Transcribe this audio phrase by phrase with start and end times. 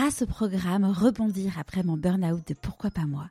[0.00, 3.28] grâce au programme Rebondir après mon burn-out de Pourquoi pas moi,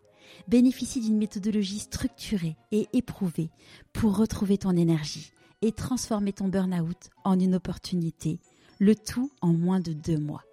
[0.47, 3.49] bénéficie d'une méthodologie structurée et éprouvée
[3.91, 5.31] pour retrouver ton énergie
[5.63, 8.39] et transformer ton burn-out en une opportunité,
[8.77, 10.43] le tout en moins de deux mois.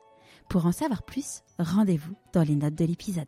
[0.48, 3.26] Pour en savoir plus, rendez-vous dans les notes de l'épisode.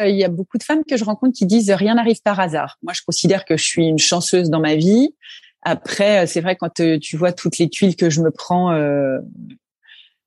[0.00, 2.40] Euh, il y a beaucoup de femmes que je rencontre qui disent rien n'arrive par
[2.40, 2.78] hasard.
[2.82, 5.14] Moi, je considère que je suis une chanceuse dans ma vie.
[5.60, 8.72] Après, euh, c'est vrai quand euh, tu vois toutes les tuiles que je me prends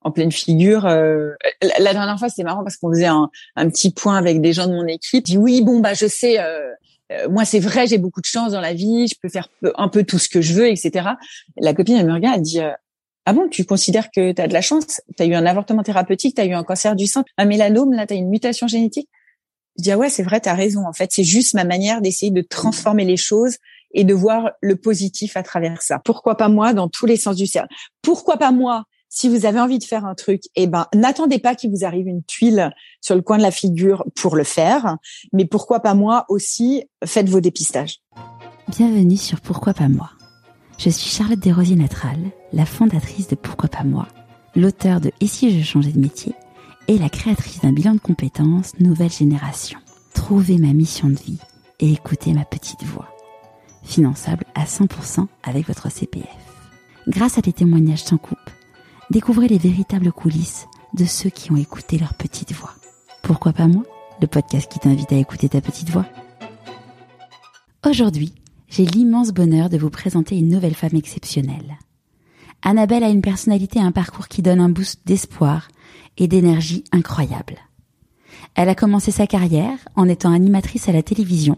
[0.06, 0.84] en pleine figure.
[0.86, 4.74] la dernière fois, c'était marrant parce qu'on faisait un, petit point avec des gens de
[4.74, 5.26] mon équipe.
[5.26, 6.38] Dit oui, bon bah je sais.
[7.30, 9.08] moi, c'est vrai, j'ai beaucoup de chance dans la vie.
[9.08, 11.10] Je peux faire un peu tout ce que je veux, etc.
[11.58, 12.62] La copine elle me regarde, elle dit
[13.26, 15.02] ah bon, tu considères que tu as de la chance?
[15.18, 17.94] Tu as eu un avortement thérapeutique, tu as eu un cancer du sein, un mélanome,
[17.94, 19.10] là, tu as une mutation génétique
[19.78, 20.86] Je dis, ah ouais, c'est vrai, tu as raison.
[20.88, 23.58] En fait, c'est juste ma manière d'essayer de transformer les choses
[23.94, 26.00] et de voir le positif à travers ça.
[26.04, 28.84] Pourquoi pas moi dans tous les sens du cercle Pourquoi pas moi
[29.16, 32.08] si vous avez envie de faire un truc, eh ben, n'attendez pas qu'il vous arrive
[32.08, 34.98] une tuile sur le coin de la figure pour le faire.
[35.32, 38.02] Mais pourquoi pas moi aussi, faites vos dépistages.
[38.68, 40.10] Bienvenue sur Pourquoi pas moi
[40.78, 42.20] je suis Charlotte Desrosiers-Natral,
[42.52, 44.08] la fondatrice de Pourquoi pas moi,
[44.56, 46.34] l'auteur de Et si je changeais de métier
[46.88, 49.80] et la créatrice d'un bilan de compétences Nouvelle Génération.
[50.14, 51.40] Trouvez ma mission de vie
[51.80, 53.08] et écoutez ma petite voix.
[53.84, 56.28] Finançable à 100% avec votre CPF.
[57.08, 58.38] Grâce à des témoignages sans coupe,
[59.10, 62.74] découvrez les véritables coulisses de ceux qui ont écouté leur petite voix.
[63.22, 63.84] Pourquoi pas moi
[64.22, 66.06] Le podcast qui t'invite à écouter ta petite voix?
[67.86, 68.34] Aujourd'hui,
[68.70, 71.78] j'ai l'immense bonheur de vous présenter une nouvelle femme exceptionnelle.
[72.62, 75.68] Annabelle a une personnalité et un parcours qui donnent un boost d'espoir
[76.18, 77.58] et d'énergie incroyable.
[78.56, 81.56] Elle a commencé sa carrière en étant animatrice à la télévision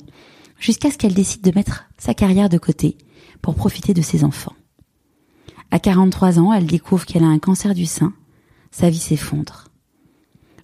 [0.60, 2.98] jusqu'à ce qu'elle décide de mettre sa carrière de côté
[3.42, 4.56] pour profiter de ses enfants.
[5.70, 8.14] À 43 ans, elle découvre qu'elle a un cancer du sein.
[8.72, 9.66] Sa vie s'effondre.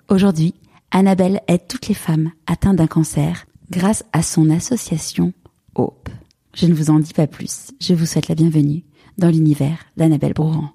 [0.09, 0.53] Aujourd'hui,
[0.91, 5.33] Annabelle aide toutes les femmes atteintes d'un cancer grâce à son association
[5.75, 6.09] Hope.
[6.53, 7.71] Je ne vous en dis pas plus.
[7.81, 8.83] Je vous souhaite la bienvenue
[9.17, 10.69] dans l'univers d'Annabelle Brouran.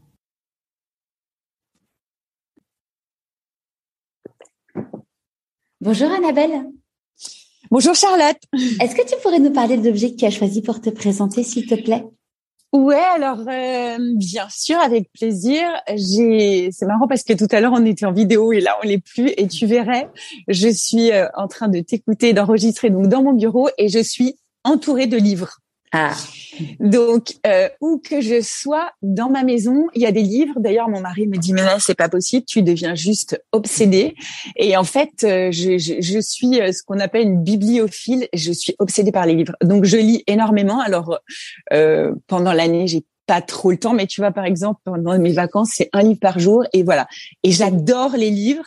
[5.80, 6.66] Bonjour Annabelle.
[7.70, 8.40] Bonjour Charlotte.
[8.80, 11.44] Est-ce que tu pourrais nous parler de l'objet que tu as choisi pour te présenter,
[11.44, 12.04] s'il te plaît?
[12.74, 15.66] Ouais, alors euh, bien sûr, avec plaisir.
[15.94, 18.86] J'ai, c'est marrant parce que tout à l'heure on était en vidéo et là on
[18.86, 19.32] l'est plus.
[19.38, 20.10] Et tu verrais,
[20.48, 24.36] je suis euh, en train de t'écouter, d'enregistrer donc dans mon bureau et je suis
[24.64, 25.60] entourée de livres.
[25.92, 26.14] Ah.
[26.80, 30.54] Donc, euh, où que je sois dans ma maison, il y a des livres.
[30.58, 34.14] D'ailleurs, mon mari me dit mais là c'est pas possible, tu deviens juste obsédée.
[34.56, 38.28] Et en fait, euh, je, je, je suis euh, ce qu'on appelle une bibliophile.
[38.32, 39.54] Je suis obsédée par les livres.
[39.62, 40.80] Donc, je lis énormément.
[40.80, 41.18] Alors,
[41.72, 45.32] euh, pendant l'année, j'ai pas trop le temps, mais tu vois, par exemple, pendant mes
[45.32, 47.06] vacances, c'est un livre par jour, et voilà.
[47.42, 48.64] Et j'adore les livres.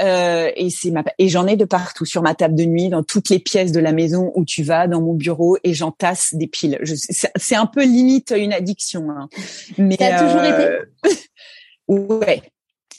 [0.00, 3.02] Euh, et c'est ma et j'en ai de partout sur ma table de nuit, dans
[3.02, 6.46] toutes les pièces de la maison où tu vas, dans mon bureau et j'entasse des
[6.46, 6.78] piles.
[7.36, 9.10] C'est un peu limite une addiction.
[9.10, 9.28] Hein.
[9.76, 10.68] Mais ça a toujours été?
[11.90, 12.42] Euh, ouais.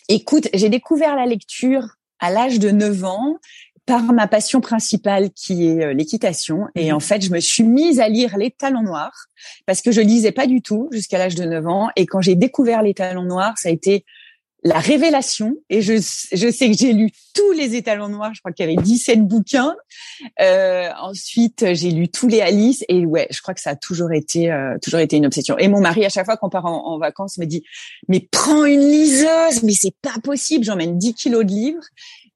[0.09, 1.87] Écoute, j'ai découvert la lecture
[2.19, 3.37] à l'âge de 9 ans
[3.85, 6.67] par ma passion principale qui est euh, l'équitation.
[6.75, 6.95] Et mmh.
[6.95, 9.27] en fait, je me suis mise à lire les talons noirs
[9.65, 11.89] parce que je lisais pas du tout jusqu'à l'âge de 9 ans.
[11.95, 14.05] Et quand j'ai découvert les talons noirs, ça a été
[14.63, 15.55] la révélation.
[15.69, 18.33] Et je, je sais que j'ai lu tous les étalons noirs.
[18.33, 19.75] Je crois qu'il y avait 17 bouquins.
[20.41, 22.83] Euh, ensuite, j'ai lu tous les Alice.
[22.89, 25.57] Et ouais, je crois que ça a toujours été, euh, toujours été une obsession.
[25.57, 27.63] Et mon mari, à chaque fois qu'on part en, en, vacances, me dit,
[28.07, 30.65] mais prends une liseuse, mais c'est pas possible.
[30.65, 31.83] J'emmène 10 kilos de livres.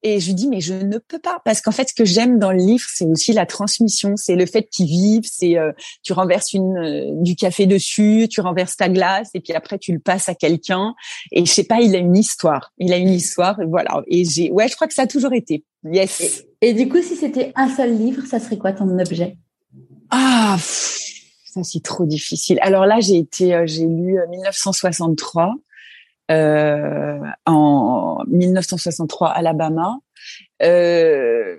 [0.06, 2.38] Et je lui dis mais je ne peux pas parce qu'en fait ce que j'aime
[2.38, 5.72] dans le livre c'est aussi la transmission, c'est le fait qu'il vive, c'est euh,
[6.03, 9.94] tu renverses une euh, du café dessus, tu renverses ta glace et puis après tu
[9.94, 10.94] le passes à quelqu'un
[11.31, 14.02] et je sais pas, il a une histoire, il a une histoire et voilà.
[14.08, 15.63] Et j'ai ouais, je crois que ça a toujours été.
[15.86, 16.44] Yes.
[16.62, 19.38] Et, du coup si c'était un seul livre, ça serait quoi ton objet?
[20.09, 22.59] Ah ça c'est trop difficile.
[22.62, 25.50] Alors là j'ai été euh, j'ai lu 1963 euh,
[26.29, 29.97] en 1963 Alabama.
[30.62, 31.57] Euh,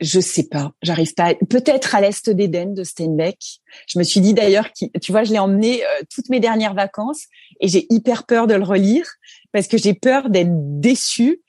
[0.00, 1.34] je sais pas, j'arrive pas.
[1.48, 3.38] Peut-être à l'est d'Éden de Steinbeck.
[3.86, 7.24] Je me suis dit d'ailleurs, tu vois, je l'ai emmené euh, toutes mes dernières vacances
[7.60, 9.06] et j'ai hyper peur de le relire
[9.52, 11.42] parce que j'ai peur d'être déçue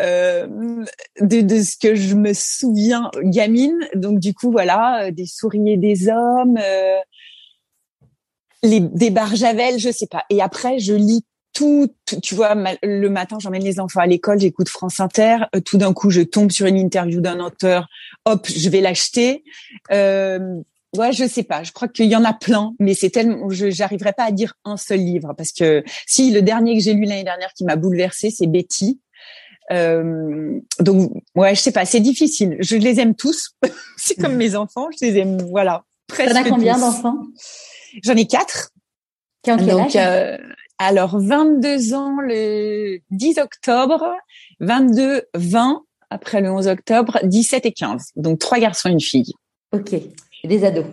[0.00, 0.46] euh,
[1.20, 3.78] de, de, ce que je me souviens gamine.
[3.94, 6.98] Donc du coup, voilà, euh, des souris des hommes, euh,
[8.62, 10.24] les, des barjavel, je sais pas.
[10.30, 11.88] Et après, je lis tout,
[12.22, 15.38] tu vois, le matin, j'emmène les enfants à l'école, j'écoute France Inter.
[15.54, 17.86] Euh, tout d'un coup, je tombe sur une interview d'un auteur.
[18.26, 19.44] Hop, je vais l'acheter.
[19.92, 20.60] Euh,
[20.96, 21.62] ouais, je sais pas.
[21.62, 24.54] Je crois qu'il y en a plein, mais c'est tellement, je j'arriverai pas à dire
[24.64, 27.76] un seul livre parce que si le dernier que j'ai lu l'année dernière qui m'a
[27.76, 29.00] bouleversé, c'est Betty.
[29.70, 32.56] Euh, donc ouais, je sais pas, c'est difficile.
[32.58, 33.52] Je les aime tous.
[33.96, 35.40] c'est comme mes enfants, je les aime.
[35.50, 35.84] Voilà.
[36.08, 36.32] Presque.
[36.32, 37.18] T'en as combien d'enfants?
[38.02, 38.70] J'en ai quatre.
[39.42, 40.40] Qui ont quel donc, âge?
[40.78, 44.04] Alors 22 ans le 10 octobre,
[44.60, 48.12] 22, 20 après le 11 octobre, 17 et 15.
[48.16, 49.32] Donc trois garçons et une fille.
[49.72, 49.94] Ok.
[50.44, 50.86] Des ados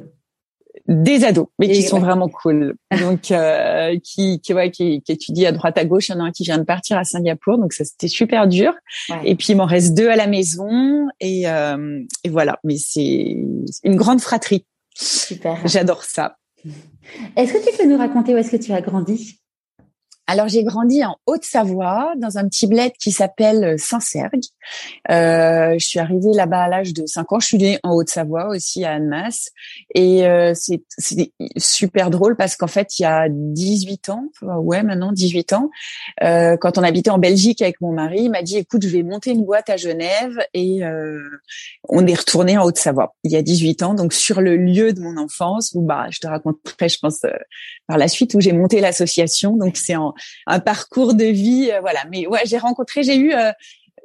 [0.88, 2.76] des ados, mais qui sont vraiment cool.
[3.00, 6.10] Donc, euh, qui, qui, ouais, qui, qui étudient à droite à gauche.
[6.10, 8.48] Il y en a un qui vient de partir à Singapour, donc ça c'était super
[8.48, 8.74] dur.
[9.24, 12.60] Et puis il m'en reste deux à la maison, et, euh, et voilà.
[12.64, 13.38] Mais c'est
[13.84, 14.66] une grande fratrie.
[14.96, 15.66] Super.
[15.66, 16.38] J'adore ça.
[17.36, 19.40] Est-ce que tu peux nous raconter où est-ce que tu as grandi?
[20.32, 24.46] Alors j'ai grandi en Haute-Savoie dans un petit bled qui s'appelle euh, Saint-Sergue.
[25.10, 27.40] Euh, je suis arrivée là-bas à l'âge de 5 ans.
[27.42, 29.50] Je suis née en Haute-Savoie aussi à Annemasse
[29.94, 30.84] et euh, c'est
[31.58, 35.70] super drôle parce qu'en fait il y a 18 ans, ouais maintenant 18 ans,
[36.24, 39.04] euh, quand on habitait en Belgique avec mon mari, il m'a dit écoute je vais
[39.04, 41.20] monter une boîte à Genève et euh,
[41.90, 45.02] on est retourné en Haute-Savoie il y a 18 ans donc sur le lieu de
[45.02, 47.32] mon enfance où bah je te raconterai je pense euh,
[47.92, 49.96] par la suite où j'ai monté l'association donc c'est
[50.48, 52.00] un parcours de vie, euh, voilà.
[52.10, 53.52] Mais ouais, j'ai rencontré, j'ai eu, euh,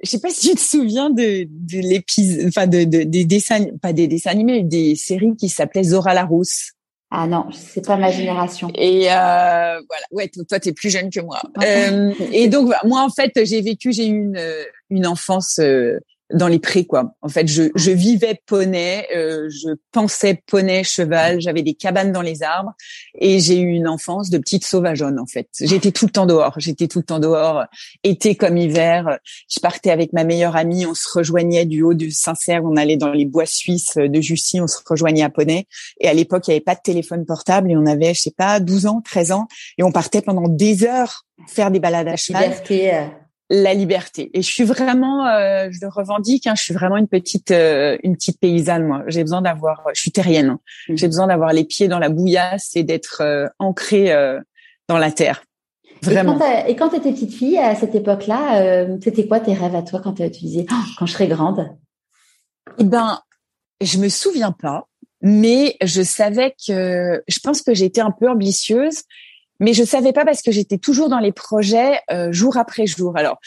[0.03, 3.93] je sais pas si tu te souviens de, de l'épisode, enfin de, des dessins, pas
[3.93, 6.73] des dessins animés, des séries qui s'appelaient Zora la Rousse.
[7.13, 8.69] Ah non, c'est pas ma génération.
[8.75, 9.13] Et euh,
[9.89, 11.41] voilà, ouais, toi t'es plus jeune que moi.
[11.63, 14.43] Euh, et donc moi en fait j'ai vécu, j'ai eu une
[14.91, 15.61] une enfance
[16.33, 17.15] dans les prés quoi.
[17.23, 22.23] En fait, je, je vivais poney, euh, je pensais poney, cheval, j'avais des cabanes dans
[22.23, 22.73] les arbres
[23.19, 25.49] et j'ai eu une enfance de petite sauvageonne en fait.
[25.61, 27.65] J'étais tout le temps dehors, j'étais tout le temps dehors,
[28.03, 29.19] été comme hiver.
[29.49, 32.97] Je partais avec ma meilleure amie, on se rejoignait du haut du Saint-Cerf, on allait
[32.97, 35.67] dans les bois suisses de Jussy, on se rejoignait à poney
[36.01, 38.35] et à l'époque, il n'y avait pas de téléphone portable et on avait je sais
[38.37, 39.47] pas 12 ans, 13 ans
[39.79, 42.43] et on partait pendant des heures faire des balades à cheval.
[42.45, 43.05] Liberté euh,
[43.49, 44.31] la liberté.
[44.35, 47.97] Et je suis vraiment, euh, je le revendique, hein, je suis vraiment une petite, euh,
[48.03, 48.85] une petite paysanne.
[48.85, 50.51] Moi, j'ai besoin d'avoir, je suis terrienne.
[50.51, 50.61] Hein.
[50.89, 50.97] Mmh.
[50.97, 54.13] J'ai besoin d'avoir les pieds dans la bouillasse et d'être euh, ancrée
[54.89, 55.43] dans la terre.
[56.03, 56.39] Vraiment.
[56.67, 60.01] Et quand tu étais petite fille à cette époque-là, c'était quoi tes rêves à toi
[60.03, 61.67] quand tu disais oh, quand je serai grande?
[62.79, 63.21] Eh ben,
[63.81, 64.89] je me souviens pas,
[65.23, 69.03] mais je savais que, je pense que j'étais un peu ambitieuse
[69.61, 73.17] mais je savais pas parce que j'étais toujours dans les projets euh, jour après jour.
[73.17, 73.39] Alors,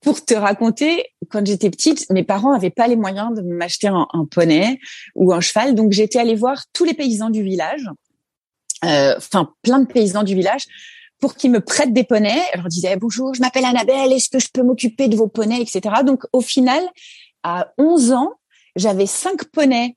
[0.00, 4.06] pour te raconter, quand j'étais petite, mes parents avaient pas les moyens de m'acheter un,
[4.30, 4.78] poney
[5.14, 7.88] ou un cheval, donc j'étais allée voir tous les paysans du village,
[8.84, 10.64] euh, enfin plein de paysans du village,
[11.20, 12.42] pour qu'ils me prêtent des poneys.
[12.52, 15.62] Je leur disais bonjour, je m'appelle Annabelle, est-ce que je peux m'occuper de vos poneys,
[15.62, 16.02] etc.
[16.04, 16.82] Donc au final,
[17.42, 18.32] à 11 ans,
[18.76, 19.96] j'avais cinq poneys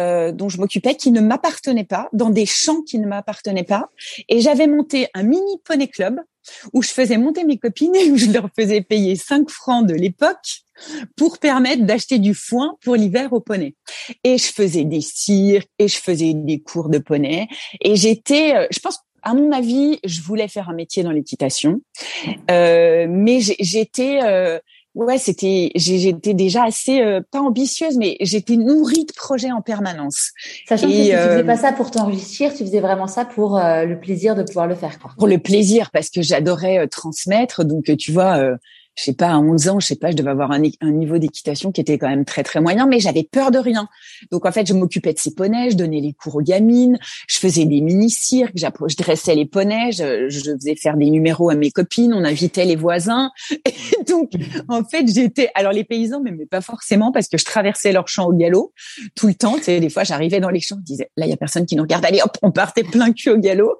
[0.00, 3.90] euh, dont je m'occupais qui ne m'appartenaient pas, dans des champs qui ne m'appartenaient pas.
[4.28, 6.20] Et j'avais monté un mini poney club
[6.72, 9.94] où je faisais monter mes copines et où je leur faisais payer 5 francs de
[9.94, 10.62] l'époque
[11.16, 13.74] pour permettre d'acheter du foin pour l'hiver au poney.
[14.24, 17.48] Et je faisais des cirques et je faisais des cours de poney.
[17.80, 21.80] Et j'étais, euh, je pense, à mon avis, je voulais faire un métier dans l'équitation,
[22.50, 24.58] euh, mais j'étais euh,
[24.94, 30.30] ouais, c'était, j'étais déjà assez euh, pas ambitieuse, mais j'étais nourrie de projets en permanence.
[30.68, 33.84] Sachant que tu faisais euh, pas ça pour t'enrichir, tu faisais vraiment ça pour euh,
[33.84, 34.98] le plaisir de pouvoir le faire.
[34.98, 35.12] Quoi.
[35.18, 37.64] Pour le plaisir, parce que j'adorais transmettre.
[37.64, 38.56] Donc, tu vois,
[38.94, 41.72] je sais pas, à 11 ans, je sais pas, je devais avoir un, niveau d'équitation
[41.72, 43.88] qui était quand même très très moyen, mais j'avais peur de rien.
[44.30, 47.38] Donc en fait, je m'occupais de ces poneys, je donnais les cours aux gamines, je
[47.38, 51.70] faisais des mini cirques, je dressais les poneys, je, faisais faire des numéros à mes
[51.70, 53.30] copines, on invitait les voisins.
[53.50, 54.32] Et donc
[54.68, 58.26] en fait, j'étais alors les paysans m'aimaient pas forcément parce que je traversais leurs champs
[58.26, 58.72] au galop
[59.14, 59.56] tout le temps.
[59.56, 61.64] Tu sais, des fois, j'arrivais dans les champs, je disais là il y a personne
[61.64, 63.78] qui nous regarde, allez hop, on partait plein cul au galop.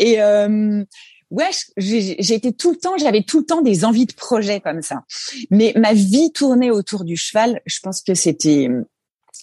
[0.00, 0.84] Et euh,
[1.30, 4.82] ouais, j'ai été tout le temps, j'avais tout le temps des envies de projet comme
[4.82, 5.04] ça.
[5.50, 7.60] Mais ma vie tournait autour du cheval.
[7.66, 8.68] Je pense que c'était,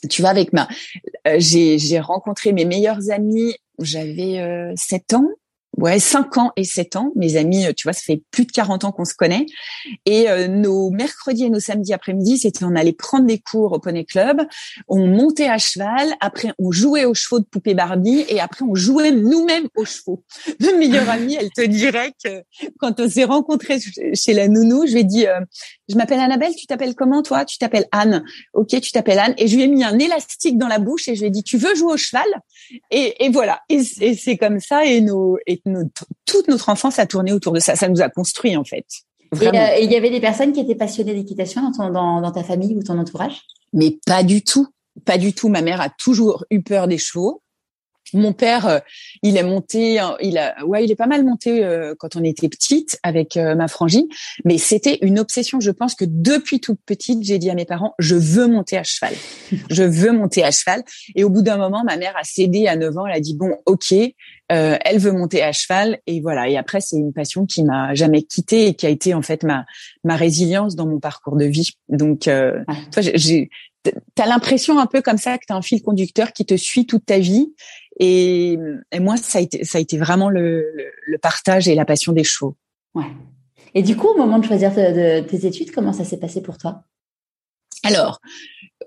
[0.10, 0.68] tu vois, avec ma,
[1.27, 3.56] euh, j'ai rencontré mes meilleurs amis.
[3.80, 5.30] J'avais euh, 7 ans
[5.77, 7.12] ouais, 5 ans et 7 ans.
[7.15, 9.46] Mes amis, euh, tu vois, ça fait plus de 40 ans qu'on se connaît.
[10.05, 13.79] Et euh, nos mercredis et nos samedis après-midi, c'était on allait prendre des cours au
[13.79, 14.41] Poney Club,
[14.88, 18.75] on montait à cheval, après on jouait aux chevaux de poupée Barbie et après on
[18.75, 20.24] jouait nous-mêmes aux chevaux.
[20.60, 22.44] Ma meilleure amie, elle te dirait que
[22.79, 23.79] quand on s'est rencontrés
[24.13, 25.39] chez la nounou, je lui ai dit, euh,
[25.89, 27.46] je m'appelle Annabelle, tu t'appelles comment toi?
[27.46, 28.24] Tu t'appelles Anne.
[28.53, 29.36] Ok, tu t'appelles Anne.
[29.38, 31.44] Et je lui ai mis un élastique dans la bouche et je lui ai dit,
[31.44, 32.25] tu veux jouer au cheval
[32.91, 33.62] et, et, voilà.
[33.70, 35.62] Et, c'est comme ça et nos, et
[36.25, 37.75] toute notre enfance a tourné autour de ça.
[37.75, 38.86] Ça nous a construit en fait.
[39.34, 42.43] Euh, et il y avait des personnes qui étaient passionnées d'équitation dans, dans, dans ta
[42.43, 43.41] famille ou ton entourage?
[43.74, 44.67] Mais pas du tout.
[45.03, 45.50] Pas du tout.
[45.50, 47.41] Ma mère a toujours eu peur des chevaux.
[48.14, 48.80] Mon père, euh,
[49.24, 52.50] il est monté, il a, ouais, il est pas mal monté euh, quand on était
[52.50, 54.06] petite avec euh, ma frangine,
[54.44, 55.60] mais c'était une obsession.
[55.60, 58.84] Je pense que depuis toute petite, j'ai dit à mes parents, je veux monter à
[58.84, 59.14] cheval,
[59.70, 60.84] je veux monter à cheval.
[61.16, 63.08] Et au bout d'un moment, ma mère a cédé à 9 ans.
[63.08, 63.94] Elle a dit bon, ok,
[64.48, 66.48] elle veut monter à cheval, et voilà.
[66.48, 69.44] Et après, c'est une passion qui m'a jamais quittée et qui a été en fait
[69.44, 69.66] ma
[70.04, 71.72] ma résilience dans mon parcours de vie.
[71.90, 73.50] Donc, toi, j'ai
[74.16, 77.06] T'as l'impression un peu comme ça que t'as un fil conducteur qui te suit toute
[77.06, 77.54] ta vie
[78.00, 78.58] et,
[78.92, 80.72] et, moi, ça a été, ça a été vraiment le,
[81.08, 82.56] le, partage et la passion des chevaux.
[82.94, 83.06] Ouais.
[83.74, 86.58] Et du coup, au moment de choisir de, tes études, comment ça s'est passé pour
[86.58, 86.84] toi?
[87.84, 88.20] Alors,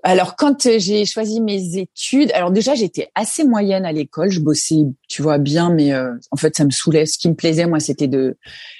[0.03, 4.83] alors quand j'ai choisi mes études, alors déjà j'étais assez moyenne à l'école, je bossais,
[5.07, 7.05] tu vois bien, mais euh, en fait ça me saoulait.
[7.05, 8.37] Ce qui me plaisait moi, c'était de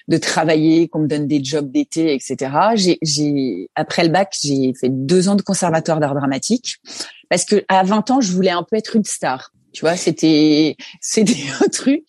[0.07, 2.51] de travailler, qu'on me donne des jobs d'été, etc.
[2.75, 6.77] J'ai, j'ai après le bac, j'ai fait deux ans de conservatoire d'art dramatique
[7.29, 9.51] parce que à 20 ans, je voulais un peu être une star.
[9.71, 11.33] Tu vois, c'était c'était
[11.63, 12.03] un truc.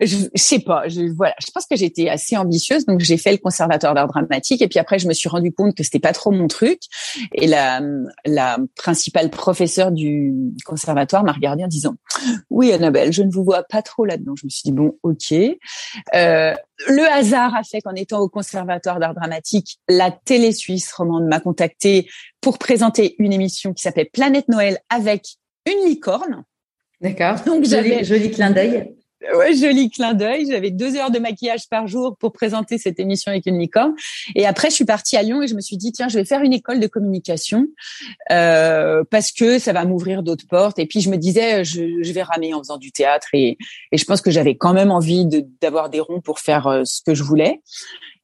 [0.00, 0.88] Je, je sais pas.
[0.88, 4.62] Je, voilà, je pense que j'étais assez ambitieuse, donc j'ai fait le conservatoire d'art dramatique.
[4.62, 6.80] Et puis après, je me suis rendu compte que c'était pas trop mon truc.
[7.32, 7.80] Et la
[8.26, 11.94] la principale professeure du conservatoire m'a regardée en disant
[12.50, 15.32] "Oui, Annabelle, je ne vous vois pas trop là-dedans." Je me suis dit bon, ok.
[16.14, 16.54] Euh,
[16.88, 21.40] le hasard a fait qu'en étant au conservatoire d'art dramatique, la télé suisse romande m'a
[21.40, 22.08] contactée
[22.40, 26.44] pour présenter une émission qui s'appelait Planète Noël avec une licorne.
[27.00, 27.36] D'accord.
[27.46, 28.94] Donc j'avais joli clin d'œil.
[29.34, 30.46] Ouais, joli clin d'œil.
[30.50, 33.94] J'avais deux heures de maquillage par jour pour présenter cette émission avec une licorne.
[34.34, 36.24] Et après, je suis partie à Lyon et je me suis dit tiens, je vais
[36.24, 37.66] faire une école de communication
[38.30, 40.78] euh, parce que ça va m'ouvrir d'autres portes.
[40.78, 43.58] Et puis je me disais, je, je, vais ramer en faisant du théâtre et,
[43.92, 45.26] et je pense que j'avais quand même envie
[45.60, 47.60] d'avoir des ronds pour faire euh, ce que je voulais.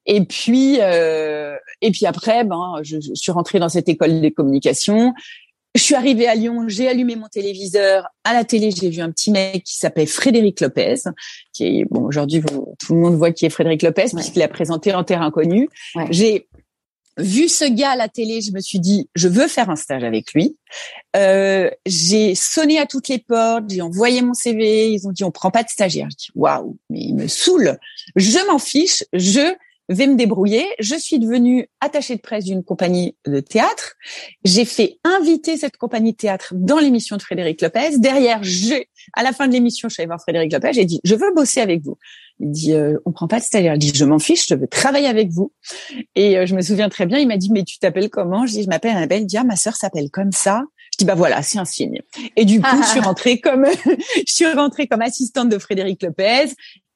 [0.07, 4.29] Et puis, euh, et puis après, ben, je, je, suis rentrée dans cette école de
[4.29, 5.13] communication.
[5.77, 8.09] Je suis arrivée à Lyon, j'ai allumé mon téléviseur.
[8.25, 11.03] À la télé, j'ai vu un petit mec qui s'appelle Frédéric Lopez,
[11.53, 14.95] qui est bon aujourd'hui tout le monde voit qui est Frédéric Lopez puisqu'il a présenté
[14.95, 15.69] en terre inconnue.
[16.09, 16.49] J'ai
[17.19, 20.03] vu ce gars à la télé, je me suis dit je veux faire un stage
[20.03, 20.57] avec lui.
[21.15, 25.31] Euh, j'ai sonné à toutes les portes, j'ai envoyé mon CV, ils ont dit on
[25.31, 26.09] prend pas de stagiaire.
[26.11, 27.79] Je dis waouh, mais il me saoule.
[28.17, 29.55] Je m'en fiche, je
[29.89, 30.67] vais me débrouiller.
[30.79, 33.95] Je suis devenue attachée de presse d'une compagnie de théâtre.
[34.45, 37.99] J'ai fait inviter cette compagnie de théâtre dans l'émission de Frédéric Lopez.
[37.99, 40.73] Derrière, j'ai, à la fin de l'émission, je suis allée voir Frédéric Lopez.
[40.73, 41.97] J'ai dit, je veux bosser avec vous.
[42.41, 43.75] Il dit, euh, on prend pas de stagiaire.
[43.75, 45.53] Il dit, je m'en fiche, je veux travailler avec vous.
[46.15, 48.47] Et euh, je me souviens très bien, il m'a dit, mais tu t'appelles comment?
[48.47, 49.23] Je dis, je m'appelle Annabelle.
[49.23, 50.65] Il dit, ah, ma sœur s'appelle comme ça.
[50.97, 52.01] Je dis bah voilà, c'est un signe.
[52.37, 53.67] Et du coup, je suis rentrée comme
[54.27, 56.47] je suis rentrée comme assistante de Frédéric Lopez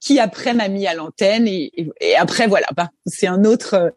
[0.00, 2.66] qui après m'a mis à l'antenne et, et, après voilà,
[3.06, 3.90] c'est un autre euh,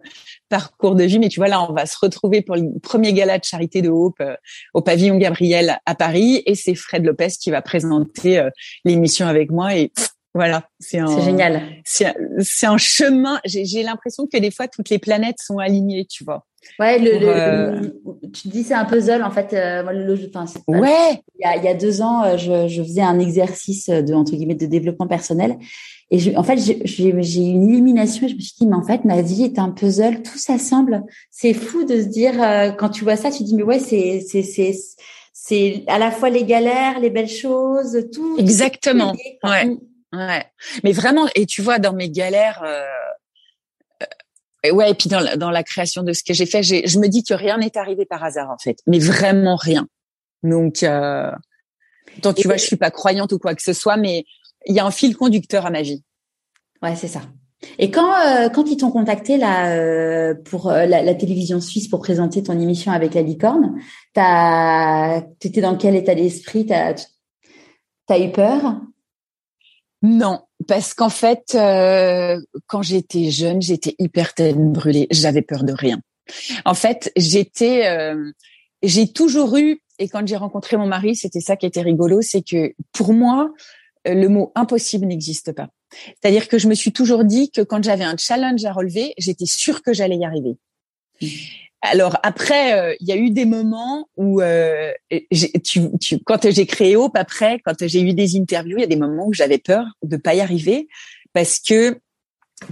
[0.50, 1.18] parcours de vie.
[1.18, 3.90] Mais tu vois là, on va se retrouver pour le premier gala de charité de
[3.90, 4.36] Hope euh,
[4.74, 8.50] au pavillon Gabriel à Paris et c'est Fred Lopez qui va présenter euh,
[8.86, 9.92] l'émission avec moi et
[10.36, 11.62] voilà, c'est génial.
[11.86, 13.40] C'est un chemin.
[13.46, 16.48] J'ai l'impression que des fois toutes les planètes sont alignées, tu vois.
[16.80, 19.54] Ouais, le, le, tu dis c'est un puzzle en fait.
[19.54, 21.22] Euh, le, enfin, ouais.
[21.38, 24.32] Il y, a, il y a deux ans, je, je faisais un exercice de entre
[24.32, 25.58] guillemets de développement personnel
[26.12, 29.22] et je, en fait, j'ai une illumination je me suis dit, mais en fait, ma
[29.22, 31.04] vie est un puzzle, tout s'assemble.
[31.32, 33.80] C'est fou de se dire, euh, quand tu vois ça, tu te dis, mais ouais,
[33.80, 34.78] c'est, c'est, c'est,
[35.34, 38.38] c'est à la fois les galères, les belles choses, tout.
[38.38, 39.14] Exactement.
[39.44, 39.78] ouais.
[40.14, 40.46] Ouais.
[40.84, 42.86] Mais vraiment, et tu vois, dans mes galères, euh,
[44.68, 47.00] euh ouais, et puis dans la, dans la création de ce que j'ai fait, je
[47.00, 48.78] me dis que rien n'est arrivé par hasard, en fait.
[48.86, 49.88] Mais vraiment rien.
[50.44, 51.32] Donc, euh,
[52.22, 54.26] donc tu vois, je suis pas croyante ou quoi que ce soit, mais
[54.66, 56.04] il y a un fil conducteur à ma vie.
[56.82, 57.22] Ouais, c'est ça.
[57.80, 62.00] Et quand euh, quand ils t'ont contacté là euh, pour euh, la, télévision suisse pour
[62.00, 63.80] présenter ton émission avec la licorne,
[64.14, 66.66] t'as t'étais dans quel état d'esprit?
[66.66, 66.96] T'as
[68.10, 68.82] as eu peur?
[70.02, 71.58] Non, parce qu'en fait,
[72.68, 75.08] quand j'étais jeune, j'étais hyper tête brûlée.
[75.12, 76.00] J'avais peur de rien.
[76.66, 78.14] En fait, j'étais,
[78.84, 82.42] j'ai toujours eu, et quand j'ai rencontré mon mari, c'était ça qui était rigolo, c'est
[82.42, 83.52] que pour moi, euh,
[84.06, 85.70] le mot impossible n'existe pas.
[86.22, 89.46] C'est-à-dire que je me suis toujours dit que quand j'avais un challenge à relever, j'étais
[89.46, 90.58] sûre que j'allais y arriver.
[91.22, 91.28] Mmh.
[91.86, 94.94] Alors après, euh, il y a eu des moments où, euh,
[95.64, 98.88] tu, tu, quand j'ai créé Hope, après, quand j'ai eu des interviews, il y a
[98.88, 100.88] des moments où j'avais peur de pas y arriver
[101.34, 102.00] parce que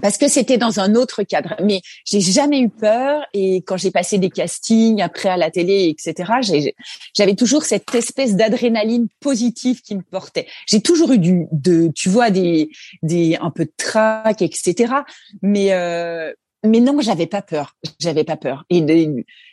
[0.01, 1.55] parce que c'était dans un autre cadre.
[1.63, 5.89] Mais j'ai jamais eu peur et quand j'ai passé des castings après à la télé,
[5.89, 6.73] etc.,
[7.15, 10.47] j'avais toujours cette espèce d'adrénaline positive qui me portait.
[10.67, 12.69] J'ai toujours eu du, de, tu vois, des,
[13.03, 14.93] des, un peu de trac, etc.
[15.41, 16.33] Mais, euh,
[16.63, 17.75] mais non, j'avais pas peur.
[17.99, 18.65] J'avais pas peur.
[18.69, 18.85] Et,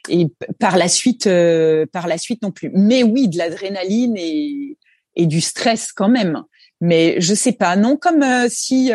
[0.09, 0.27] et
[0.59, 2.71] par la suite, euh, par la suite non plus.
[2.75, 4.77] Mais oui, de l'adrénaline et,
[5.17, 6.43] et du stress quand même.
[6.81, 8.93] Mais je sais pas, non, comme si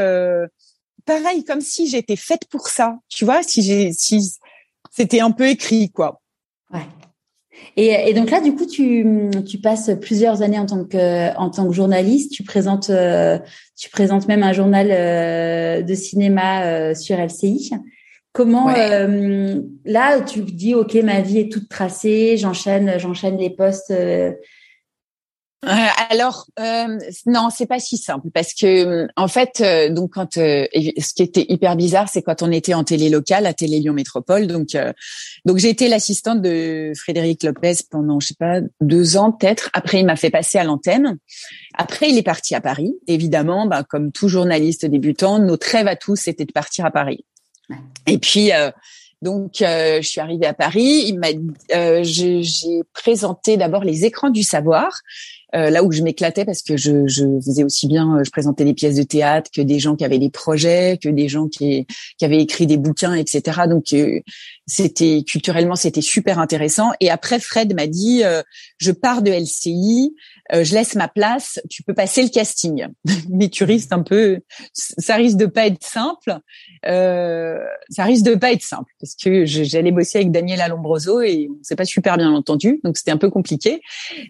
[1.05, 2.97] pareil, comme si j'étais faite pour ça.
[3.09, 4.33] Tu vois, si j'ai si
[4.91, 6.21] c'était un peu écrit quoi.
[6.73, 6.81] Ouais.
[7.75, 9.05] Et, donc là, du coup, tu,
[9.47, 12.31] tu passes plusieurs années en tant que en tant que journaliste.
[12.31, 13.39] Tu présentes euh,
[13.77, 17.71] tu présentes même un journal euh, de cinéma euh, sur LCI.
[18.31, 18.67] Comment
[19.85, 23.93] là tu dis ok ma vie est toute tracée, j'enchaîne j'enchaîne les postes
[25.65, 30.33] euh, alors euh, non, c'est pas si simple parce que en fait, euh, donc quand
[30.33, 33.93] ce qui était hyper bizarre, c'est quand on était en télé locale à Télé Lyon
[33.93, 34.47] Métropole.
[34.47, 34.69] Donc
[35.45, 39.69] donc j'ai été l'assistante de Frédéric Lopez pendant je sais pas deux ans peut-être.
[39.73, 41.17] Après, il m'a fait passer à l'antenne.
[41.75, 42.93] Après, il est parti à Paris.
[43.07, 47.23] Évidemment, bah, comme tout journaliste débutant, notre rêve à tous c'était de partir à Paris.
[48.05, 48.51] Et puis
[49.21, 51.05] donc, je suis arrivée à Paris.
[51.07, 51.29] Il m'a,
[52.03, 54.91] j'ai présenté d'abord les écrans du savoir.
[55.55, 58.65] Euh, là où je m'éclatais parce que je, je, faisais aussi bien, euh, je présentais
[58.65, 61.85] des pièces de théâtre que des gens qui avaient des projets, que des gens qui,
[62.17, 63.61] qui avaient écrit des bouquins, etc.
[63.69, 64.19] Donc euh,
[64.65, 66.91] c'était culturellement c'était super intéressant.
[66.99, 68.23] Et après Fred m'a dit,
[68.77, 70.15] je pars de LCI,
[70.53, 72.87] je laisse ma place, tu peux passer le casting.
[73.29, 74.39] Mais tu risques un peu,
[74.73, 76.39] ça risque de pas être simple.
[76.83, 81.61] ça risque de pas être simple parce que j'allais bosser avec Daniel Alombroso et on
[81.61, 83.81] s'est pas super bien entendu, donc c'était un peu compliqué.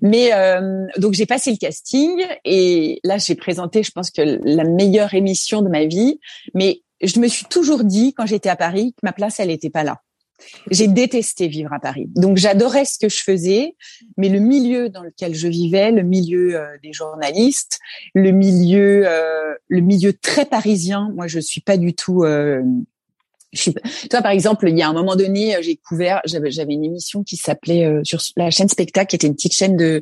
[0.01, 0.31] Mais
[0.97, 5.61] donc j'ai passé le casting et là j'ai présenté, je pense que la meilleure émission
[5.61, 6.19] de ma vie.
[6.53, 9.69] Mais je me suis toujours dit quand j'étais à Paris que ma place elle n'était
[9.69, 10.01] pas là.
[10.71, 12.09] J'ai détesté vivre à Paris.
[12.15, 13.75] Donc j'adorais ce que je faisais,
[14.17, 17.79] mais le milieu dans lequel je vivais, le milieu euh, des journalistes,
[18.13, 21.11] le milieu, euh, le milieu très parisien.
[21.15, 22.61] Moi, je suis pas du tout euh,
[23.53, 23.71] je
[24.09, 26.83] toi, par exemple, il y a un moment donné, euh, j'ai couvert, j'avais, j'avais une
[26.83, 30.01] émission qui s'appelait euh, sur la chaîne Spectacle, qui était une petite chaîne de,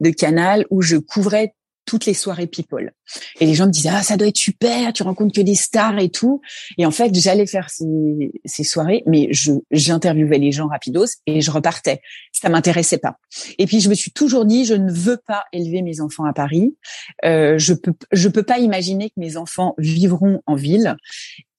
[0.00, 1.54] de Canal où je couvrais
[1.84, 2.92] toutes les soirées people.
[3.40, 5.98] Et les gens me disaient ah ça doit être super, tu rencontres que des stars
[5.98, 6.40] et tout.
[6.78, 11.40] Et en fait j'allais faire ces, ces soirées, mais je j'interviewais les gens rapidos et
[11.40, 12.00] je repartais.
[12.32, 13.16] Ça m'intéressait pas.
[13.58, 16.32] Et puis je me suis toujours dit je ne veux pas élever mes enfants à
[16.32, 16.76] Paris.
[17.24, 20.96] Euh, je peux je peux pas imaginer que mes enfants vivront en ville.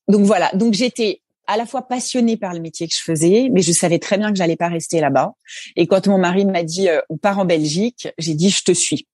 [0.07, 0.51] Donc voilà.
[0.53, 3.99] Donc j'étais à la fois passionnée par le métier que je faisais, mais je savais
[3.99, 5.33] très bien que j'allais pas rester là-bas.
[5.75, 8.71] Et quand mon mari m'a dit euh, on part en Belgique, j'ai dit je te
[8.71, 9.07] suis.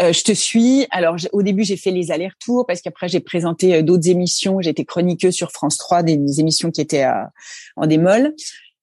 [0.00, 0.86] Euh, je te suis.
[0.90, 4.60] Alors au début j'ai fait les allers-retours parce qu'après j'ai présenté euh, d'autres émissions.
[4.60, 7.06] J'étais chroniqueuse sur France 3 des, émissions qui étaient
[7.76, 8.34] en démol.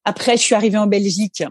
[0.04, 1.44] Après je suis arrivée en Belgique.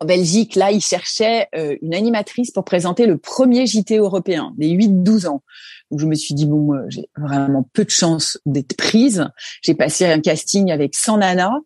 [0.00, 1.48] En Belgique, là, ils cherchaient
[1.82, 5.42] une animatrice pour présenter le premier JT européen des 8-12 ans
[5.90, 9.26] où je me suis dit bon, j'ai vraiment peu de chance d'être prise.
[9.62, 11.58] J'ai passé un casting avec 100 nanas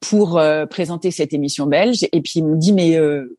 [0.00, 3.37] pour euh, présenter cette émission belge, et puis ils m'ont dit mais euh,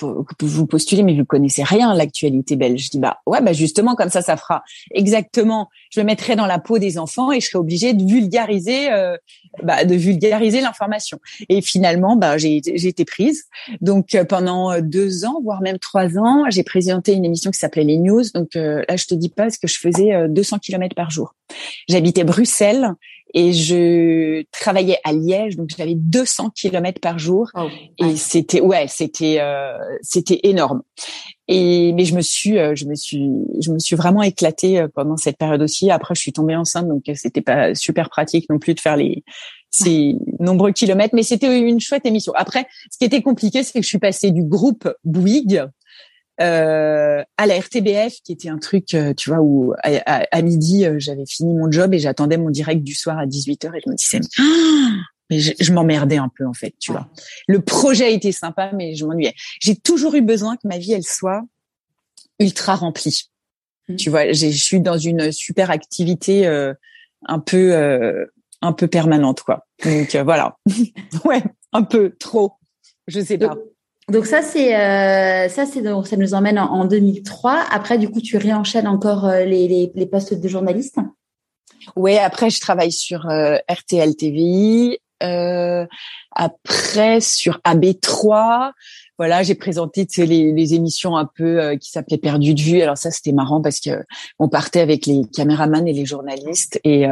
[0.00, 2.84] vous postuler, mais vous connaissez rien l'actualité belge.
[2.84, 4.62] Je dis bah ouais, bah justement comme ça, ça fera
[4.92, 5.68] exactement.
[5.90, 9.16] Je me mettrai dans la peau des enfants et je serai obligée de vulgariser, euh,
[9.62, 11.18] bah, de vulgariser l'information.
[11.48, 13.44] Et finalement, bah j'ai j'ai été prise.
[13.80, 17.84] Donc euh, pendant deux ans, voire même trois ans, j'ai présenté une émission qui s'appelait
[17.84, 18.24] les News.
[18.34, 21.34] Donc euh, là, je te dis pas ce que je faisais 200 km par jour.
[21.88, 22.94] J'habitais Bruxelles
[23.32, 28.86] et je travaillais à Liège, donc j'avais 200 kilomètres par jour oh, et c'était ouais,
[28.88, 30.82] c'était euh, c'était énorme.
[31.46, 34.88] Et mais je me suis euh, je me suis je me suis vraiment éclatée euh,
[34.92, 35.90] pendant cette période aussi.
[35.90, 39.22] Après, je suis tombée enceinte, donc c'était pas super pratique non plus de faire les
[39.70, 42.32] ces nombreux kilomètres, mais c'était une chouette émission.
[42.34, 45.66] Après, ce qui était compliqué, c'est que je suis passée du groupe Bouygues
[46.40, 50.96] euh, à la RTBF, qui était un truc, euh, tu vois, où à, midi, euh,
[50.98, 53.94] j'avais fini mon job et j'attendais mon direct du soir à 18h et je me
[53.94, 54.20] disais,
[55.28, 57.10] mais je, m'emmerdais un peu en fait, tu vois.
[57.46, 59.34] Le projet était sympa, mais je m'ennuyais.
[59.60, 61.42] J'ai toujours eu besoin que ma vie, elle soit
[62.38, 63.28] ultra remplie.
[63.88, 63.96] Mmh.
[63.96, 66.46] Tu vois, je suis dans une super activité
[67.26, 68.26] un peu
[68.62, 69.66] un peu permanente, quoi.
[69.84, 70.56] Donc voilà,
[71.26, 72.54] ouais, un peu trop,
[73.08, 73.56] je sais pas.
[74.08, 77.64] Donc ça c'est euh, ça c'est donc ça nous emmène en, 2003.
[77.70, 80.98] Après du coup tu réenchaînes encore euh, les, les, postes de journaliste?
[81.96, 84.98] Oui, après je travaille sur euh, RTL TVI.
[85.20, 88.72] après sur AB3,
[89.18, 92.82] voilà, j'ai présenté les, les émissions un peu qui s'appelaient Perdu de vue.
[92.82, 94.02] Alors ça c'était marrant parce que
[94.40, 97.06] on partait avec les caméramans et les journalistes et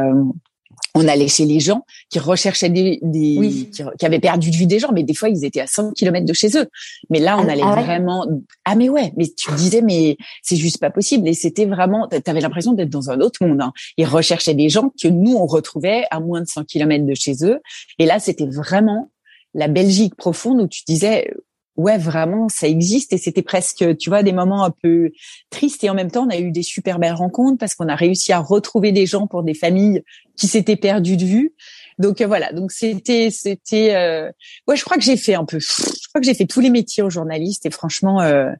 [0.95, 4.79] on allait chez les gens qui recherchaient des, des qui, avaient perdu de vue des
[4.79, 6.67] gens, mais des fois ils étaient à 100 km de chez eux.
[7.09, 8.25] Mais là, on ah, allait ah vraiment.
[8.65, 11.27] Ah mais ouais, mais tu disais mais c'est juste pas possible.
[11.27, 13.61] Et c'était vraiment, t'avais l'impression d'être dans un autre monde.
[13.61, 13.73] Hein.
[13.97, 17.43] Ils recherchaient des gens que nous on retrouvait à moins de 100 km de chez
[17.43, 17.59] eux.
[17.99, 19.11] Et là, c'était vraiment
[19.53, 21.31] la Belgique profonde où tu disais
[21.75, 25.11] ouais, vraiment, ça existe et c'était presque, tu vois, des moments un peu
[25.49, 27.95] tristes et en même temps, on a eu des super belles rencontres parce qu'on a
[27.95, 30.03] réussi à retrouver des gens pour des familles
[30.37, 31.53] qui s'étaient perdues de vue.
[31.97, 34.31] Donc euh, voilà, donc c'était, c'était, euh...
[34.67, 36.69] ouais, je crois que j'ai fait un peu, je crois que j'ai fait tous les
[36.69, 38.51] métiers aux journalistes et franchement, euh,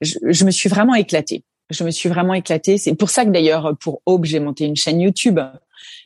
[0.00, 1.44] je, je me suis vraiment éclatée.
[1.70, 2.78] Je me suis vraiment éclatée.
[2.78, 5.40] C'est pour ça que d'ailleurs, pour Aube, j'ai monté une chaîne YouTube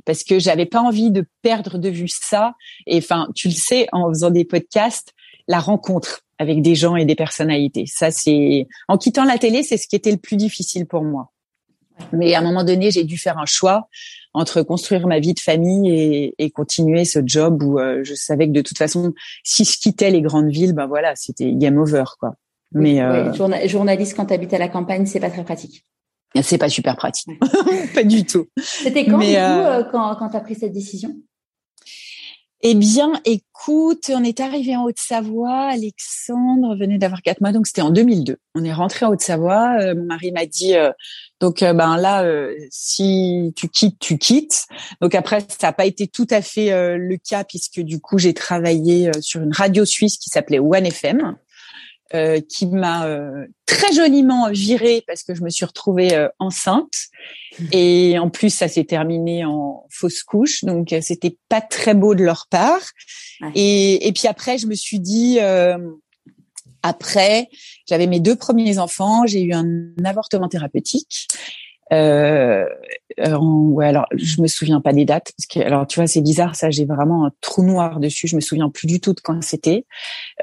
[0.06, 2.54] parce que j'avais pas envie de perdre de vue ça.
[2.86, 5.12] Et enfin, tu le sais, en faisant des podcasts,
[5.48, 7.84] la rencontre avec des gens et des personnalités.
[7.86, 11.30] Ça, c'est en quittant la télé, c'est ce qui était le plus difficile pour moi.
[12.14, 13.88] Mais à un moment donné, j'ai dû faire un choix
[14.32, 18.46] entre construire ma vie de famille et, et continuer ce job où euh, je savais
[18.46, 19.12] que de toute façon,
[19.44, 22.34] si je quittais les grandes villes, ben voilà, c'était game over, quoi.
[22.72, 23.32] Mais euh...
[23.66, 25.84] journaliste quand tu habites à la campagne, c'est pas très pratique.
[26.40, 27.28] C'est pas super pratique,
[27.94, 28.46] pas du tout.
[28.56, 29.84] C'était quand, Mais, du coup, euh...
[29.92, 31.12] quand, quand tu as pris cette décision?
[32.62, 35.70] Eh bien, écoute, on est arrivé en Haute-Savoie.
[35.70, 38.36] Alexandre venait d'avoir quatre mois, donc c'était en 2002.
[38.54, 39.80] On est rentré en Haute-Savoie.
[39.80, 40.92] Euh, mon mari m'a dit, euh,
[41.40, 42.22] donc euh, ben là,
[42.70, 44.66] si tu quittes, tu quittes.
[45.00, 48.34] Donc après, ça n'a pas été tout à fait le cas puisque du coup, j'ai
[48.34, 51.36] travaillé sur une radio suisse qui s'appelait One FM.
[52.12, 56.92] Euh, qui m'a euh, très joliment virée parce que je me suis retrouvée euh, enceinte.
[57.72, 60.64] Et en plus ça s'est terminé en fausse couche.
[60.64, 62.82] Donc c'était pas très beau de leur part.
[63.54, 65.38] Et, et puis après je me suis dit
[66.82, 67.48] après
[67.88, 69.24] j'avais mes deux premiers enfants.
[69.26, 71.28] J'ai eu un avortement thérapeutique
[71.92, 72.64] euh,
[73.18, 76.54] ouais, alors je me souviens pas des dates parce que alors tu vois c'est bizarre
[76.54, 79.42] ça j'ai vraiment un trou noir dessus je me souviens plus du tout de quand
[79.42, 79.84] c'était.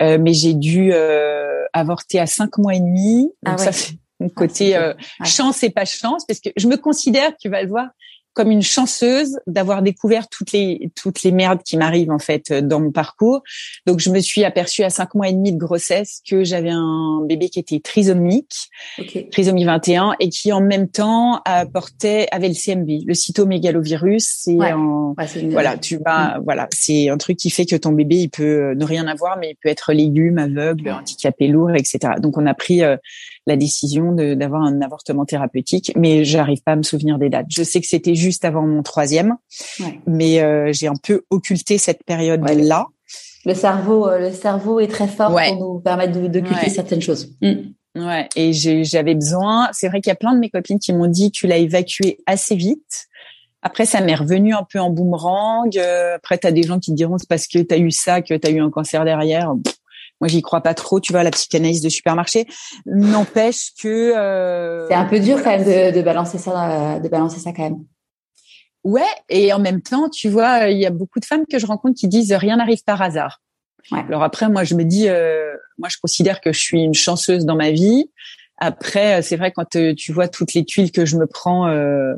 [0.01, 3.93] Euh, mais j'ai dû euh, avorter à cinq mois et demi donc ah ça c'est
[4.19, 7.61] mon ah, côté euh, chance et pas chance parce que je me considère tu vas
[7.61, 7.87] le voir
[8.37, 12.79] comme une chanceuse d'avoir découvert toutes les toutes les merdes qui m'arrivent en fait dans
[12.79, 13.41] mon parcours.
[13.87, 17.23] Donc je me suis aperçue à cinq mois et demi de grossesse que j'avais un
[17.25, 18.69] bébé qui était trisomique,
[19.31, 24.27] trisomie 21, et qui en même temps apportait avait le CMV, le cytomégalovirus.
[24.41, 24.57] C'est
[25.49, 26.43] voilà, tu vas mm.
[26.43, 29.49] voilà, c'est un truc qui fait que ton bébé il peut ne rien avoir, mais
[29.49, 32.13] il peut être légume, aveugle, handicapé lourd, etc.
[32.21, 32.97] Donc on a pris euh,
[33.47, 37.47] la décision d'avoir un avortement thérapeutique, mais j'arrive pas à me souvenir des dates.
[37.49, 39.35] Je sais que c'était juste avant mon troisième,
[40.05, 42.87] mais euh, j'ai un peu occulté cette période-là.
[43.45, 47.35] le cerveau, euh, le cerveau est très fort pour nous permettre d'occulter certaines choses.
[47.41, 47.73] Mm.
[47.97, 49.69] Ouais, et j'avais besoin.
[49.73, 52.19] C'est vrai qu'il y a plein de mes copines qui m'ont dit tu l'as évacué
[52.27, 53.07] assez vite.
[53.63, 55.75] Après, ça m'est revenu un peu en boomerang.
[55.77, 57.91] Euh, après, tu as des gens qui te diront c'est parce que tu as eu
[57.91, 59.53] ça, que tu as eu un cancer derrière.
[60.19, 62.47] Moi, j'y crois pas trop, tu vois, la psychanalyse de supermarché.
[62.85, 67.39] N'empêche que euh, c'est un peu dur quand même de, de, balancer ça, de balancer
[67.39, 67.83] ça quand même.
[68.87, 71.65] Ouais, et en même temps, tu vois, il y a beaucoup de femmes que je
[71.65, 73.41] rencontre qui disent rien n'arrive par hasard.
[73.91, 73.99] Ouais.
[74.07, 77.45] Alors après, moi, je me dis, euh, moi, je considère que je suis une chanceuse
[77.45, 78.09] dans ma vie.
[78.59, 82.13] Après, c'est vrai quand euh, tu vois toutes les tuiles que je me prends euh,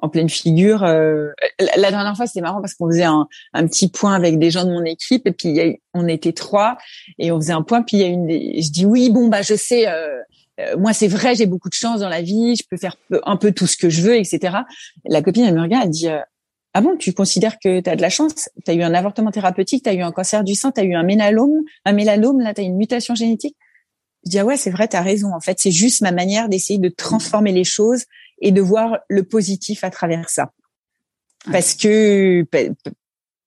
[0.00, 0.82] en pleine figure.
[0.82, 1.28] Euh,
[1.60, 4.64] la dernière fois, c'était marrant parce qu'on faisait un, un, petit point avec des gens
[4.64, 6.76] de mon équipe et puis y a, on était trois
[7.20, 7.82] et on faisait un point.
[7.82, 9.86] Puis il y a une, je dis oui, bon bah je sais.
[10.62, 12.96] Euh, euh, moi, c'est vrai, j'ai beaucoup de chance dans la vie, je peux faire
[13.24, 14.58] un peu tout ce que je veux, etc.
[15.06, 16.08] La copine, elle me regarde, elle dit,
[16.74, 18.48] ah bon, tu considères que tu as de la chance?
[18.64, 20.84] Tu as eu un avortement thérapeutique, tu as eu un cancer du sein, tu as
[20.84, 23.56] eu un mélanome, un mélanome, là, tu as une mutation génétique?
[24.24, 25.34] Je dis, ah ouais, c'est vrai, tu as raison.
[25.34, 28.04] En fait, c'est juste ma manière d'essayer de transformer les choses
[28.40, 30.52] et de voir le positif à travers ça.
[31.50, 32.44] Parce que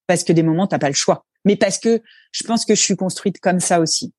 [0.08, 2.02] parce que des moments t'as pas le choix, mais parce que
[2.34, 4.14] je pense que je suis construite comme ça aussi.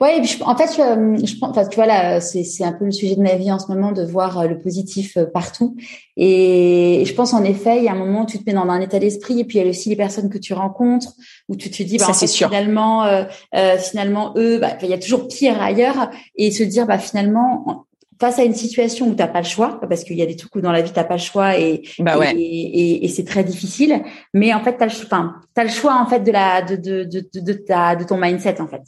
[0.00, 3.22] Ouais, en fait, je, je enfin, tu vois là, c'est un peu le sujet de
[3.22, 5.76] ma vie en ce moment de voir euh, le positif euh, partout.
[6.16, 8.68] Et je pense en effet, il y a un moment où tu te mets dans
[8.68, 11.14] un état d'esprit, et puis il y a aussi les personnes que tu rencontres
[11.48, 14.98] où tu te dis, bah, ça, finalement, euh, euh, finalement eux, bah, il y a
[14.98, 17.86] toujours pire ailleurs, et se dire, bah finalement,
[18.20, 20.54] face à une situation où t'as pas le choix, parce qu'il y a des trucs
[20.56, 22.34] où dans la vie t'as pas le choix et bah ouais.
[22.34, 24.02] et, et, et c'est très difficile.
[24.34, 27.04] Mais en fait, t'as le, enfin, as le choix en fait de la de de
[27.04, 28.82] de de, ta, de ton mindset en fait.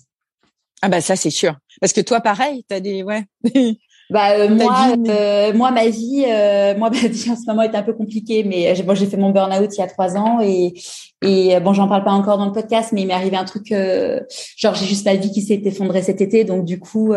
[0.83, 1.57] Ah bah ça c'est sûr.
[1.81, 3.25] Parce que toi pareil, t'as des ouais.
[4.11, 7.75] Bah euh, moi, euh, moi ma vie, euh, moi ma vie en ce moment est
[7.75, 10.75] un peu compliquée, mais moi j'ai fait mon burn-out il y a trois ans et
[11.23, 13.73] et bon j'en parle pas encore dans le podcast, mais il m'est arrivé un truc
[14.57, 17.12] genre j'ai juste ma vie qui s'est effondrée cet été, donc du coup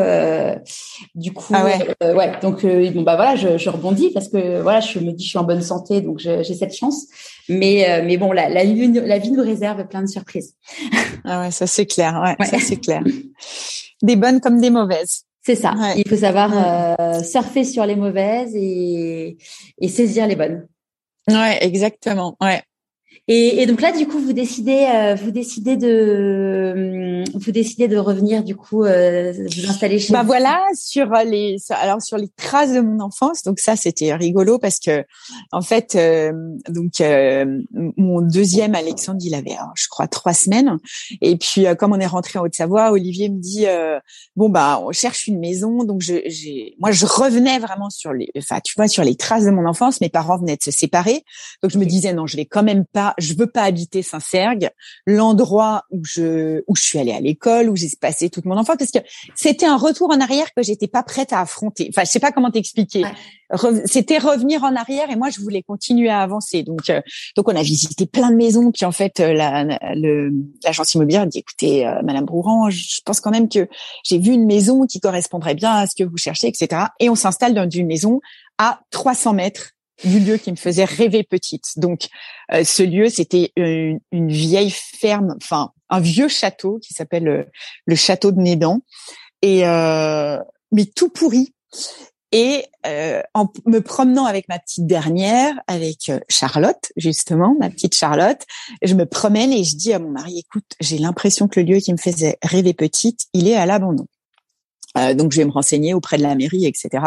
[1.15, 2.13] du coup ah ouais.
[2.13, 5.29] ouais donc bon bah voilà je, je, rebondis parce que voilà je me dis je
[5.29, 7.07] suis en bonne santé donc j'ai cette chance,
[7.49, 10.55] mais mais bon la la vie, la vie nous réserve plein de surprises.
[11.25, 12.45] ah ouais ça c'est clair ouais, ouais.
[12.45, 13.01] ça c'est clair.
[14.01, 15.25] Des bonnes comme des mauvaises.
[15.45, 15.73] C'est ça.
[15.97, 19.37] Il faut savoir euh, surfer sur les mauvaises et,
[19.77, 20.67] et saisir les bonnes.
[21.27, 22.37] Ouais, exactement.
[22.41, 22.61] Ouais.
[23.29, 27.95] Et, et, donc là, du coup, vous décidez, euh, vous décidez de, vous décidez de
[27.97, 30.11] revenir, du coup, euh, vous installer chez.
[30.11, 33.43] Bah voilà, sur les, alors sur les traces de mon enfance.
[33.43, 35.05] Donc ça, c'était rigolo parce que,
[35.53, 36.33] en fait, euh,
[36.67, 37.61] donc euh,
[37.95, 40.77] mon deuxième Alexandre, il avait, je crois, trois semaines.
[41.21, 43.67] Et puis, comme on est rentré en Haute-Savoie, Olivier me dit,
[44.35, 45.85] bon bah, on cherche une maison.
[45.85, 49.45] Donc je, j'ai, moi, je revenais vraiment sur les, enfin, tu vois, sur les traces
[49.45, 50.01] de mon enfance.
[50.01, 51.23] Mes parents venaient de se séparer,
[51.61, 54.69] donc je me disais non, je vais quand même pas je veux pas habiter Saint-Sergue,
[55.05, 58.77] l'endroit où je où je suis allée à l'école, où j'ai passé toute mon enfance,
[58.77, 58.99] parce que
[59.35, 61.87] c'était un retour en arrière que j'étais pas prête à affronter.
[61.89, 63.03] Enfin, je sais pas comment t'expliquer.
[63.85, 66.63] C'était revenir en arrière et moi je voulais continuer à avancer.
[66.63, 67.01] Donc euh,
[67.35, 68.71] donc on a visité plein de maisons.
[68.71, 69.63] Puis en fait euh, la
[70.63, 73.67] l'agence immobilière dit écoutez euh, Madame Brouran, je pense quand même que
[74.03, 76.83] j'ai vu une maison qui correspondrait bien à ce que vous cherchez, etc.
[76.99, 78.21] Et on s'installe dans une maison
[78.57, 79.71] à 300 mètres
[80.03, 81.77] du lieu qui me faisait rêver petite.
[81.77, 82.07] Donc,
[82.51, 87.43] euh, ce lieu, c'était une, vieille ferme, enfin un vieux château qui s'appelle euh,
[87.85, 88.79] le, château de Nédan,
[89.41, 90.39] et euh,
[90.71, 91.53] mais tout pourri.
[92.35, 92.65] Et
[93.35, 98.41] en me promenant avec ma petite dernière, avec Charlotte justement, ma petite Charlotte,
[98.81, 101.77] je me promène et je dis à mon mari, écoute, j'ai l'impression que le lieu
[101.77, 104.07] qui me faisait rêver petite, il est à l'abandon.
[104.97, 107.03] Euh, donc je vais me renseigner auprès de la mairie, etc.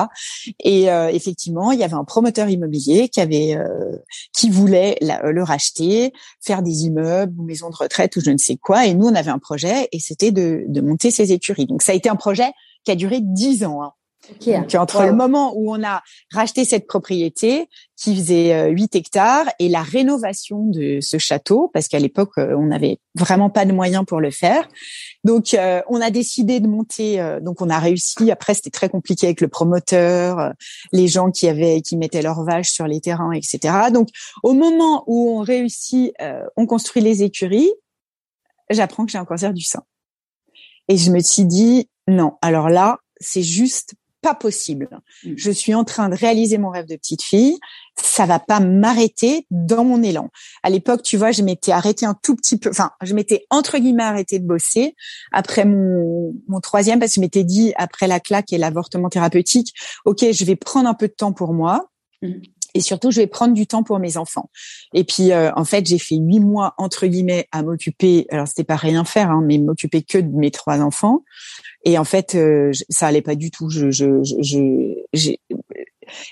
[0.60, 3.96] Et euh, effectivement, il y avait un promoteur immobilier qui avait euh,
[4.32, 8.56] qui voulait le racheter, faire des immeubles ou maisons de retraite ou je ne sais
[8.56, 8.86] quoi.
[8.86, 11.66] Et nous, on avait un projet et c'était de, de monter ces écuries.
[11.66, 12.50] Donc ça a été un projet
[12.84, 13.82] qui a duré dix ans.
[13.82, 13.92] Hein.
[14.34, 14.56] Okay.
[14.76, 19.68] entre le moment où on a racheté cette propriété qui faisait 8 euh, hectares et
[19.68, 24.04] la rénovation de ce château, parce qu'à l'époque euh, on n'avait vraiment pas de moyens
[24.04, 24.68] pour le faire.
[25.24, 27.38] Donc euh, on a décidé de monter.
[27.40, 28.30] donc on a réussi.
[28.30, 30.52] Après c'était très compliqué avec le promoteur,
[30.92, 33.74] les gens qui avaient qui mettaient leurs vaches sur les terrains, etc.
[33.92, 34.08] Donc
[34.42, 36.12] au moment où on réussit,
[36.56, 37.70] on construit les écuries.
[38.70, 39.82] J'apprends que j'ai un cancer du sein.
[40.88, 42.34] Et je me suis dit non.
[42.42, 43.94] Alors là, c'est juste
[44.26, 44.88] pas possible.
[45.24, 45.34] Mm.
[45.36, 47.60] Je suis en train de réaliser mon rêve de petite fille.
[47.94, 50.30] Ça va pas m'arrêter dans mon élan.
[50.64, 53.78] À l'époque, tu vois, je m'étais arrêtée un tout petit peu, enfin, je m'étais entre
[53.78, 54.96] guillemets arrêtée de bosser
[55.30, 59.72] après mon, mon troisième parce que je m'étais dit après la claque et l'avortement thérapeutique,
[60.04, 61.88] ok, je vais prendre un peu de temps pour moi.
[62.20, 62.32] Mm.
[62.76, 64.50] Et surtout, je vais prendre du temps pour mes enfants.
[64.92, 68.26] Et puis, euh, en fait, j'ai fait huit mois entre guillemets à m'occuper.
[68.30, 71.24] Alors, c'était pas rien faire, hein, mais m'occuper que de mes trois enfants.
[71.86, 73.70] Et en fait, euh, ça allait pas du tout.
[73.70, 74.22] Je, je,
[75.14, 75.30] je,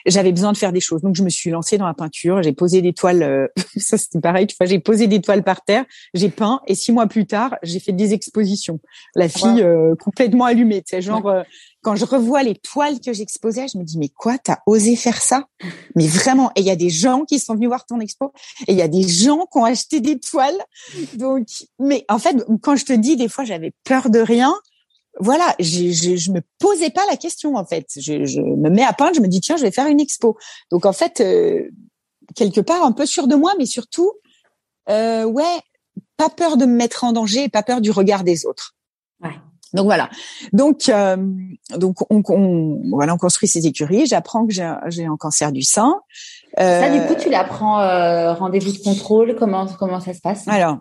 [0.07, 1.03] j'avais besoin de faire des choses.
[1.03, 2.43] Donc je me suis lancée dans la peinture.
[2.43, 3.23] J'ai posé des toiles.
[3.23, 4.47] Euh, ça c'était pareil.
[4.47, 5.85] Tu vois, j'ai posé des toiles par terre.
[6.15, 6.61] J'ai peint.
[6.67, 8.81] Et six mois plus tard, j'ai fait des expositions.
[9.15, 10.83] La fille euh, complètement allumée.
[10.83, 11.45] Tu sais, genre
[11.85, 15.21] quand je revois les toiles que j'exposais, je me dis mais quoi, t'as osé faire
[15.21, 15.47] ça?
[15.95, 16.51] Mais vraiment.
[16.57, 18.33] Et il y a des gens qui sont venus voir ton expo.
[18.67, 20.59] Et il y a des gens qui ont acheté des toiles.
[21.15, 21.47] Donc,
[21.79, 24.55] mais en fait, quand je te dis des fois j'avais peur de rien
[25.20, 27.87] voilà, je, je, je me posais pas la question en fait.
[27.96, 30.37] Je, je, me mets à peindre, je me dis tiens, je vais faire une expo.
[30.70, 31.70] Donc en fait, euh,
[32.35, 34.12] quelque part un peu sûr de moi, mais surtout,
[34.88, 35.61] euh, ouais,
[36.16, 38.74] pas peur de me mettre en danger, pas peur du regard des autres.
[39.22, 39.35] Ouais.
[39.72, 40.09] Donc voilà.
[40.53, 41.16] Donc euh,
[41.77, 44.07] donc on, on, voilà, on construit ces écuries.
[44.07, 46.00] J'apprends que j'ai un cancer du sein.
[46.61, 49.35] Euh, ça, du coup, tu l'apprends euh, rendez-vous de contrôle.
[49.37, 50.46] Comment comment ça se passe?
[50.46, 50.79] Alors,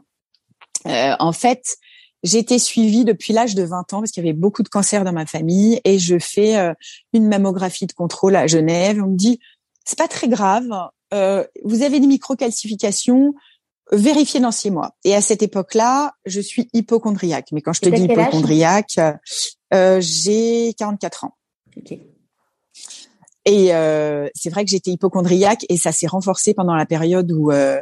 [0.85, 1.77] en fait,
[2.23, 5.03] j'ai été suivie depuis l'âge de 20 ans parce qu'il y avait beaucoup de cancers
[5.03, 6.73] dans ma famille et je fais euh,
[7.13, 9.01] une mammographie de contrôle à Genève.
[9.03, 9.39] On me dit
[9.85, 10.69] c'est pas très grave,
[11.13, 13.33] euh, vous avez des microcalcifications,
[13.91, 14.95] vérifiez dans six mois.
[15.03, 17.49] Et à cette époque-là, je suis hypochondriaque.
[17.51, 18.99] Mais quand je te dis hypochondriaque,
[19.73, 21.37] euh, j'ai 44 ans.
[23.45, 27.51] Et euh, c'est vrai que j'étais hypochondriaque et ça s'est renforcé pendant la période où
[27.51, 27.79] euh,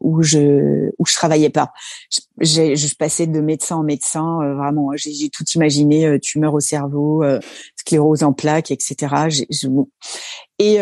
[0.00, 1.72] où je où je travaillais pas.
[2.40, 4.90] Je, je passais de médecin en médecin, euh, vraiment.
[4.96, 7.38] J'ai tout imaginé, euh, tumeur au cerveau, euh,
[7.76, 8.96] sclérose en plaques, etc.
[9.28, 9.44] Je,
[10.58, 10.76] et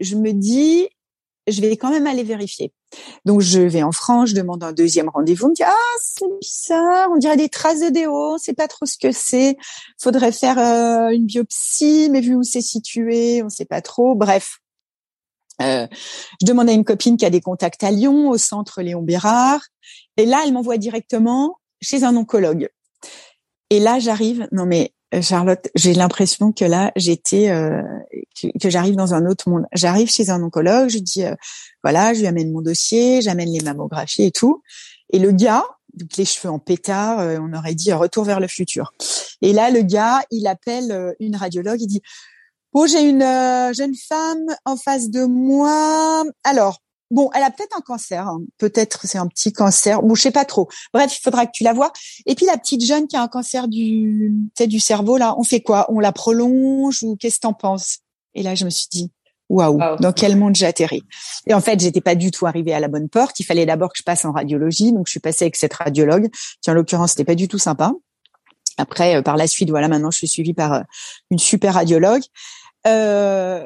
[0.00, 0.88] je me dis,
[1.46, 2.72] je vais quand même aller vérifier.
[3.24, 5.46] Donc je vais en France, je demande un deuxième rendez-vous.
[5.46, 8.68] On me dit ah c'est bizarre, on dirait des traces de déo, on sait pas
[8.68, 9.56] trop ce que c'est.
[10.00, 10.58] Faudrait faire
[11.10, 14.14] une biopsie, mais vu où c'est situé, on sait pas trop.
[14.14, 14.58] Bref,
[15.62, 15.86] euh,
[16.40, 19.60] je demande à une copine qui a des contacts à Lyon, au centre Léon Bérard,
[20.16, 22.68] et là, elle m'envoie directement chez un oncologue.
[23.70, 24.48] Et là, j'arrive.
[24.52, 27.82] Non mais euh, Charlotte, j'ai l'impression que là, j'étais, euh,
[28.60, 29.64] que, j'arrive dans un autre monde.
[29.72, 31.24] J'arrive chez un oncologue, je dis,
[31.82, 34.62] voilà, je lui amène mon dossier, j'amène les mammographies et tout.
[35.10, 38.92] Et le gars, donc les cheveux en pétard, on aurait dit retour vers le futur.
[39.40, 42.02] Et là, le gars, il appelle une radiologue, il dit,
[42.72, 46.24] Bon, j'ai une euh, jeune femme en face de moi.
[46.44, 46.78] Alors,
[47.10, 48.26] bon, elle a peut-être un cancer.
[48.26, 48.40] Hein.
[48.58, 50.02] Peut-être c'est un petit cancer.
[50.02, 50.68] Bon, je sais pas trop.
[50.92, 51.92] Bref, il faudra que tu la vois.
[52.26, 55.60] Et puis la petite jeune qui a un cancer du, du cerveau là, on fait
[55.60, 55.90] quoi?
[55.90, 57.98] On la prolonge ou qu'est-ce que t'en penses?
[58.34, 59.10] Et là, je me suis dit,
[59.48, 61.02] waouh, dans quel monde j'ai atterri?
[61.46, 63.40] Et en fait, j'étais pas du tout arrivée à la bonne porte.
[63.40, 66.28] Il fallait d'abord que je passe en radiologie, donc je suis passée avec cette radiologue,
[66.60, 67.92] qui en l'occurrence n'était pas du tout sympa.
[68.78, 70.80] Après, euh, par la suite, voilà, maintenant je suis suivie par euh,
[71.30, 72.22] une super radiologue.
[72.86, 73.64] Euh,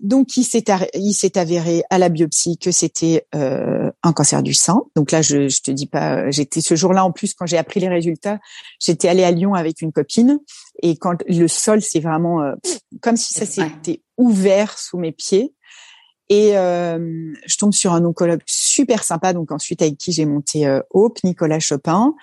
[0.00, 4.54] donc, il s'est il s'est avéré à la biopsie que c'était euh, un cancer du
[4.54, 4.86] sang.
[4.96, 7.80] Donc là, je, je te dis pas, j'étais ce jour-là en plus quand j'ai appris
[7.80, 8.38] les résultats,
[8.80, 10.38] j'étais allée à Lyon avec une copine
[10.82, 12.54] et quand le sol c'est vraiment euh,
[13.02, 15.54] comme si ça s'était ouvert sous mes pieds.
[16.30, 20.66] Et euh, je tombe sur un oncologue super sympa, donc ensuite avec qui j'ai monté
[20.66, 22.14] euh, Hope, Nicolas Chopin,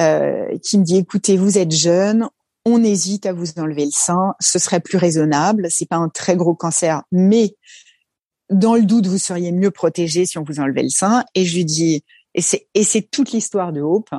[0.00, 2.26] euh, qui me dit écoutez, vous êtes jeune,
[2.64, 5.66] on hésite à vous enlever le sein, ce serait plus raisonnable.
[5.70, 7.54] C'est pas un très gros cancer, mais
[8.48, 11.24] dans le doute, vous seriez mieux protégé si on vous enlevait le sein.
[11.34, 12.02] Et je lui dis,
[12.34, 12.42] et
[12.84, 14.10] c'est toute l'histoire de Hope.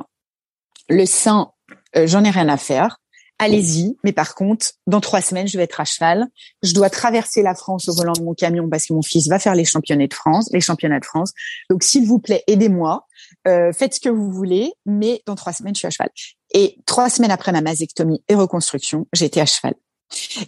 [0.88, 1.50] Le sein,
[1.96, 2.98] euh, j'en ai rien à faire.
[3.42, 6.28] Allez-y, mais par contre, dans trois semaines, je vais être à cheval.
[6.62, 9.40] Je dois traverser la France au volant de mon camion parce que mon fils va
[9.40, 11.32] faire les championnats de France, les championnats de France.
[11.68, 13.04] Donc, s'il vous plaît, aidez-moi.
[13.48, 16.10] Euh, faites ce que vous voulez, mais dans trois semaines, je suis à cheval.
[16.54, 19.74] Et trois semaines après ma mastectomie et reconstruction, j'étais à cheval.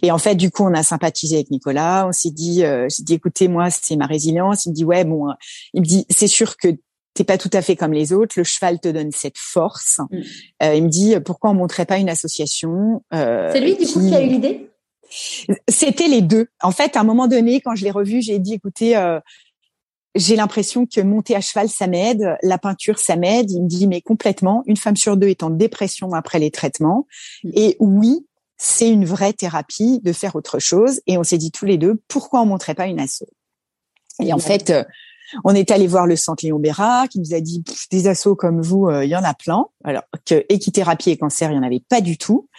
[0.01, 2.07] Et en fait, du coup, on a sympathisé avec Nicolas.
[2.07, 4.65] On s'est dit, euh, j'ai dit, écoutez, moi, c'est ma résilience.
[4.65, 5.27] Il me dit, ouais, bon,
[5.73, 6.69] il me dit, c'est sûr que
[7.15, 8.35] t'es pas tout à fait comme les autres.
[8.37, 9.99] Le cheval te donne cette force.
[10.11, 10.19] Mm.
[10.63, 13.99] Euh, il me dit, pourquoi on montrait pas une association euh, C'est lui, du coup,
[13.99, 14.69] qui a eu l'idée?
[15.67, 16.47] C'était les deux.
[16.61, 19.19] En fait, à un moment donné, quand je l'ai revu, j'ai dit, écoutez, euh,
[20.13, 23.49] j'ai l'impression que monter à cheval, ça m'aide, la peinture, ça m'aide.
[23.49, 27.07] Il me dit, mais complètement, une femme sur deux est en dépression après les traitements.
[27.45, 27.51] Mm.
[27.53, 28.25] Et oui,
[28.57, 30.99] c'est une vraie thérapie de faire autre chose.
[31.07, 33.23] Et on s'est dit tous les deux, pourquoi on montrait pas une asso?
[34.21, 34.73] Et en fait,
[35.43, 38.61] on est allé voir le centre Léon Béra, qui nous a dit des assos comme
[38.61, 39.65] vous, euh, il y en a plein.
[39.83, 42.49] Alors que équithérapie et cancer, il y en avait pas du tout.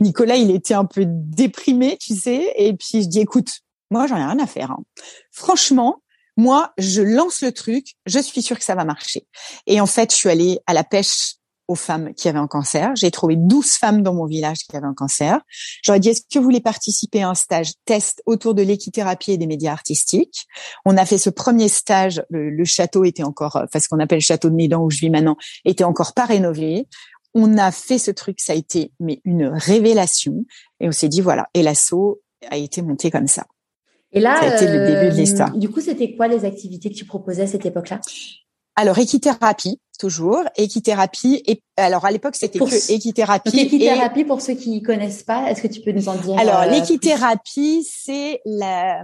[0.00, 2.52] Nicolas, il était un peu déprimé, tu sais.
[2.56, 3.60] Et puis je dis, écoute,
[3.90, 4.70] moi j'en ai rien à faire.
[4.70, 4.82] Hein.
[5.30, 6.02] Franchement,
[6.36, 9.26] moi, je lance le truc, je suis sûre que ça va marcher.
[9.66, 11.36] Et en fait, je suis allée à la pêche
[11.68, 12.92] aux femmes qui avaient un cancer.
[12.96, 15.40] J'ai trouvé 12 femmes dans mon village qui avaient un cancer.
[15.82, 19.38] J'aurais dit, est-ce que vous voulez participer à un stage test autour de l'équithérapie et
[19.38, 20.46] des médias artistiques?
[20.84, 22.22] On a fait ce premier stage.
[22.30, 25.10] Le, château était encore, enfin ce qu'on appelle le château de Médan où je vis
[25.10, 26.86] maintenant, était encore pas rénové.
[27.34, 30.44] On a fait ce truc, ça a été mais une révélation.
[30.80, 31.48] Et on s'est dit, voilà.
[31.54, 33.44] Et l'assaut a été monté comme ça.
[34.12, 35.56] Et là, ça a été le début de l'histoire.
[35.56, 38.00] Du coup, c'était quoi les activités que tu proposais à cette époque-là?
[38.76, 40.42] Alors, équithérapie, toujours.
[40.56, 41.42] Équithérapie.
[41.46, 43.50] Et alors, à l'époque, c'était que équithérapie.
[43.50, 46.60] Donc, équithérapie, pour ceux qui connaissent pas, est-ce que tu peux nous en dire Alors,
[46.60, 49.02] euh, l'équithérapie, c'est la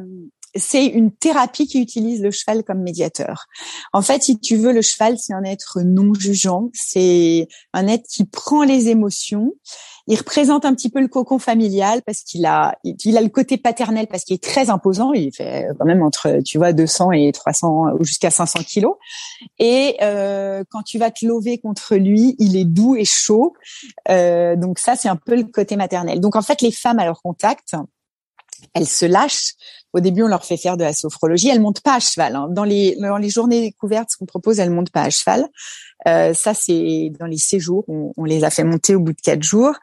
[0.55, 3.47] c'est une thérapie qui utilise le cheval comme médiateur.
[3.93, 8.05] En fait, si tu veux, le cheval, c'est un être non jugeant, c'est un être
[8.09, 9.53] qui prend les émotions.
[10.09, 13.57] Il représente un petit peu le cocon familial parce qu'il a, il a le côté
[13.57, 15.13] paternel parce qu'il est très imposant.
[15.13, 18.97] Il fait quand même entre, tu vois, 200 et 300 ou jusqu'à 500 kilos.
[19.59, 23.55] Et euh, quand tu vas te lever contre lui, il est doux et chaud.
[24.11, 26.21] Euh, donc ça, c'est un peu le côté maternel.
[26.21, 27.75] Donc en fait, les femmes à leur contact,
[28.75, 29.55] elles se lâchent.
[29.93, 31.49] Au début, on leur fait faire de la sophrologie.
[31.49, 32.35] Elles montent pas à cheval.
[32.35, 32.49] Hein.
[32.51, 35.47] Dans les dans les journées découvertes, ce qu'on propose, elles montent pas à cheval.
[36.09, 37.85] Euh, ça, c'est dans les séjours.
[37.89, 39.75] On, on, les a fait monter au bout de quatre jours.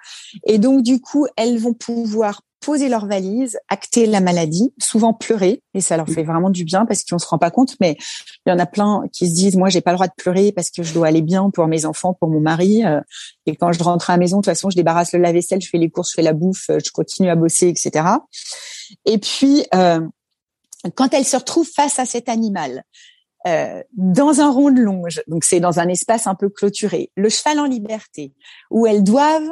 [0.46, 5.64] Et donc, du coup, elles vont pouvoir poser leur valise, acter la maladie, souvent pleurer,
[5.74, 7.98] et ça leur fait vraiment du bien parce qu'on se rend pas compte, mais
[8.46, 10.52] il y en a plein qui se disent moi j'ai pas le droit de pleurer
[10.52, 13.02] parce que je dois aller bien pour mes enfants, pour mon mari, euh,
[13.46, 15.70] et quand je rentre à la maison, de toute façon je débarrasse le lave-vaisselle, je
[15.70, 18.06] fais les courses, je fais la bouffe, euh, je continue à bosser, etc.
[19.06, 20.02] Et puis euh,
[20.96, 22.84] quand elles se retrouvent face à cet animal,
[23.48, 27.30] euh, dans un rond de longe, donc c'est dans un espace un peu clôturé, le
[27.30, 28.34] cheval en liberté,
[28.70, 29.50] où elles doivent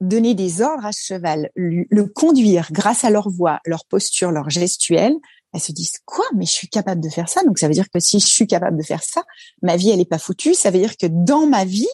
[0.00, 4.50] donner des ordres à ce cheval, le conduire grâce à leur voix, leur posture, leur
[4.50, 5.16] gestuelle,
[5.54, 6.24] elles se disent quoi?
[6.36, 7.42] Mais je suis capable de faire ça?
[7.44, 9.24] Donc ça veut dire que si je suis capable de faire ça,
[9.62, 10.54] ma vie elle est pas foutue.
[10.54, 11.88] Ça veut dire que dans ma vie,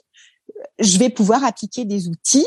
[0.78, 2.46] je vais pouvoir appliquer des outils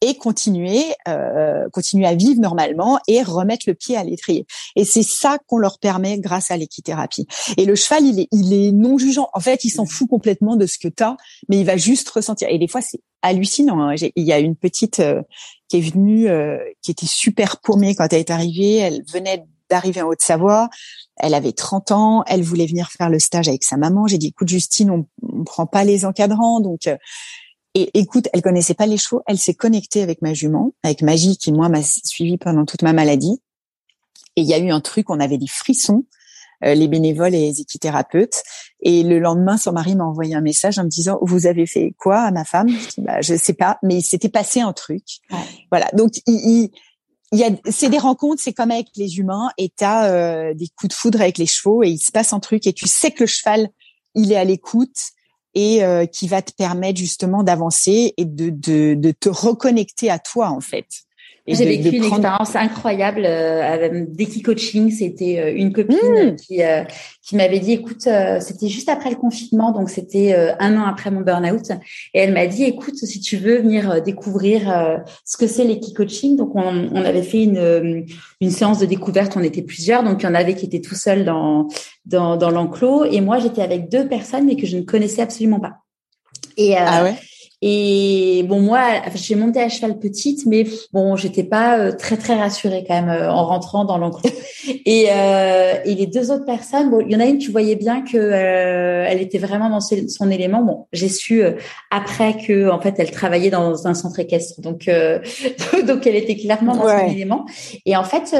[0.00, 4.44] et continuer, euh, continuer à vivre normalement et remettre le pied à l'étrier.
[4.76, 7.26] Et c'est ça qu'on leur permet grâce à l'équithérapie.
[7.56, 9.30] Et le cheval, il est, il est non jugeant.
[9.32, 11.16] En fait, il s'en fout complètement de ce que tu as,
[11.48, 12.48] mais il va juste ressentir.
[12.50, 13.80] Et des fois, c'est hallucinant.
[13.80, 13.94] Hein.
[14.14, 15.22] Il y a une petite euh,
[15.68, 18.76] qui est venue, euh, qui était super paumée quand elle est arrivée.
[18.76, 20.68] Elle venait d'arriver en Haute-Savoie.
[21.16, 22.24] Elle avait 30 ans.
[22.26, 24.06] Elle voulait venir faire le stage avec sa maman.
[24.06, 26.60] J'ai dit, écoute, Justine, on, on prend pas les encadrants.
[26.60, 26.96] Donc, euh,
[27.74, 31.36] et écoute, elle connaissait pas les chevaux, elle s'est connectée avec ma jument, avec Magie
[31.36, 33.42] qui moi m'a suivi pendant toute ma maladie.
[34.36, 36.04] Et il y a eu un truc, on avait des frissons.
[36.62, 38.44] les bénévoles et les équithérapeutes.
[38.84, 41.94] Et le lendemain, son mari m'a envoyé un message en me disant vous avez fait
[41.98, 42.68] quoi à ma femme?
[42.68, 45.02] Je dis bah je sais pas, mais il s'était passé un truc.
[45.70, 45.88] Voilà.
[45.94, 46.70] Donc il,
[47.32, 50.68] il y a, c'est des rencontres, c'est comme avec les humains, et t'as euh, des
[50.76, 53.10] coups de foudre avec les chevaux, et il se passe un truc, et tu sais
[53.10, 53.68] que le cheval,
[54.14, 54.96] il est à l'écoute,
[55.54, 60.18] et euh, qui va te permettre justement d'avancer et de, de, de te reconnecter à
[60.18, 60.86] toi en fait.
[61.46, 64.90] J'ai vécu une expérience incroyable euh, avec Deki Coaching.
[64.90, 66.36] C'était euh, une copine mmh.
[66.36, 66.84] qui euh,
[67.22, 68.06] qui m'avait dit, écoute,
[68.40, 71.70] c'était juste après le confinement, donc c'était un an après mon burn-out,
[72.12, 76.36] et elle m'a dit, écoute, si tu veux venir découvrir ce que c'est l'Eki Coaching,
[76.36, 78.04] donc on, on, avait fait une
[78.42, 80.94] une séance de découverte, on était plusieurs, donc il y en avait qui étaient tout
[80.94, 81.66] seuls dans
[82.04, 85.60] dans, dans l'enclos, et moi j'étais avec deux personnes mais que je ne connaissais absolument
[85.60, 85.76] pas.
[86.58, 87.14] Et, ah ouais?
[87.66, 88.82] Et bon, moi,
[89.14, 93.08] j'ai monté à cheval petite, mais bon, j'étais pas euh, très très rassurée quand même
[93.08, 94.30] euh, en rentrant dans l'enclos.
[94.86, 97.74] Et, euh, et les deux autres personnes, bon, il y en a une, tu voyais
[97.74, 100.62] bien que euh, elle était vraiment dans son élément.
[100.62, 101.42] Bon, j'ai su
[101.90, 104.86] après que en fait, elle travaillait dans un centre équestre, donc
[105.86, 107.46] donc elle était clairement dans son élément.
[107.86, 108.34] Et en fait,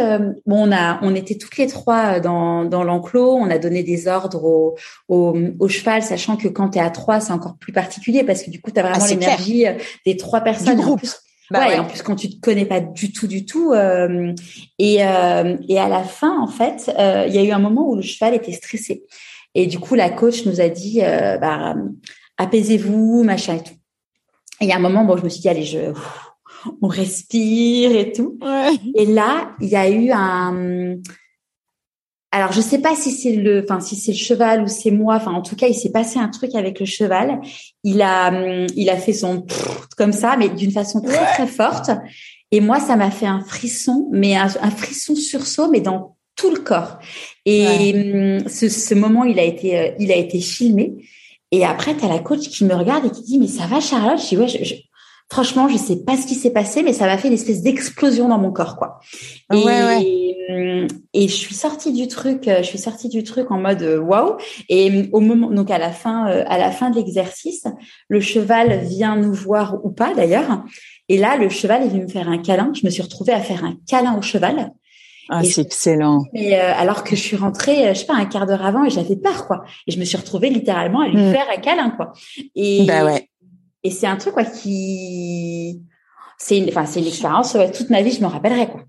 [0.47, 3.35] bon, on a, on était toutes les trois dans dans l'enclos.
[3.35, 4.77] On a donné des ordres au,
[5.09, 8.43] au, au cheval, sachant que quand tu es à trois, c'est encore plus particulier parce
[8.43, 9.75] que du coup, tu as vraiment ah, l'énergie euh,
[10.07, 10.77] des trois personnes.
[10.77, 11.01] Du groupe.
[11.51, 14.33] Bah ouais, en plus quand tu te connais pas du tout, du tout, euh,
[14.79, 17.91] et euh, et à la fin en fait, euh, il y a eu un moment
[17.91, 19.05] où le cheval était stressé,
[19.55, 21.75] et du coup la coach nous a dit, bah
[22.39, 23.75] apaisez-vous, machin et tout.
[24.61, 25.93] Et il y a un moment, bon, je me suis dit allez, je,
[26.81, 28.39] on respire et tout.
[28.41, 28.73] Ouais.
[28.95, 30.97] Et là, il y a eu un
[32.35, 35.15] alors je sais pas si c'est le, enfin si c'est le cheval ou c'est moi.
[35.15, 37.41] Enfin en tout cas, il s'est passé un truc avec le cheval.
[37.85, 39.47] Il a, hum, il a fait son
[39.97, 41.93] comme ça, mais d'une façon très très forte.
[42.51, 46.59] Et moi, ça m'a fait un frisson, mais un, frisson sursaut, mais dans tout le
[46.59, 46.99] corps.
[47.47, 50.93] Et hum, ce, ce, moment, il a été, euh, il a été filmé.
[51.53, 53.79] Et après, tu as la coach qui me regarde et qui dit, mais ça va,
[53.79, 54.21] Charlotte?
[54.21, 54.75] Je dis, ouais, je,
[55.31, 58.29] franchement, je sais pas ce qui s'est passé, mais ça m'a fait une espèce d'explosion
[58.29, 59.01] dans mon corps, quoi.
[59.53, 60.25] Et, ouais,
[61.13, 63.99] et je suis sortie du truc, euh, je suis sortie du truc en mode euh,
[63.99, 64.37] waouh.
[64.69, 67.65] Et au moment, donc à la fin, euh, à la fin de l'exercice,
[68.09, 70.65] le cheval vient nous voir ou pas d'ailleurs.
[71.09, 72.73] Et là, le cheval est venu me faire un câlin.
[72.75, 74.73] Je me suis retrouvée à faire un câlin au cheval.
[75.31, 76.25] Ah, c'est excellent.
[76.35, 79.17] Mais alors que je suis rentrée, je sais pas, un quart d'heure avant et j'avais
[79.17, 79.65] peur, quoi.
[79.87, 81.33] Et je me suis retrouvée littéralement à lui mm.
[81.33, 82.13] faire un câlin, quoi.
[82.55, 83.31] Et, bah ouais.
[83.85, 85.83] Et c'est un truc quoi qui,
[86.39, 87.57] c'est une, enfin c'est une expérience.
[87.77, 88.83] toute ma vie, je me rappellerai quoi.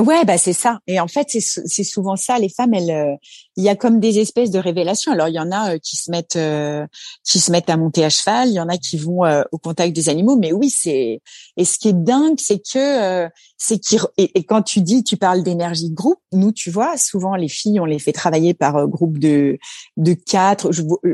[0.00, 0.80] Ouais, bah c'est ça.
[0.88, 2.38] Et en fait, c'est souvent ça.
[2.40, 3.14] Les femmes, elles, euh,
[3.56, 5.12] il y a comme des espèces de révélations.
[5.12, 6.84] Alors, il y en a euh, qui se mettent, euh,
[7.22, 8.48] qui se mettent à monter à cheval.
[8.48, 9.20] Il y en a qui vont
[9.52, 10.36] au contact des animaux.
[10.36, 11.20] Mais oui, c'est.
[11.56, 13.98] Et ce qui est dingue, c'est que c'est qui.
[14.16, 16.18] Et, quand tu dis, tu parles d'énergie de groupe.
[16.32, 19.58] Nous, tu vois, souvent les filles, on les fait travailler par groupe de
[19.96, 20.70] de quatre,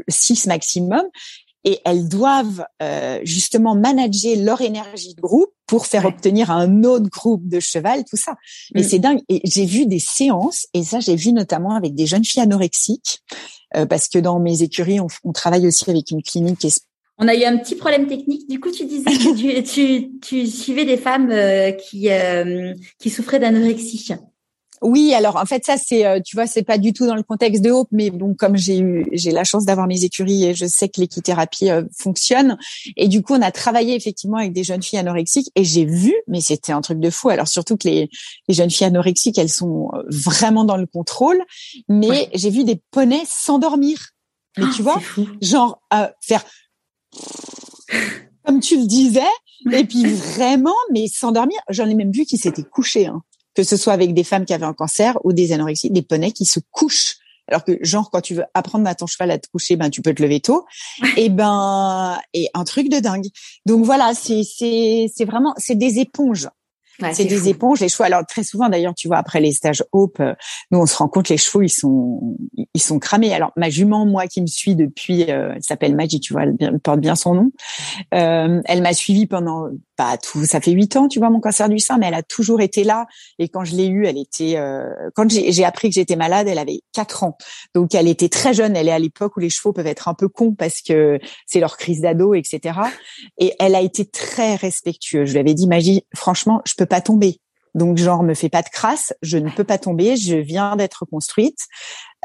[0.08, 1.02] six maximum
[1.64, 7.08] et elles doivent euh, justement manager leur énergie de groupe pour faire obtenir un autre
[7.08, 8.34] groupe de cheval, tout ça.
[8.74, 8.84] Mais mm.
[8.84, 9.20] c'est dingue.
[9.28, 13.20] Et j'ai vu des séances, et ça j'ai vu notamment avec des jeunes filles anorexiques,
[13.76, 16.66] euh, parce que dans mes écuries, on, on, travaille aussi avec une clinique.
[17.18, 18.48] On a eu un petit problème technique.
[18.48, 22.08] Du coup, tu disais que tu, tu, tu suivais des femmes euh, qui,
[22.98, 24.14] qui souffraient d'anorexie.
[24.82, 27.22] Oui, alors en fait ça c'est euh, tu vois c'est pas du tout dans le
[27.22, 30.54] contexte de Hope mais bon comme j'ai eu j'ai la chance d'avoir mes écuries et
[30.54, 32.56] je sais que l'équithérapie euh, fonctionne.
[32.96, 36.14] Et du coup on a travaillé effectivement avec des jeunes filles anorexiques et j'ai vu
[36.28, 37.28] mais c'était un truc de fou.
[37.28, 38.08] Alors surtout que les,
[38.48, 41.44] les jeunes filles anorexiques elles sont euh, vraiment dans le contrôle
[41.88, 43.98] mais j'ai vu des poneys s'endormir.
[44.56, 45.02] Mais tu ah, vois
[45.42, 45.82] genre
[46.22, 46.42] faire
[48.46, 49.20] comme tu le disais
[49.72, 51.60] et puis vraiment mais s'endormir.
[51.68, 53.22] J'en ai même vu qui s'étaient couchés hein
[53.54, 56.32] que ce soit avec des femmes qui avaient un cancer ou des anorexies, des poneys
[56.32, 57.16] qui se couchent.
[57.48, 60.02] Alors que genre quand tu veux apprendre à ton cheval à te coucher, ben tu
[60.02, 60.66] peux te lever tôt.
[61.16, 63.26] et ben et un truc de dingue.
[63.66, 66.48] Donc voilà, c'est c'est c'est vraiment c'est des éponges
[67.12, 68.04] c'est des éponges, les chevaux.
[68.04, 70.34] Alors très souvent, d'ailleurs, tu vois, après les stages Hope, euh,
[70.70, 72.36] nous on se rend compte les chevaux, ils sont,
[72.74, 73.34] ils sont cramés.
[73.34, 76.80] Alors ma jument, moi, qui me suit depuis, euh, elle s'appelle Magie, tu vois, elle,
[76.80, 77.52] porte bien son nom.
[78.14, 81.68] Euh, elle m'a suivi pendant, pas tout, ça fait huit ans, tu vois, mon cancer
[81.68, 83.06] du sein, mais elle a toujours été là.
[83.38, 84.58] Et quand je l'ai eu, elle était,
[85.14, 87.36] quand j'ai appris que j'étais malade, elle avait quatre ans.
[87.74, 88.76] Donc elle était très jeune.
[88.76, 91.60] Elle est à l'époque où les chevaux peuvent être un peu cons parce que c'est
[91.60, 92.78] leur crise d'ado, etc.
[93.38, 95.28] Et elle a été très respectueuse.
[95.28, 97.40] Je lui avais dit, Magie, franchement, je peux pas tomber.
[97.74, 101.04] Donc genre me fais pas de crasse, je ne peux pas tomber, je viens d'être
[101.06, 101.58] construite.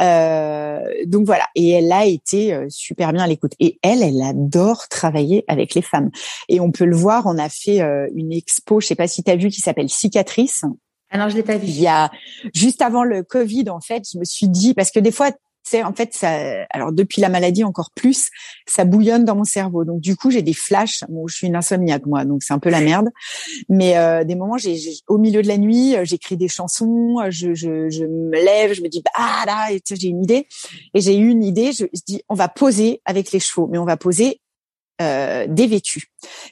[0.01, 3.53] Euh, donc voilà, et elle a été euh, super bien à l'écoute.
[3.59, 6.09] Et elle, elle adore travailler avec les femmes.
[6.49, 9.23] Et on peut le voir, on a fait euh, une expo, je sais pas si
[9.23, 10.65] tu as vu, qui s'appelle Cicatrice.
[11.11, 11.67] Alors je l'ai pas vu.
[11.67, 12.09] Il y a
[12.53, 15.31] juste avant le Covid, en fait, je me suis dit parce que des fois
[15.65, 16.29] c'est en fait ça
[16.69, 18.29] alors depuis la maladie encore plus
[18.67, 19.83] ça bouillonne dans mon cerveau.
[19.83, 21.03] Donc du coup j'ai des flashs.
[21.09, 23.09] Bon je suis une insomniaque moi donc c'est un peu la merde.
[23.67, 27.31] Mais euh, des moments j'ai au milieu de la nuit euh, j'écris des chansons euh,
[27.31, 30.47] je, je, me lève je me dis ah là j'ai une idée.
[30.93, 33.85] Et j'ai eu une idée je dis on va poser avec les chevaux mais on
[33.85, 34.41] va poser
[35.01, 36.03] euh, dévêtue.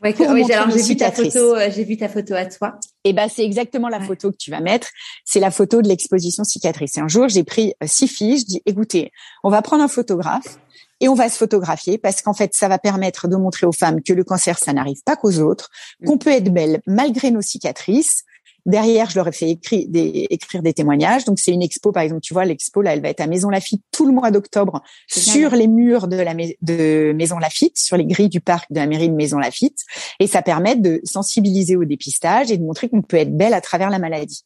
[0.02, 2.76] Ouais, oui, alors j'ai vu ta photo, euh, j'ai vu ta photo à toi.
[3.06, 4.90] Et eh ben c'est exactement la photo que tu vas mettre.
[5.24, 6.98] C'est la photo de l'exposition cicatrice.
[6.98, 8.40] Et un jour, j'ai pris euh, six filles.
[8.40, 9.12] Je dis, écoutez,
[9.44, 10.58] on va prendre un photographe
[11.00, 14.02] et on va se photographier parce qu'en fait, ça va permettre de montrer aux femmes
[14.02, 15.70] que le cancer, ça n'arrive pas qu'aux autres,
[16.02, 16.08] mm.
[16.08, 18.24] qu'on peut être belle malgré nos cicatrices,
[18.66, 21.26] Derrière, je leur ai fait écrire des, écrire des témoignages.
[21.26, 23.50] Donc, c'est une expo, par exemple, tu vois, l'expo, là, elle va être à Maison
[23.50, 28.06] Lafitte tout le mois d'octobre sur les murs de la de Maison Lafitte, sur les
[28.06, 29.80] grilles du parc de la mairie de Maison Lafitte.
[30.20, 33.62] Et ça permet de sensibiliser au dépistage et de montrer qu'on peut être belle à
[33.62, 34.44] travers la maladie.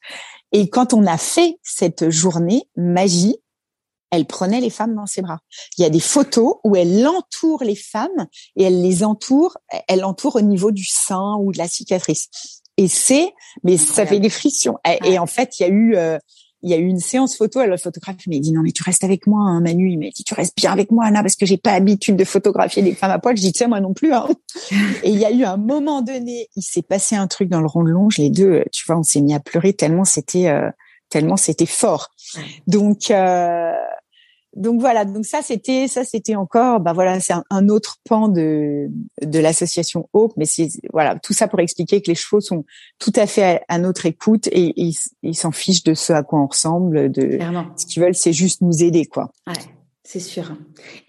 [0.51, 3.36] Et quand on a fait cette journée magie,
[4.11, 5.39] elle prenait les femmes dans ses bras.
[5.78, 9.57] Il y a des photos où elle entoure les femmes et elle les entoure,
[9.88, 12.30] elle entoure au niveau du sein ou de la cicatrice
[12.78, 14.78] et c'est, mais ça fait des frictions.
[15.03, 16.19] Et, en fait, il y a eu, euh,
[16.61, 17.59] il y a eu une séance photo.
[17.59, 19.91] Alors, le photographe m'a dit non mais tu restes avec moi, hein, Manu.
[19.91, 22.23] Il m'a dit tu restes bien avec moi, Anna, parce que j'ai pas l'habitude de
[22.23, 23.36] photographier des femmes à poil.
[23.36, 24.13] Je dis tiens moi non plus.
[24.13, 24.28] Hein.
[25.03, 27.67] et il y a eu un moment donné, il s'est passé un truc dans le
[27.67, 28.19] rond de longe.
[28.19, 30.69] Les deux, tu vois, on s'est mis à pleurer tellement c'était, euh,
[31.09, 32.09] tellement c'était fort.
[32.67, 33.71] Donc euh,
[34.56, 38.89] donc voilà, donc ça c'était ça c'était encore bah voilà c'est un, autre pan de
[39.22, 42.66] de l'association Hope, mais c'est voilà tout ça pour expliquer que les chevaux sont
[42.98, 44.74] tout à fait à, notre écoute et,
[45.22, 47.38] ils s'en fichent de ce à quoi on ressemble, de
[47.76, 49.32] ce qu'ils veulent c'est juste nous aider quoi.
[49.45, 49.54] Ouais.
[50.10, 50.56] C'est sûr.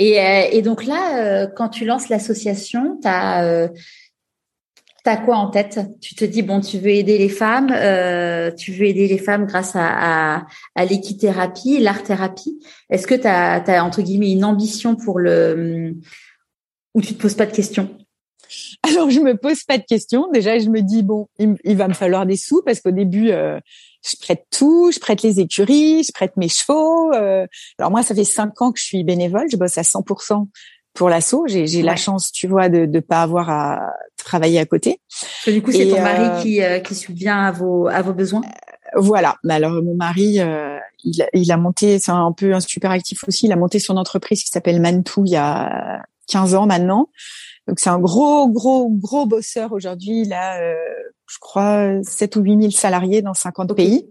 [0.01, 3.68] Et, euh, et donc là, euh, quand tu lances l'association, tu as, euh,
[5.09, 5.80] T'as quoi en tête?
[6.02, 9.46] Tu te dis bon, tu veux aider les femmes, euh, tu veux aider les femmes
[9.46, 10.44] grâce à,
[10.76, 12.59] l'équithérapie, l'art-thérapie.
[12.90, 15.94] Est-ce que tu as, entre guillemets une ambition pour le
[16.92, 17.88] ou tu te poses pas de questions?
[18.86, 20.28] Alors je me pose pas de questions.
[20.30, 23.59] Déjà, je me dis bon, il, va me falloir des sous parce qu'au début, euh,
[24.06, 27.14] je prête tout, je prête les écuries, je prête mes chevaux.
[27.14, 27.46] Euh.
[27.78, 30.48] alors moi, ça fait cinq ans que je suis bénévole, je bosse à 100%
[30.99, 31.44] pour l'assaut.
[31.46, 35.01] J'ai la chance, tu vois, de ne pas avoir à travailler à côté.
[35.46, 38.42] du coup, c'est ton mari euh, qui, euh, qui subvient à vos, à vos besoins?
[38.42, 39.36] Euh, Voilà.
[39.44, 40.40] Mais alors, mon mari,
[41.05, 43.96] il, il, a monté, c'est un peu un super actif aussi, il a monté son
[43.96, 47.09] entreprise qui s'appelle Mantou il y a 15 ans maintenant.
[47.68, 50.22] Donc, c'est un gros, gros, gros bosseur aujourd'hui.
[50.22, 54.05] Il a, je crois, 7 ou 8 000 salariés dans 50 pays.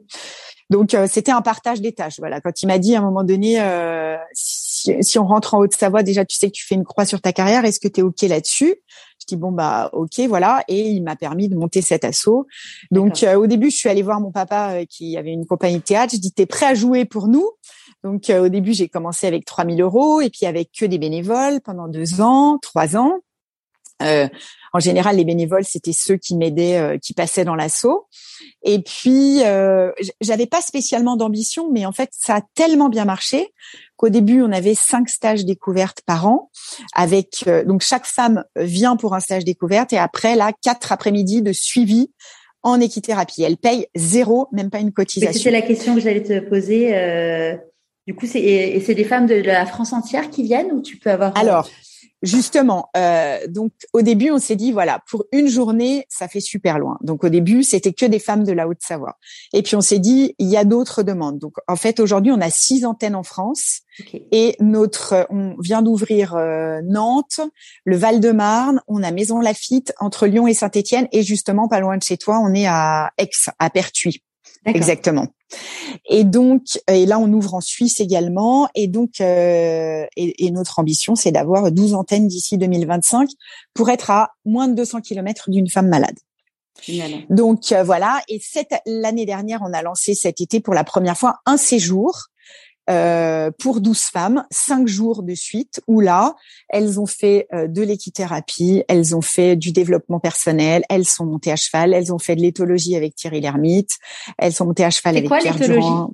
[0.69, 2.19] Donc euh, c'était un partage des tâches.
[2.19, 4.17] Voilà, quand il m'a dit à un moment donné, euh,
[4.87, 7.21] si, si, on rentre en Haute-Savoie, déjà tu sais que tu fais une croix sur
[7.21, 8.75] ta carrière, est-ce que tu es ok là-dessus?
[9.19, 12.45] Je dis bon bah ok voilà, et il m'a permis de monter cet assaut.
[12.91, 15.83] Donc euh, au début je suis allée voir mon papa qui avait une compagnie de
[15.83, 16.13] théâtre.
[16.15, 17.49] Je dis t'es prêt à jouer pour nous?
[18.03, 21.87] Donc au début j'ai commencé avec 3000 euros et puis avec que des bénévoles pendant
[21.87, 23.19] deux ans, trois ans.
[24.01, 24.27] Euh,
[24.73, 28.07] en général, les bénévoles, c'était ceux qui m'aidaient, euh, qui passaient dans l'assaut.
[28.63, 29.91] Et puis, euh,
[30.21, 33.53] j'avais pas spécialement d'ambition, mais en fait, ça a tellement bien marché
[33.95, 36.51] qu'au début, on avait cinq stages découvertes par an,
[36.93, 41.41] avec euh, donc chaque femme vient pour un stage découverte et après là, quatre après-midi
[41.41, 42.11] de suivi
[42.61, 43.43] en équithérapie.
[43.43, 45.39] Elle paye zéro, même pas une cotisation.
[45.39, 46.91] C'était la question que j'allais te poser.
[48.05, 50.97] du coup, c'est et c'est des femmes de la France entière qui viennent ou tu
[50.97, 51.67] peux avoir Alors,
[52.23, 56.79] Justement, euh, donc au début, on s'est dit voilà, pour une journée, ça fait super
[56.79, 56.97] loin.
[57.01, 59.17] Donc au début, c'était que des femmes de la Haute-Savoie.
[59.53, 61.37] Et puis on s'est dit il y a d'autres demandes.
[61.37, 63.81] Donc en fait, aujourd'hui, on a six antennes en France
[64.31, 67.41] et notre, on vient d'ouvrir euh, Nantes,
[67.85, 72.03] le Val-de-Marne, on a Maison Lafitte entre Lyon et Saint-Étienne et justement pas loin de
[72.03, 74.23] chez toi, on est à Aix, à Pertuis.
[74.65, 75.27] Exactement.
[76.09, 78.67] Et donc, et là, on ouvre en Suisse également.
[78.75, 83.29] Et donc, euh, et, notre ambition, c'est d'avoir 12 antennes d'ici 2025
[83.73, 86.15] pour être à moins de 200 km d'une femme malade.
[87.29, 88.21] Donc euh, voilà.
[88.27, 92.27] Et cette l'année dernière, on a lancé cet été pour la première fois un séjour
[92.89, 96.35] euh, pour 12 femmes, 5 jours de suite, où là,
[96.69, 101.51] elles ont fait euh, de l'équithérapie, elles ont fait du développement personnel, elles sont montées
[101.51, 103.97] à cheval, elles ont fait de l'éthologie avec Thierry Lhermitte,
[104.37, 106.11] elles sont montées à cheval avec quoi, Pierre Durand.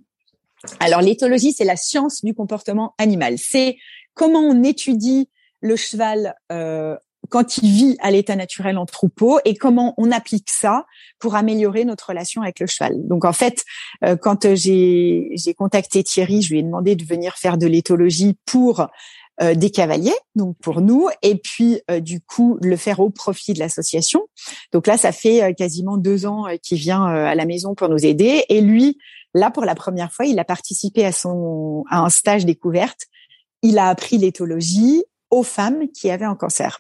[0.80, 3.36] Alors l'éthologie, c'est la science du comportement animal.
[3.38, 3.78] C'est
[4.13, 5.30] comment on étudie
[5.61, 6.95] le cheval euh,
[7.30, 10.86] quand il vit à l'état naturel en troupeau et comment on applique ça
[11.19, 12.95] pour améliorer notre relation avec le cheval.
[13.07, 13.63] Donc en fait,
[14.03, 18.38] euh, quand j'ai j'ai contacté Thierry, je lui ai demandé de venir faire de l'éthologie
[18.45, 18.88] pour
[19.55, 24.21] des cavaliers, donc pour nous, et puis du coup le faire au profit de l'association.
[24.71, 28.45] Donc là, ça fait quasiment deux ans qu'il vient à la maison pour nous aider.
[28.49, 28.99] Et lui,
[29.34, 33.07] là pour la première fois, il a participé à son à un stage découverte.
[33.63, 36.80] Il a appris l'éthologie aux femmes qui avaient un cancer.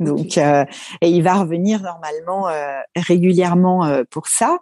[0.00, 0.66] Donc, et
[1.02, 2.48] il va revenir normalement
[2.96, 4.58] régulièrement pour ça.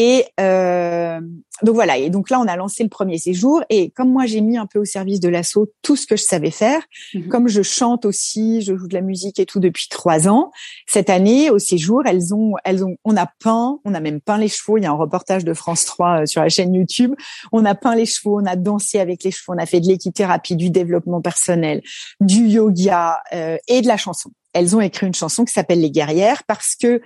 [0.00, 1.20] Et euh,
[1.64, 1.98] donc voilà.
[1.98, 3.64] Et donc là, on a lancé le premier séjour.
[3.68, 6.22] Et comme moi, j'ai mis un peu au service de l'assaut tout ce que je
[6.22, 6.80] savais faire.
[7.14, 7.26] Mhm.
[7.26, 10.52] Comme je chante aussi, je joue de la musique et tout depuis trois ans.
[10.86, 14.38] Cette année, au séjour, elles ont, elles ont, on a peint, on a même peint
[14.38, 14.78] les chevaux.
[14.78, 17.16] Il y a un reportage de France 3 euh, sur la chaîne YouTube.
[17.50, 19.88] On a peint les chevaux, on a dansé avec les chevaux, on a fait de
[19.88, 21.82] l'équithérapie, du développement personnel,
[22.20, 24.30] du yoga euh, et de la chanson.
[24.52, 27.02] Elles ont écrit une chanson qui s'appelle Les Guerrières parce que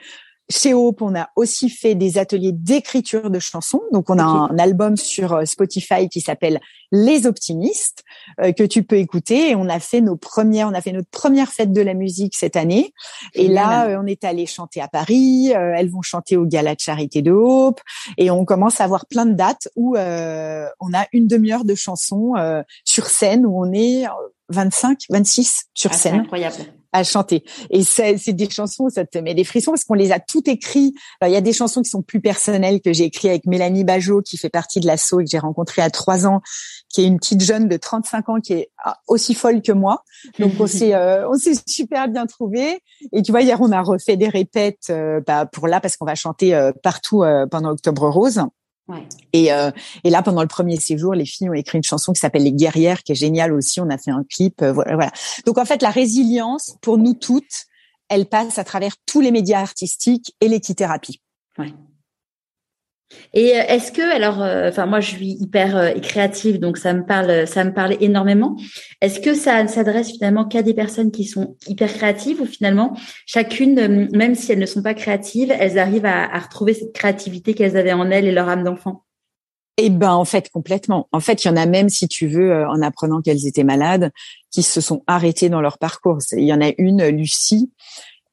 [0.51, 3.81] chez Hope, on a aussi fait des ateliers d'écriture de chansons.
[3.93, 8.03] Donc, on a un album sur euh, Spotify qui s'appelle Les Optimistes
[8.41, 9.51] euh, que tu peux écouter.
[9.51, 12.35] Et on a fait nos premières, on a fait notre première fête de la musique
[12.37, 12.93] cette année.
[13.35, 15.49] Et là, euh, on est allé chanter à Paris.
[15.49, 17.81] elles vont chanter au Gala de Charité de Hope.
[18.19, 22.35] Et on commence à avoir plein de dates où on a une demi-heure de chansons
[22.85, 24.05] sur scène où on est
[24.49, 26.21] 25, 26 sur ah, scène.
[26.21, 26.57] Incroyable
[26.93, 27.45] à chanter.
[27.71, 30.95] Et c'est des chansons, ça te met des frissons parce qu'on les a toutes écrites.
[31.21, 33.85] Alors, il y a des chansons qui sont plus personnelles que j'ai écrites avec Mélanie
[33.85, 36.43] Bajot, qui fait partie de l'assaut et que j'ai rencontrée à trois ans,
[36.89, 38.71] qui est une petite jeune de 35 ans qui est
[39.09, 40.05] aussi folle que moi.
[40.39, 42.81] Donc, on s'est euh, on s'est super bien trouvé.
[43.13, 46.07] Et tu vois, hier, on a refait des répètes euh, bah, pour là parce qu'on
[46.07, 48.43] va chanter euh, partout pendant Octobre Rose.
[49.33, 49.71] Et, euh,
[50.05, 52.53] et là, pendant le premier séjour, les filles ont écrit une chanson qui s'appelle Les
[52.53, 53.81] Guerrières, qui est géniale aussi.
[53.81, 55.13] On a fait un clip, euh, voilà, voilà.
[55.47, 57.67] Donc en fait, la résilience pour nous toutes,
[58.09, 61.21] elle passe à travers tous les médias artistiques et l'équithérapie.
[61.59, 61.73] Ouais.
[63.35, 67.05] Et euh, est-ce que alors, euh, moi je suis hyper euh, créative, donc ça me
[67.05, 68.57] parle, ça me parle énormément.
[69.01, 72.97] Est-ce que ça ne s'adresse finalement qu'à des personnes qui sont hyper créatives ou finalement
[73.27, 77.55] chacune, même si elles ne sont pas créatives, elles arrivent à, à retrouver cette créativité
[77.55, 79.05] qu'elles avaient en elles et leur âme d'enfant?
[79.79, 81.09] Eh ben en fait complètement.
[81.13, 84.11] En fait, il y en a même si tu veux, en apprenant qu'elles étaient malades,
[84.51, 86.19] qui se sont arrêtées dans leur parcours.
[86.33, 87.71] Il y en a une, Lucie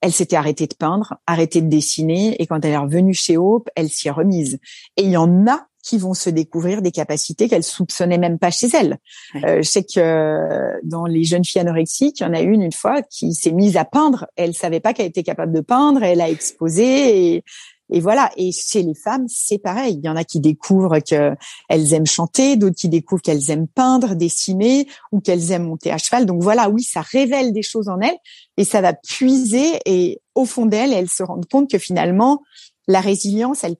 [0.01, 3.69] elle s'était arrêtée de peindre, arrêtée de dessiner, et quand elle est revenue chez Hope,
[3.75, 4.59] elle s'y est remise.
[4.97, 8.51] Et il y en a qui vont se découvrir des capacités qu'elles soupçonnaient même pas
[8.51, 8.97] chez elles.
[9.43, 12.61] Euh, je sais que euh, dans les jeunes filles anorexiques, il y en a une
[12.61, 14.27] une fois qui s'est mise à peindre.
[14.35, 16.03] Elle savait pas qu'elle était capable de peindre.
[16.03, 17.43] Elle a exposé et
[17.91, 18.31] et voilà.
[18.37, 19.99] Et chez les femmes, c'est pareil.
[20.01, 24.15] Il y en a qui découvrent qu'elles aiment chanter, d'autres qui découvrent qu'elles aiment peindre,
[24.15, 26.25] dessiner ou qu'elles aiment monter à cheval.
[26.25, 28.17] Donc voilà, oui, ça révèle des choses en elles
[28.57, 32.41] et ça va puiser et au fond d'elles, elles se rendent compte que finalement,
[32.87, 33.75] la résilience, elle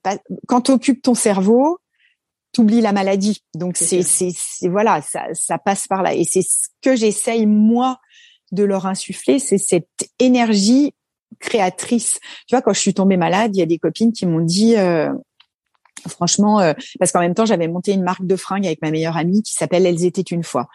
[0.48, 1.80] quand tu occupes ton cerveau,
[2.52, 3.44] t'oublies la maladie.
[3.56, 4.34] Donc c'est c'est
[4.70, 8.00] voilà, ça ça passe par là et c'est ce que j'essaye moi
[8.52, 10.94] de leur insuffler, c'est cette énergie
[11.40, 12.20] créatrice.
[12.48, 14.76] Tu vois, quand je suis tombée malade, il y a des copines qui m'ont dit,
[14.78, 15.12] euh,
[16.08, 19.18] franchement, euh, parce qu'en même temps, j'avais monté une marque de fringues avec ma meilleure
[19.18, 20.68] amie qui s'appelle Elles étaient une fois,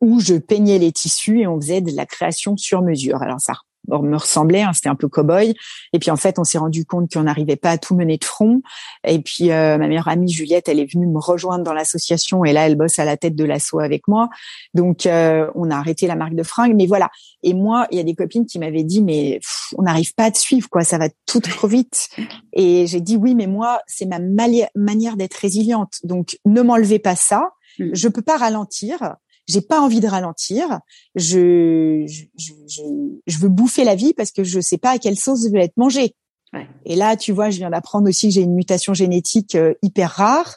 [0.00, 3.22] où je peignais les tissus et on faisait de la création sur mesure.
[3.22, 3.54] Alors ça
[3.88, 5.54] me ressemblait, hein, c'était un peu cow-boy.
[5.92, 8.24] Et puis en fait, on s'est rendu compte qu'on n'arrivait pas à tout mener de
[8.24, 8.62] front.
[9.04, 12.52] Et puis euh, ma meilleure amie Juliette, elle est venue me rejoindre dans l'association et
[12.52, 14.28] là, elle bosse à la tête de l'asso avec moi.
[14.74, 17.10] Donc euh, on a arrêté la marque de fringues, mais voilà.
[17.42, 19.40] Et moi, il y a des copines qui m'avaient dit mais
[19.76, 22.08] on n'arrive pas à te suivre quoi, ça va tout trop vite.
[22.52, 25.94] Et j'ai dit oui, mais moi, c'est ma manière d'être résiliente.
[26.04, 27.50] Donc ne m'enlevez pas ça.
[27.78, 27.90] Mmh.
[27.92, 29.16] Je peux pas ralentir
[29.46, 30.80] j'ai pas envie de ralentir.
[31.14, 32.24] Je, je,
[32.66, 32.82] je,
[33.26, 35.64] je, veux bouffer la vie parce que je sais pas à quelle sauce je vais
[35.64, 36.14] être mangée.
[36.52, 36.66] Ouais.
[36.84, 40.10] Et là, tu vois, je viens d'apprendre aussi que j'ai une mutation génétique euh, hyper
[40.10, 40.56] rare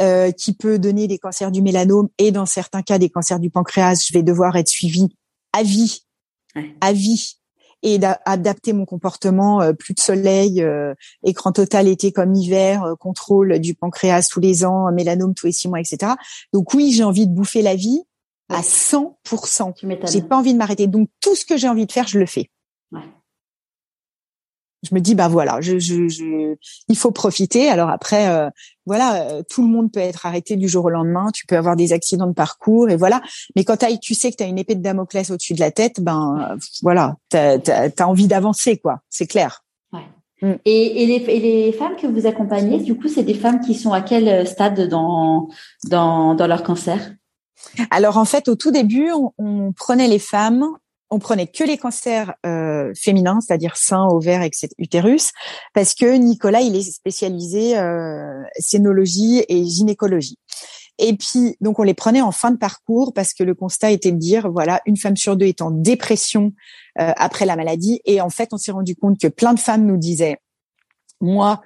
[0.00, 3.50] euh, qui peut donner des cancers du mélanome et dans certains cas des cancers du
[3.50, 4.06] pancréas.
[4.08, 5.08] Je vais devoir être suivie
[5.52, 6.04] à vie,
[6.56, 6.74] ouais.
[6.80, 7.38] à vie
[7.82, 12.94] et d'adapter mon comportement, euh, plus de soleil, euh, écran total été comme hiver, euh,
[12.94, 16.12] contrôle du pancréas tous les ans, mélanome tous les six mois, etc.
[16.52, 18.02] Donc oui, j'ai envie de bouffer la vie
[18.48, 19.74] à 100%.
[20.10, 20.86] J'ai pas envie de m'arrêter.
[20.86, 22.50] Donc tout ce que j'ai envie de faire, je le fais.
[22.92, 23.00] Ouais
[24.82, 26.56] je me dis bah voilà, je, je, je,
[26.88, 27.68] il faut profiter.
[27.68, 28.50] Alors après, euh,
[28.84, 31.30] voilà, euh, tout le monde peut être arrêté du jour au lendemain.
[31.32, 33.20] Tu peux avoir des accidents de parcours et voilà.
[33.54, 36.00] Mais quand tu sais que tu as une épée de Damoclès au-dessus de la tête,
[36.00, 39.00] ben voilà, t'as as, envie d'avancer quoi.
[39.08, 39.64] C'est clair.
[39.92, 40.00] Ouais.
[40.42, 40.54] Mm.
[40.64, 43.76] Et, et, les, et, les, femmes que vous accompagnez, du coup, c'est des femmes qui
[43.76, 45.48] sont à quel stade dans
[45.84, 47.14] dans, dans leur cancer?
[47.90, 50.66] Alors en fait, au tout début, on, on prenait les femmes
[51.12, 55.32] on prenait que les cancers euh, féminins, c'est-à-dire sein, ovaire, etc., utérus,
[55.74, 60.38] parce que Nicolas, il est spécialisé euh, scénologie et gynécologie.
[60.98, 64.10] Et puis, donc, on les prenait en fin de parcours parce que le constat était
[64.10, 66.52] de dire, voilà, une femme sur deux est en dépression
[66.98, 68.00] euh, après la maladie.
[68.06, 70.38] Et en fait, on s'est rendu compte que plein de femmes nous disaient,
[71.20, 71.60] moi,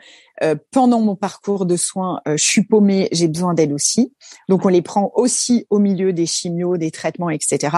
[0.70, 4.14] pendant mon parcours de soins, euh, je suis paumée, j'ai besoin d'aide aussi.
[4.48, 7.76] Donc on les prend aussi au milieu des chimios, des traitements, etc.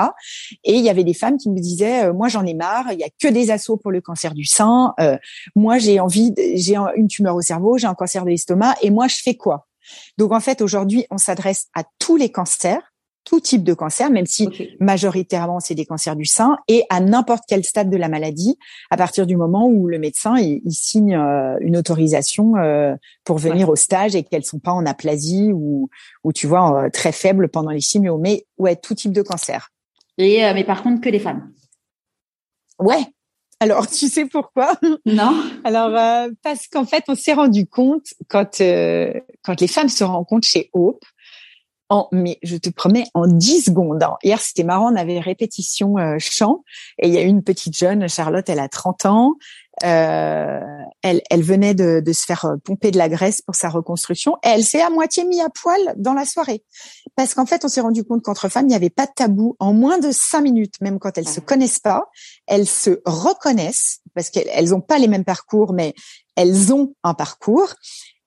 [0.65, 3.05] Et il y avait des femmes qui me disaient, moi j'en ai marre, il y
[3.05, 4.95] a que des assauts pour le cancer du sein.
[5.55, 9.09] moi j'ai envie, j'ai une tumeur au cerveau, j'ai un cancer de l'estomac, et moi
[9.09, 9.67] je fais quoi?
[10.17, 12.88] Donc en fait aujourd'hui on s'adresse à tous les cancers
[13.29, 14.49] tout type de cancer, même si
[14.81, 18.59] majoritairement c'est des cancers du sein, et à n'importe quel stade de la maladie,
[18.91, 23.69] à partir du moment où le médecin il, signe euh, une autorisation euh, pour venir
[23.69, 25.91] au stage et qu'elles sont pas en aplasie ou,
[26.25, 29.69] ou tu vois euh, très faibles pendant les chimios, mais ouais tout type de cancer.
[30.17, 31.53] Et mais par contre que les femmes.
[32.81, 33.05] Ouais,
[33.61, 34.79] alors, tu sais pourquoi?
[35.05, 35.45] Non.
[35.65, 35.91] Alors,
[36.43, 38.63] parce qu'en fait, on s'est rendu compte quand
[39.45, 41.05] quand les femmes se rencontrent chez Hope
[41.91, 44.05] en, mais je te promets, en 10 secondes.
[44.23, 46.65] Hier, c'était marrant, on avait répétition euh, chant
[46.99, 49.35] et il y a une petite jeune, Charlotte, elle a 30 ans.
[49.85, 50.61] Euh,
[51.03, 54.35] elle, elle venait de, de, se faire euh, pomper de la graisse pour sa reconstruction
[54.45, 56.65] et elle s'est à moitié mis à poil dans la soirée.
[57.15, 59.57] Parce qu'en fait, on s'est rendu compte qu'entre femmes, il n'y avait pas de tabou.
[59.61, 62.11] En moins de cinq minutes, même quand elles se connaissent pas,
[62.49, 65.95] elles se reconnaissent parce qu'elles n'ont pas les mêmes parcours, mais
[66.35, 67.75] elles ont un parcours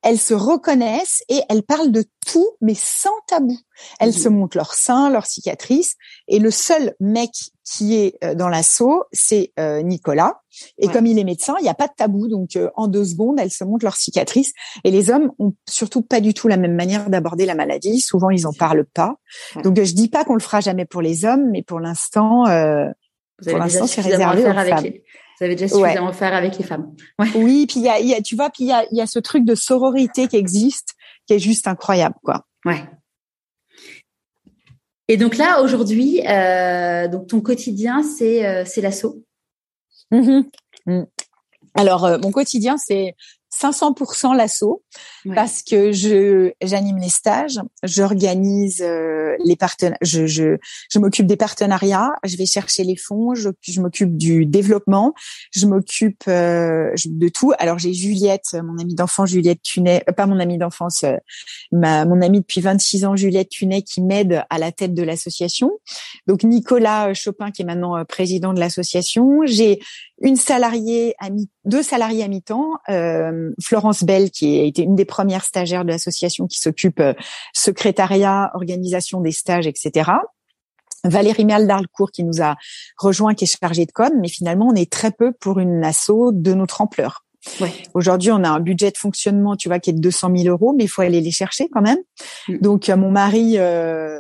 [0.04, 3.58] elles se reconnaissent et elles parlent de tout, mais sans tabou.
[4.00, 4.16] Elles mhm.
[4.16, 5.96] se montrent leurs seins, leurs cicatrices.
[6.28, 7.32] Et le seul mec
[7.64, 10.42] qui est euh, dans l'assaut, c'est euh, Nicolas.
[10.78, 12.28] Et comme il est médecin, il n'y a pas de tabou.
[12.28, 14.54] Donc, euh, en deux secondes, elles se montrent leurs cicatrices.
[14.84, 18.02] Et les hommes ont surtout pas du tout la même manière d'aborder la maladie.
[18.02, 19.16] Souvent, ils en parlent pas.
[19.64, 23.58] Donc, je dis pas qu'on le fera jamais pour les hommes, mais pour l'instant, pour
[23.58, 24.86] l'instant, c'est réservé aux femmes.
[25.42, 26.14] Vous avez déjà suffisamment ouais.
[26.14, 26.94] faire avec les femmes.
[27.18, 27.28] Ouais.
[27.34, 29.08] Oui, puis il y a, y a, tu vois, puis il y a, y a
[29.08, 30.94] ce truc de sororité qui existe,
[31.26, 32.46] qui est juste incroyable, quoi.
[32.64, 32.88] Ouais.
[35.08, 39.24] Et donc là, aujourd'hui, euh, donc ton quotidien, c'est euh, c'est l'assaut.
[40.12, 40.42] Mmh
[40.86, 41.02] mmh.
[41.74, 43.16] Alors, euh, mon quotidien, c'est
[43.54, 44.84] 500% l'assaut
[45.36, 50.58] parce que je j'anime les stages, j'organise euh, les partenaires, je je,
[50.90, 55.14] je m'occupe des partenariats, je vais chercher les fonds, je, je m'occupe du développement,
[55.54, 57.52] je m'occupe euh, de tout.
[57.60, 61.06] Alors j'ai Juliette, mon amie d'enfance Juliette Tunet, euh, pas mon amie d'enfance,
[61.72, 65.72] ma mon amie depuis 26 ans Juliette Tunet qui m'aide à la tête de l'association.
[66.26, 69.42] Donc Nicolas Chopin qui est maintenant président de l'association.
[69.46, 69.82] J'ai
[70.22, 74.96] une salariée à mi deux salariés à mi-temps, euh, Florence Bell qui a été une
[74.96, 77.14] des premières stagiaires de l'association qui s'occupe euh,
[77.54, 80.12] secrétariat, organisation des stages, etc.
[81.04, 82.56] Valérie Mial d'Arlecourt qui nous a
[82.98, 86.32] rejoint, qui est chargée de com, mais finalement on est très peu pour une asso
[86.32, 87.26] de notre ampleur.
[87.60, 87.72] Ouais.
[87.96, 90.76] Aujourd'hui, on a un budget de fonctionnement, tu vois, qui est de 200 000 euros,
[90.78, 91.98] mais il faut aller les chercher quand même.
[92.48, 92.58] Mm.
[92.58, 94.20] Donc, mon mari euh,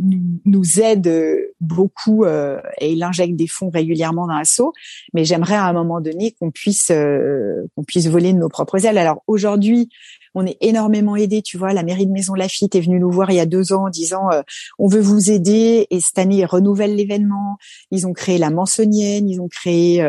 [0.00, 4.72] nous aide beaucoup euh, et il injecte des fonds régulièrement dans l'assaut.
[5.14, 8.84] Mais j'aimerais à un moment donné qu'on puisse euh, qu'on puisse voler de nos propres
[8.86, 8.98] ailes.
[8.98, 9.88] Alors aujourd'hui,
[10.34, 11.42] on est énormément aidé.
[11.42, 13.72] Tu vois, la mairie de Maison Lafitte est venue nous voir il y a deux
[13.72, 14.42] ans en disant euh,
[14.78, 15.86] on veut vous aider.
[15.90, 17.58] Et cette année, ils renouvellent l'événement.
[17.90, 20.04] Ils ont créé la Mansonienne, ils ont créé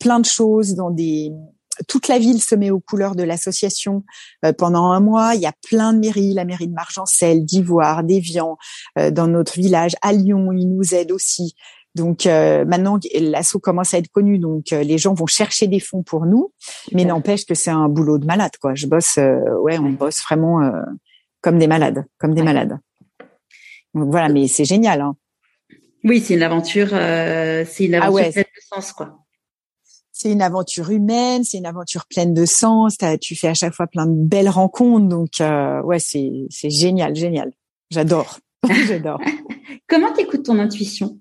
[0.00, 1.32] plein de choses dans des
[1.88, 4.04] toute la ville se met aux couleurs de l'association
[4.44, 5.34] euh, pendant un mois.
[5.34, 8.56] Il y a plein de mairies, la mairie de Margencel, d'Ivoire, d'Evian,
[8.98, 9.94] euh, dans notre village.
[10.02, 11.54] À Lyon, ils nous aident aussi.
[11.94, 16.02] Donc euh, maintenant, l'asso commence à être connu, donc les gens vont chercher des fonds
[16.02, 16.52] pour nous,
[16.92, 18.74] mais n'empêche que c'est un boulot de malade, quoi.
[18.74, 20.60] Je bosse, ouais, on bosse vraiment
[21.40, 22.76] comme des malades, comme des malades.
[23.94, 25.00] Donc, voilà, mais c'est génial.
[25.00, 25.16] Hein.
[26.04, 29.25] Oui, c'est une aventure, c'est une ah aventure de sens, quoi
[30.18, 32.96] c'est une aventure humaine, c'est une aventure pleine de sens.
[33.20, 37.14] Tu fais à chaque fois plein de belles rencontres, donc euh, ouais, c'est c'est génial,
[37.14, 37.52] génial.
[37.90, 38.38] J'adore,
[38.88, 39.20] j'adore.
[39.86, 41.18] Comment t'écoutes ton intuition?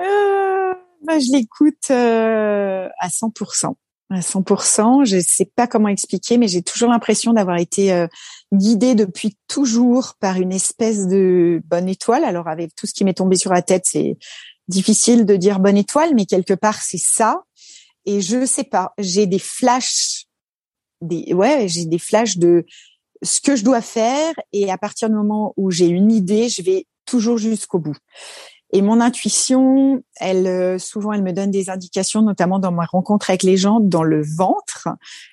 [0.00, 0.72] Euh,
[1.04, 3.74] bah, je l'écoute euh, à 100%.
[4.08, 8.06] À 100%, je sais pas comment expliquer, mais j'ai toujours l'impression d'avoir été euh,
[8.54, 12.24] guidée depuis toujours par une espèce de bonne étoile.
[12.24, 14.16] Alors avec tout ce qui m'est tombé sur la tête, c'est
[14.68, 17.42] difficile de dire bonne étoile, mais quelque part c'est ça.
[18.04, 20.26] Et je sais pas, j'ai des flashs,
[21.00, 22.64] des ouais, j'ai des flashs de
[23.22, 24.34] ce que je dois faire.
[24.52, 27.96] Et à partir du moment où j'ai une idée, je vais toujours jusqu'au bout.
[28.72, 33.30] Et mon intuition, elle, euh, souvent, elle me donne des indications, notamment dans ma rencontre
[33.30, 34.88] avec les gens, dans le ventre.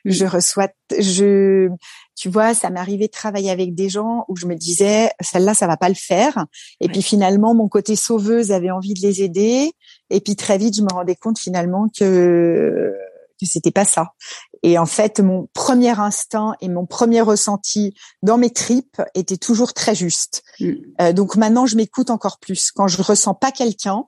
[0.05, 1.69] Je reçois, je,
[2.15, 5.53] tu vois, ça m'est arrivé de travailler avec des gens où je me disais, celle-là,
[5.53, 6.45] ça va pas le faire.
[6.79, 9.71] Et puis finalement, mon côté sauveuse avait envie de les aider.
[10.09, 12.93] Et puis très vite, je me rendais compte finalement que
[13.39, 14.13] que c'était pas ça.
[14.61, 19.73] Et en fait, mon premier instinct et mon premier ressenti dans mes tripes était toujours
[19.73, 20.43] très juste.
[20.59, 20.71] Mm.
[21.01, 22.71] Euh, donc maintenant, je m'écoute encore plus.
[22.71, 24.05] Quand je ressens pas quelqu'un,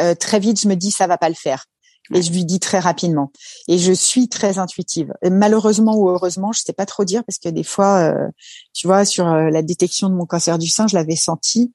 [0.00, 1.66] euh, très vite, je me dis ça va pas le faire.
[2.14, 3.32] Et je lui dis très rapidement.
[3.68, 5.12] Et je suis très intuitive.
[5.30, 8.28] malheureusement ou heureusement, je sais pas trop dire parce que des fois, euh,
[8.72, 11.72] tu vois, sur la détection de mon cancer du sein, je l'avais senti.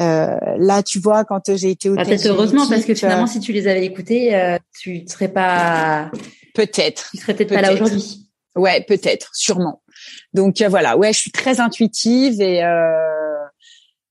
[0.00, 3.40] Euh, là, tu vois, quand j'ai été au ah, Peut-être heureusement, parce que finalement, si
[3.40, 6.10] tu les avais écoutés, euh, tu ne serais pas.
[6.54, 7.10] Peut-être.
[7.12, 8.28] Tu serais peut-être pas là aujourd'hui.
[8.56, 9.82] Ouais, peut-être, sûrement.
[10.32, 12.62] Donc euh, voilà, ouais, je suis très intuitive et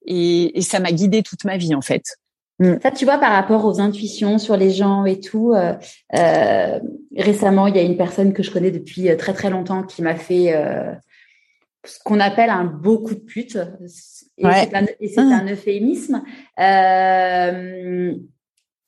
[0.05, 2.03] et, et, ça m'a guidée toute ma vie en fait.
[2.59, 2.73] Mm.
[2.81, 5.53] Ça, tu vois, par rapport aux intuitions sur les gens et tout.
[7.15, 10.15] récemment, il y a une personne que je connais depuis très très longtemps qui m'a
[10.15, 10.53] fait
[11.85, 13.57] ce qu'on appelle un beau coup de pute.
[14.37, 14.45] Et
[15.07, 15.51] c'est un, ah.
[15.51, 16.23] euphémisme.
[16.59, 18.15] Euh,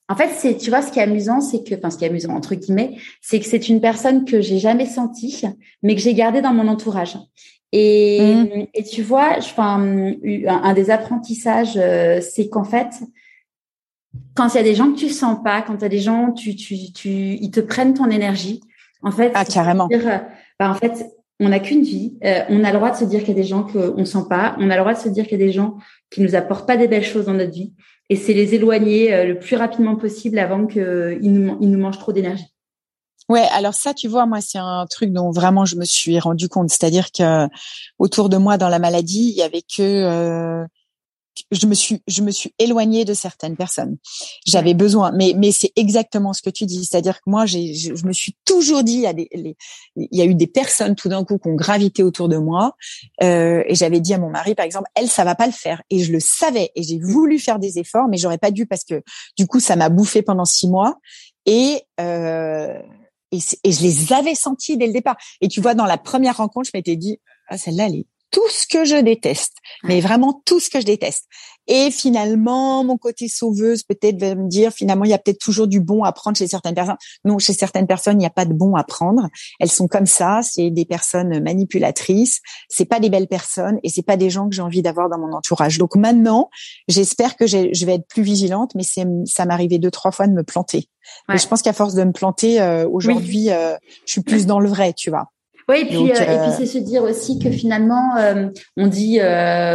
[0.08, 2.10] en fait, c'est, tu vois, ce qui est amusant, c'est que, enfin, ce qui est
[2.10, 5.44] amusant entre guillemets, c'est que c'est une personne que j'ai jamais sentie,
[5.84, 7.18] mais que j'ai gardée dans mon entourage.
[7.72, 8.68] Et, mmh.
[8.74, 10.14] et tu vois, enfin,
[10.48, 12.92] un, des apprentissages, euh, c'est qu'en fait,
[14.36, 16.00] quand il y a des gens que tu sens pas, quand il y a des
[16.00, 18.62] gens, tu, tu, tu, ils te prennent ton énergie.
[19.02, 19.88] En fait, ah, carrément.
[19.88, 20.24] Dire,
[20.60, 21.08] bah, en fait,
[21.40, 22.18] on n'a qu'une vie.
[22.24, 24.06] Euh, on a le droit de se dire qu'il y a des gens qu'on ne
[24.06, 24.56] sent pas.
[24.60, 25.78] On a le droit de se dire qu'il y a des gens
[26.10, 27.74] qui nous apportent pas des belles choses dans notre vie.
[28.10, 31.80] Et c'est les éloigner euh, le plus rapidement possible avant qu'ils euh, nous, ils nous
[31.80, 32.46] mangent trop d'énergie.
[33.28, 36.48] Ouais, alors ça, tu vois, moi, c'est un truc dont vraiment je me suis rendu
[36.48, 36.70] compte.
[36.70, 37.48] C'est-à-dire que
[37.98, 40.66] autour de moi, dans la maladie, il y avait que
[41.52, 43.98] je me suis je me suis éloignée de certaines personnes.
[44.46, 48.06] J'avais besoin, mais mais c'est exactement ce que tu dis, c'est-à-dire que moi j'ai je,
[48.06, 49.30] me suis toujours dit il y a des
[49.96, 52.76] il y a eu des personnes tout d'un coup qui ont gravité autour de moi
[53.24, 55.82] euh, et j'avais dit à mon mari par exemple elle ça va pas le faire.
[55.90, 56.72] Et je le savais.
[56.76, 59.02] Et j'ai voulu faire des efforts mais j'aurais pas dû parce que
[59.38, 61.00] du coup ça m'a bouffé pendant six mois.
[61.46, 62.80] Et euh,
[63.32, 65.18] et, et, je les avais sentis dès le départ.
[65.42, 67.20] Et tu vois, dans la première rencontre, je m'étais dit,
[67.50, 69.54] ah, celle-là, elle est tout ce que je déteste,
[69.86, 71.24] mais vraiment tout ce que je déteste.
[71.68, 75.68] Et finalement, mon côté sauveuse peut-être va me dire, finalement, il y a peut-être toujours
[75.68, 76.98] du bon à prendre chez certaines personnes.
[77.24, 79.30] Non, chez certaines personnes, il n'y a pas de bon à prendre.
[79.62, 80.42] Elles sont comme ça.
[80.44, 82.42] C'est des personnes manipulatrices.
[82.68, 85.18] C'est pas des belles personnes et c'est pas des gens que j'ai envie d'avoir dans
[85.18, 85.78] mon entourage.
[85.78, 86.50] Donc maintenant,
[86.90, 90.44] j'espère que je vais être plus vigilante, mais ça m'arrivait deux, trois fois de me
[90.44, 90.90] planter.
[91.34, 93.76] Et je pense qu'à force de me planter, euh, aujourd'hui, euh,
[94.06, 95.32] je suis plus dans le vrai, tu vois.
[95.68, 98.88] Oui, et puis, euh, et puis euh, c'est se dire aussi que finalement, euh, on
[98.88, 99.20] dit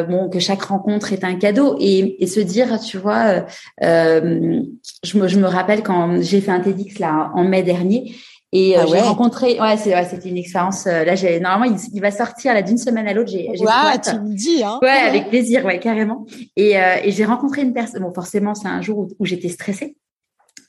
[0.08, 3.44] bon que chaque rencontre est un cadeau et, et se dire, tu vois,
[3.80, 8.14] je me, je me rappelle quand j'ai fait un TEDx là en mai dernier
[8.52, 10.84] et ah j'ai rencontré, ouais, c'est, ouais, c'était une expérience.
[10.86, 13.30] là, j'ai normalement, il, va sortir là d'une semaine à l'autre.
[13.30, 13.64] J'ai, j'ai
[14.10, 14.80] tu me dis, hein.
[14.82, 16.26] Ouais, avec plaisir, ouais, carrément.
[16.56, 18.02] Et, et j'ai rencontré une personne.
[18.02, 19.96] Bon, forcément, c'est un jour où, où j'étais stressée.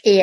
[0.04, 0.22] Et,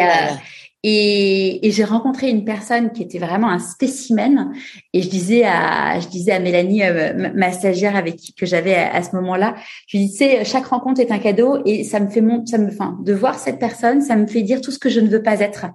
[0.85, 4.53] et, et j'ai rencontré une personne qui était vraiment un spécimen.
[4.93, 8.76] Et je disais à, je disais à Mélanie, euh, ma stagiaire avec qui que j'avais
[8.76, 9.57] à, ce moment-là,
[9.89, 12.68] je lui disais, chaque rencontre est un cadeau et ça me fait mon, ça me,
[12.68, 15.22] enfin, de voir cette personne, ça me fait dire tout ce que je ne veux
[15.22, 15.66] pas être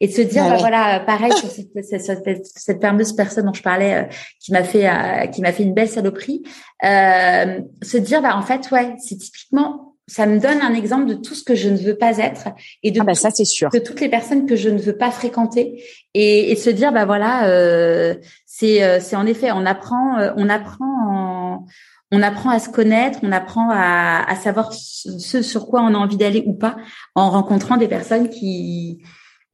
[0.00, 1.50] et de se dire, bah, voilà, pareil sur
[1.82, 4.04] cette, cette, cette, fameuse personne dont je parlais, euh,
[4.40, 6.42] qui m'a fait, euh, qui m'a fait une belle saloperie,
[6.82, 11.34] se dire, bah en fait, ouais, c'est typiquement ça me donne un exemple de tout
[11.34, 12.48] ce que je ne veux pas être
[12.82, 13.70] et de, ah bah ça, c'est sûr.
[13.70, 15.84] de toutes les personnes que je ne veux pas fréquenter
[16.14, 20.32] et, et se dire bah voilà euh, c'est euh, c'est en effet on apprend euh,
[20.36, 21.64] on apprend
[22.10, 25.98] on apprend à se connaître on apprend à, à savoir ce sur quoi on a
[25.98, 26.76] envie d'aller ou pas
[27.14, 29.00] en rencontrant des personnes qui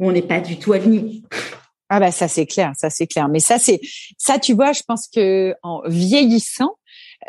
[0.00, 1.22] où on n'est pas du tout aligné.
[1.88, 3.28] Ah bah ça c'est clair, ça c'est clair.
[3.28, 3.80] Mais ça c'est
[4.18, 6.72] ça tu vois, je pense que en vieillissant,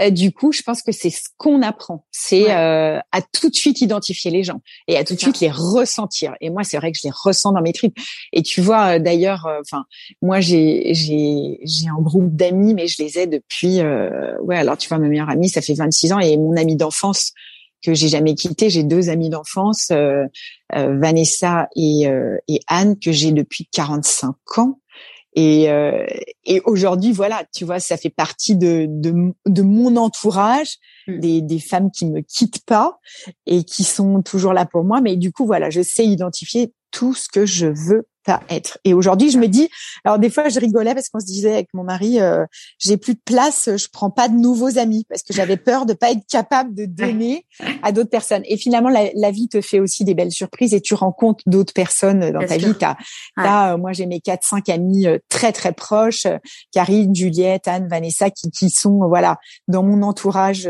[0.01, 3.55] euh, du coup, je pense que c'est ce qu'on apprend, c'est euh, à tout de
[3.55, 6.35] suite identifier les gens et à tout de suite les ressentir.
[6.41, 7.97] Et moi, c'est vrai que je les ressens dans mes tripes.
[8.33, 9.85] Et tu vois, euh, d'ailleurs, enfin,
[10.21, 13.81] moi, j'ai j'ai j'ai un groupe d'amis, mais je les ai depuis.
[14.41, 17.33] ouais, alors tu vois, ma meilleure amie, ça fait 26 ans, et mon amie d'enfance
[17.83, 18.69] que j'ai jamais quitté.
[18.69, 19.91] J'ai deux amies d'enfance,
[20.73, 22.07] Vanessa et,
[22.47, 24.79] et Anne, que j'ai depuis 45 ans.
[25.39, 26.03] Et, euh,
[26.45, 29.13] et aujourd'hui, voilà, tu vois, ça fait partie de, de,
[29.45, 30.77] de mon entourage,
[31.07, 31.19] mmh.
[31.19, 32.97] des, des femmes qui me quittent pas
[33.45, 34.99] et qui sont toujours là pour moi.
[34.99, 38.07] Mais du coup, voilà, je sais identifier tout ce que je veux
[38.49, 38.77] être.
[38.83, 39.69] Et aujourd'hui, je me dis,
[40.03, 42.45] alors des fois, je rigolais parce qu'on se disait avec mon mari, euh,
[42.79, 45.93] j'ai plus de place, je prends pas de nouveaux amis parce que j'avais peur de
[45.93, 47.45] pas être capable de donner
[47.83, 48.43] à d'autres personnes.
[48.45, 52.31] Et finalement, la, vie te fait aussi des belles surprises et tu rencontres d'autres personnes
[52.31, 52.73] dans ta vie.
[52.79, 52.95] T'as,
[53.35, 56.27] as, euh, moi, j'ai mes quatre, cinq amis euh, très très proches,
[56.71, 60.69] Karine, Juliette, Anne, Vanessa, qui, qui sont voilà dans mon entourage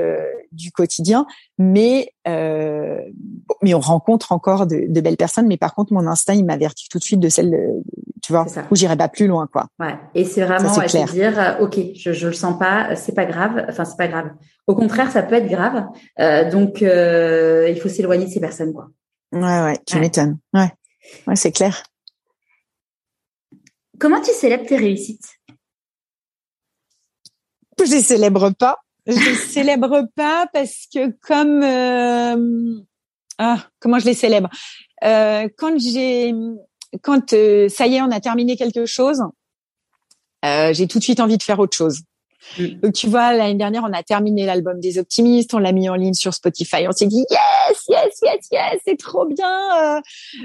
[0.52, 1.26] du quotidien.
[1.58, 2.12] Mais
[3.64, 5.48] mais on rencontre encore de, de, belles personnes.
[5.48, 7.82] Mais par contre, mon instinct, il m'avertit tout de suite de celles
[8.28, 9.68] tu vois, ou j'irai pas plus loin, quoi.
[9.80, 9.98] Ouais.
[10.14, 13.24] Et c'est vraiment ouais, se dire, euh, ok, je je le sens pas, c'est pas
[13.24, 13.66] grave.
[13.70, 14.32] Enfin, c'est pas grave.
[14.68, 15.86] Au contraire, ça peut être grave.
[16.20, 18.90] Euh, donc, euh, il faut s'éloigner de ces personnes, quoi.
[19.32, 19.78] Ouais, ouais.
[19.86, 20.40] Tu m'étonnes.
[20.54, 20.70] Ouais.
[21.26, 21.84] Ouais, c'est clair.
[23.98, 25.40] Comment tu célèbres tes réussites?
[27.80, 28.80] Je les célèbre pas.
[29.08, 32.82] Je les célèbre pas parce que comme euh,
[33.38, 34.50] ah comment je les célèbre?
[35.04, 36.34] Euh, quand j'ai
[37.02, 39.22] quand euh, ça y est on a terminé quelque chose
[40.72, 42.04] j'ai tout de suite envie de faire autre chose.
[42.60, 45.96] Donc tu vois, l'année dernière, on a terminé l'album des optimistes, on l'a mis en
[45.96, 50.02] ligne sur Spotify, on s'est dit yes, yes, yes, yes, c'est trop bien, euh,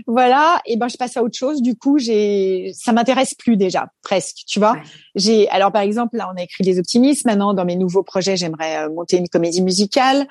[0.07, 0.61] voilà.
[0.67, 1.63] Et ben je passe à autre chose.
[1.63, 4.77] Du coup, j'ai, ça m'intéresse plus déjà, presque, tu vois.
[5.15, 7.25] J'ai, alors par exemple, là, on a écrit des optimistes.
[7.25, 10.27] Maintenant, dans mes nouveaux projets, j'aimerais euh, monter une comédie musicale.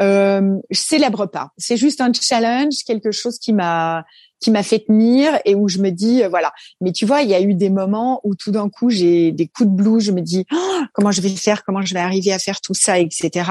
[0.00, 1.50] Euh, je célèbre pas.
[1.56, 4.04] C'est juste un challenge, quelque chose qui m'a
[4.40, 6.52] qui m'a fait tenir et où je me dis euh, voilà.
[6.80, 9.48] Mais tu vois, il y a eu des moments où tout d'un coup j'ai des
[9.48, 10.04] coups de blues.
[10.04, 12.74] Je me dis oh, comment je vais faire, comment je vais arriver à faire tout
[12.74, 13.50] ça, etc.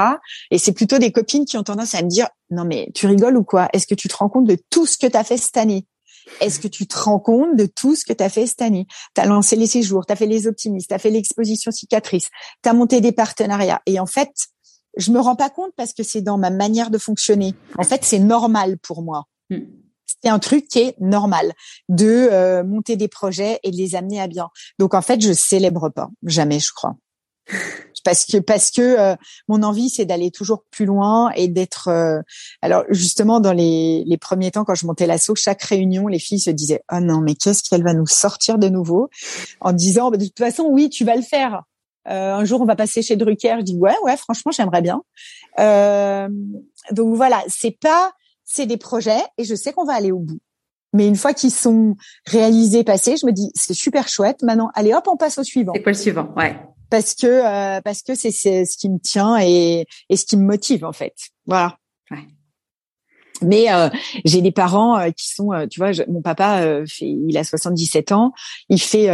[0.52, 3.38] Et c'est plutôt des copines qui ont tendance à me dire non mais tu rigoles
[3.38, 3.68] ou quoi?
[3.74, 5.86] Est-ce que tu te rends compte de tout ce que tu as fait cette année?
[6.42, 8.86] Est-ce que tu te rends compte de tout ce que tu as fait cette année?
[9.16, 12.30] Tu as lancé les séjours, tu as fait les optimistes, tu as fait l'exposition cicatrice,
[12.64, 13.82] tu as monté des partenariats.
[13.86, 14.32] Et en fait,
[14.98, 17.54] je me rends pas compte parce que c'est dans ma manière de fonctionner.
[17.78, 19.26] En fait, c'est normal pour moi.
[19.50, 19.66] Hmm
[20.24, 21.54] c'est un truc qui est normal
[21.90, 24.50] de euh, monter des projets et de les amener à bien.
[24.80, 26.96] Donc en fait, je célèbre pas jamais, je crois.
[28.04, 29.16] Parce que parce que euh,
[29.50, 32.22] mon envie c'est d'aller toujours plus loin et d'être euh,
[32.62, 36.40] alors justement dans les, les premiers temps quand je montais l'assaut chaque réunion les filles
[36.40, 39.10] se disaient oh non mais qu'est-ce qu'elle va nous sortir de nouveau?
[39.60, 41.64] en disant bah, de toute façon oui tu vas le faire
[42.08, 45.02] un jour on va passer chez Drucker je dis ouais ouais franchement j'aimerais bien
[46.92, 48.12] donc voilà c'est pas
[48.48, 50.40] c'est des projets et je sais qu'on va aller au bout.
[50.94, 51.96] Mais une fois qu'ils sont
[52.26, 54.42] réalisés, passés, je me dis c'est super chouette.
[54.42, 55.74] Maintenant, allez hop, on passe au suivant.
[55.76, 56.34] C'est quoi le suivant?
[56.36, 56.58] Ouais.
[56.90, 60.46] Parce que euh, parce que c'est ce qui me tient et et ce qui me
[60.46, 61.14] motive en fait.
[61.46, 61.78] Voilà.
[63.42, 63.90] Mais euh,
[64.26, 68.34] j'ai des parents euh, qui sont, tu vois, mon papa, fait, il a 77 ans,
[68.70, 69.10] il fait,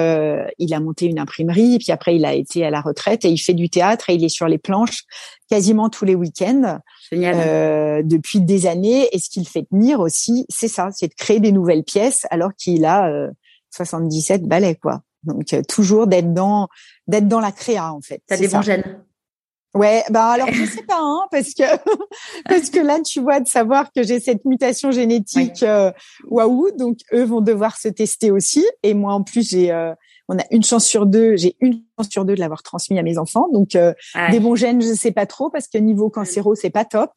[0.60, 3.38] il a monté une imprimerie, puis après il a été à la retraite et il
[3.38, 5.04] fait du théâtre et il est sur les planches
[5.54, 6.80] quasiment tous les week-ends
[7.14, 9.08] euh, depuis des années.
[9.12, 12.56] Et ce qu'il fait tenir aussi, c'est ça, c'est de créer des nouvelles pièces alors
[12.58, 13.30] qu'il a euh,
[13.70, 15.02] 77 ballets, quoi.
[15.24, 16.68] Donc euh, toujours d'être dans
[17.08, 18.22] d'être dans la créa en fait.
[18.28, 18.84] T'as des bons gènes.
[19.74, 21.64] Ouais, bah alors je sais pas, hein, parce que
[22.46, 25.92] parce que là tu vois de savoir que j'ai cette mutation génétique, euh,
[26.26, 29.94] waouh, donc eux vont devoir se tester aussi, et moi en plus j'ai euh,
[30.30, 33.04] on a une chance sur deux, j'ai une chance sur deux de l'avoir transmis à
[33.04, 33.48] mes enfants.
[33.52, 33.94] Donc euh,
[34.32, 37.12] des bons gènes, je sais pas trop parce que niveau cancéro, c'est pas top.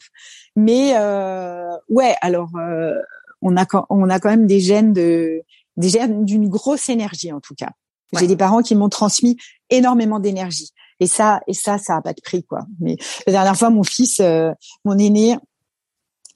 [0.56, 2.94] Mais euh, ouais, alors euh,
[3.42, 5.42] on a on a quand même des gènes de
[5.76, 7.70] des gènes d'une grosse énergie en tout cas.
[8.18, 9.36] J'ai des parents qui m'ont transmis
[9.68, 10.70] énormément d'énergie.
[11.00, 12.60] Et ça, et ça, ça a pas de prix, quoi.
[12.80, 14.20] Mais la dernière fois, mon fils,
[14.84, 15.36] mon aîné,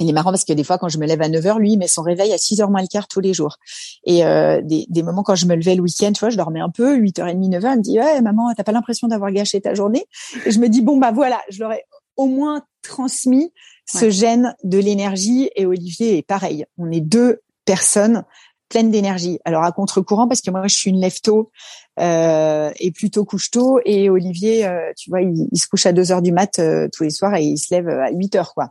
[0.00, 1.72] il est marrant parce que des fois, quand je me lève à 9 h lui,
[1.72, 3.58] il met son réveil à 6 h moins le quart tous les jours.
[4.04, 6.60] Et euh, des, des, moments quand je me levais le week-end, tu vois, je dormais
[6.60, 9.74] un peu, 8h30, 9h, il me dit, ouais, maman, t'as pas l'impression d'avoir gâché ta
[9.74, 10.06] journée?
[10.46, 11.84] Et je me dis, bon, bah voilà, je leur ai
[12.16, 13.52] au moins transmis
[13.86, 16.64] ce gène de l'énergie et Olivier est pareil.
[16.78, 18.24] On est deux personnes
[18.70, 19.38] pleine d'énergie.
[19.44, 21.50] Alors à contre-courant parce que moi je suis une lève tôt
[21.98, 26.12] euh, et plutôt couche tôt et Olivier, euh, tu vois, il, se couche à 2
[26.12, 28.70] heures du mat euh, tous les soirs et il se lève à 8 heures quoi.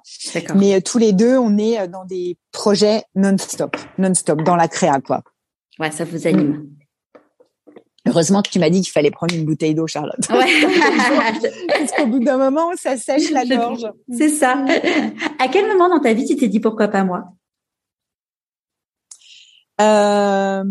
[0.55, 4.99] Mais euh, tous les deux, on est dans des projets non-stop, non-stop dans la créa
[5.01, 5.21] quoi.
[5.77, 6.65] Ouais, ça vous anime.
[8.07, 10.27] Heureusement que tu m'as dit qu'il fallait prendre une bouteille d'eau, Charlotte.
[10.29, 10.47] Ouais.
[11.67, 13.85] Parce qu'au bout d'un moment, ça sèche la gorge.
[14.17, 14.65] C'est ça.
[15.37, 17.25] À quel moment dans ta vie tu t'es dit pourquoi pas moi?
[19.81, 20.63] Euh,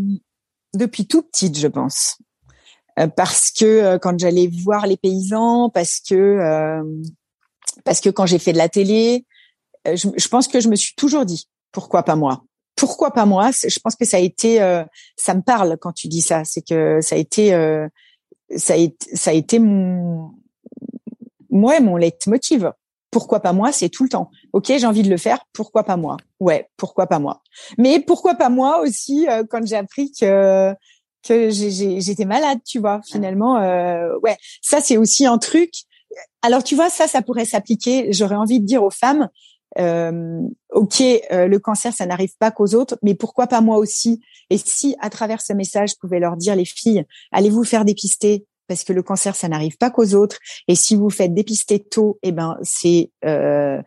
[0.74, 2.18] depuis tout petite, je pense.
[2.98, 6.82] Euh, parce que euh, quand j'allais voir les paysans, parce que
[7.84, 9.24] parce que quand j'ai fait de la télé,
[9.86, 12.44] je, je, pense que je me suis toujours dit pourquoi pas moi?
[12.76, 13.50] Pourquoi pas moi?
[13.52, 14.58] Je pense que ça a été,
[15.16, 16.44] ça me parle quand tu dis ça.
[16.44, 17.50] C'est que ça a été,
[18.56, 20.32] ça a été, ça a été mon,
[21.50, 22.72] moi mon leitmotiv
[23.10, 24.30] pourquoi pas moi, c'est tout le temps.
[24.52, 26.16] Ok, j'ai envie de le faire, pourquoi pas moi?
[26.40, 27.42] Ouais, pourquoi pas moi?
[27.78, 30.74] Mais pourquoi pas moi aussi euh, quand j'ai appris que
[31.26, 33.00] que j'étais malade, tu vois.
[33.06, 35.72] Finalement, euh, ouais, ça c'est aussi un truc.
[36.42, 38.12] Alors tu vois, ça, ça pourrait s'appliquer.
[38.12, 39.28] J'aurais envie de dire aux femmes,
[39.78, 40.40] euh,
[40.72, 44.20] ok, euh, le cancer, ça n'arrive pas qu'aux autres, mais pourquoi pas moi aussi?
[44.50, 47.84] Et si à travers ce message, je pouvais leur dire, les filles, allez vous faire
[47.84, 50.38] dépister, parce que le cancer, ça n'arrive pas qu'aux autres.
[50.68, 53.82] Et si vous faites dépister tôt, eh ben c'est euh,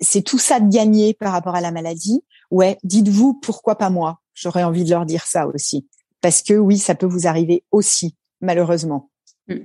[0.00, 2.22] c'est tout ça de gagner par rapport à la maladie.
[2.50, 4.20] Ouais, dites-vous pourquoi pas moi.
[4.34, 5.86] J'aurais envie de leur dire ça aussi,
[6.20, 9.10] parce que oui, ça peut vous arriver aussi, malheureusement.
[9.48, 9.56] Mm.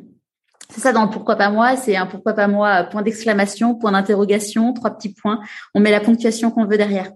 [0.74, 3.92] C'est ça dans le pourquoi pas moi, c'est un pourquoi pas moi, point d'exclamation, point
[3.92, 5.40] d'interrogation, trois petits points.
[5.76, 7.12] On met la ponctuation qu'on veut derrière.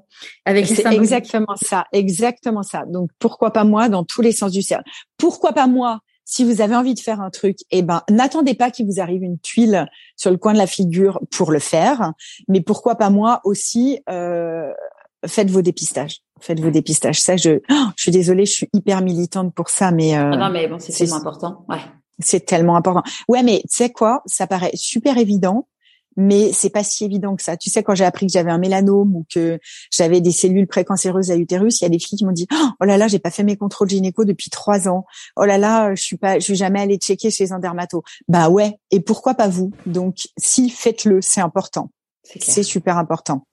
[0.45, 2.85] Avec c'est exactement ça, exactement ça.
[2.85, 4.87] Donc pourquoi pas moi dans tous les sens du cercle.
[5.17, 8.69] Pourquoi pas moi si vous avez envie de faire un truc, eh ben, n'attendez pas
[8.69, 12.11] qu'il vous arrive une tuile sur le coin de la figure pour le faire.
[12.49, 14.73] Mais pourquoi pas moi aussi, euh,
[15.25, 16.17] faites vos dépistages.
[16.41, 17.21] Faites vos dépistages.
[17.21, 20.37] Ça, je, oh, je suis désolée, je suis hyper militante pour ça, mais euh, ah
[20.37, 21.65] non, mais bon, c'est tellement important.
[21.69, 21.79] Ouais.
[22.19, 23.03] C'est tellement important.
[23.29, 24.21] Ouais, mais tu sais quoi?
[24.25, 25.69] Ça paraît super évident,
[26.17, 27.55] mais c'est pas si évident que ça.
[27.55, 29.59] Tu sais, quand j'ai appris que j'avais un mélanome ou que
[29.91, 32.47] j'avais des cellules précancéreuses à l'utérus, il y a des filles qui m'ont dit
[32.81, 35.05] "Oh là là, j'ai pas fait mes contrôles gynéco depuis trois ans.
[35.35, 38.49] Oh là là, je suis pas, je suis jamais allée checker chez un dermato." Bah
[38.49, 38.79] ouais.
[38.91, 39.71] Et pourquoi pas vous?
[39.85, 41.91] Donc, si faites-le, c'est important.
[42.23, 43.45] C'est super important.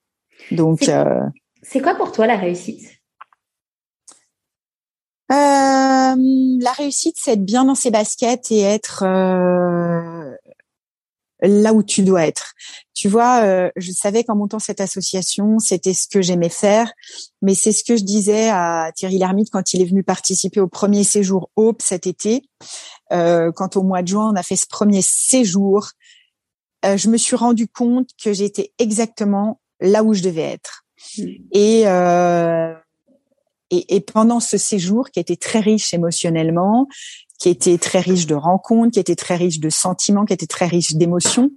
[0.50, 2.88] Donc, c'est euh, quoi pour toi la réussite?
[5.32, 5.34] Euh,
[6.16, 10.34] la réussite, c'est être bien dans ses baskets et être euh,
[11.46, 12.52] là où tu dois être.
[12.94, 16.92] Tu vois, euh, je savais qu'en montant cette association, c'était ce que j'aimais faire,
[17.42, 20.68] mais c'est ce que je disais à Thierry Lhermitte quand il est venu participer au
[20.68, 22.42] premier séjour Hope cet été.
[23.10, 25.90] quand au mois de juin, on a fait ce premier séjour,
[26.84, 30.84] je me suis rendu compte que j'étais exactement là où je devais être.
[31.18, 31.22] Mmh.
[31.52, 31.84] Et
[33.78, 36.88] et, et, pendant ce séjour qui était très riche émotionnellement,
[37.38, 40.66] qui était très riche de rencontres, qui était très riche de sentiments, qui était très
[40.66, 41.50] riche d'émotions.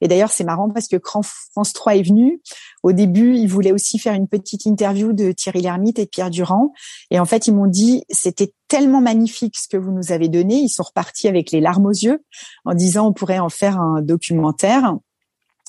[0.00, 2.40] Et d'ailleurs, c'est marrant parce que quand France 3 est venu,
[2.82, 6.30] au début, ils voulaient aussi faire une petite interview de Thierry Lhermitte et de Pierre
[6.30, 6.72] Durand.
[7.10, 10.54] Et en fait, ils m'ont dit, c'était tellement magnifique ce que vous nous avez donné.
[10.54, 12.24] Ils sont repartis avec les larmes aux yeux
[12.64, 14.96] en disant, on pourrait en faire un documentaire.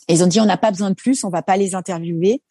[0.07, 2.41] Et ils ont dit, on n'a pas besoin de plus, on va pas les interviewer.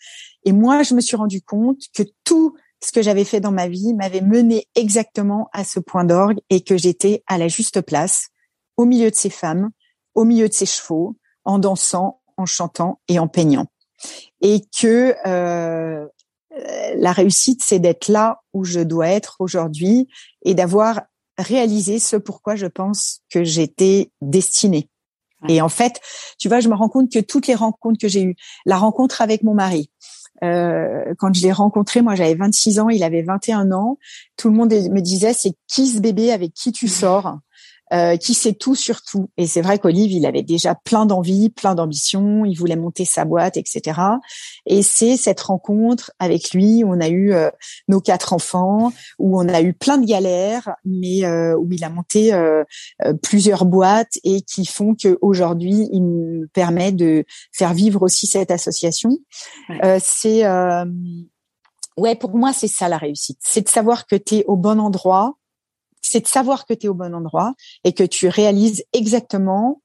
[0.45, 3.67] Et moi, je me suis rendu compte que tout ce que j'avais fait dans ma
[3.67, 8.29] vie m'avait mené exactement à ce point d'orgue et que j'étais à la juste place,
[8.77, 9.71] au milieu de ces femmes,
[10.15, 13.67] au milieu de ces chevaux, en dansant, en chantant et en peignant.
[14.43, 16.07] Et que euh,
[16.97, 20.09] la réussite, c'est d'être là où je dois être aujourd'hui
[20.45, 21.05] et d'avoir
[21.39, 24.91] réalisé ce pourquoi je pense que j'étais destinée.
[25.49, 26.01] Et en fait,
[26.39, 29.23] tu vois, je me rends compte que toutes les rencontres que j'ai eues, la rencontre
[29.23, 29.91] avec mon mari,
[30.45, 33.99] euh, quand je l'ai rencontré, moi j'avais 26 ans, il avait 21 ans.
[34.37, 37.39] Tout le monde me disait c'est qui ce bébé avec qui tu sors?
[37.93, 39.31] Euh, qui sait tout sur tout.
[39.37, 43.25] Et c'est vrai qu'Olive, il avait déjà plein d'envie, plein d'ambition, il voulait monter sa
[43.25, 44.01] boîte, etc.
[44.67, 47.51] Et c'est cette rencontre avec lui où on a eu euh,
[47.89, 51.91] nos quatre enfants, où on a eu plein de galères, mais euh, où il a
[51.91, 52.33] monté
[53.23, 59.11] plusieurs boîtes et qui font qu'aujourd'hui, il nous permet de faire vivre aussi cette association.
[60.01, 60.45] c'est
[61.97, 63.39] ouais, pour moi, c'est ça la réussite.
[63.41, 65.37] C'est de savoir que tu es au bon endroit,
[66.05, 69.81] c'est de savoir que tu es au bon endroit et que tu réalises exactement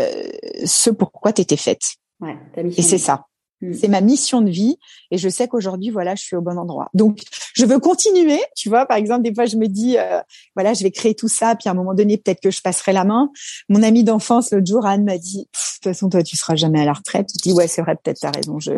[0.00, 0.22] euh,
[0.64, 1.82] ce pourquoi tu étais faite.
[2.20, 3.26] Ouais, et c'est ça.
[3.60, 3.72] Hmm.
[3.72, 4.76] C'est ma mission de vie
[5.10, 6.88] et je sais qu'aujourd'hui voilà je suis au bon endroit.
[6.94, 7.20] Donc
[7.54, 10.20] je veux continuer, tu vois par exemple des fois je me dis euh,
[10.56, 12.92] voilà je vais créer tout ça puis à un moment donné peut-être que je passerai
[12.92, 13.30] la main.
[13.68, 16.80] Mon ami d'enfance l'autre jour Anne m'a dit de toute façon toi tu seras jamais
[16.80, 17.28] à la retraite.
[17.36, 18.72] Je dis ouais c'est vrai peut-être t'as raison je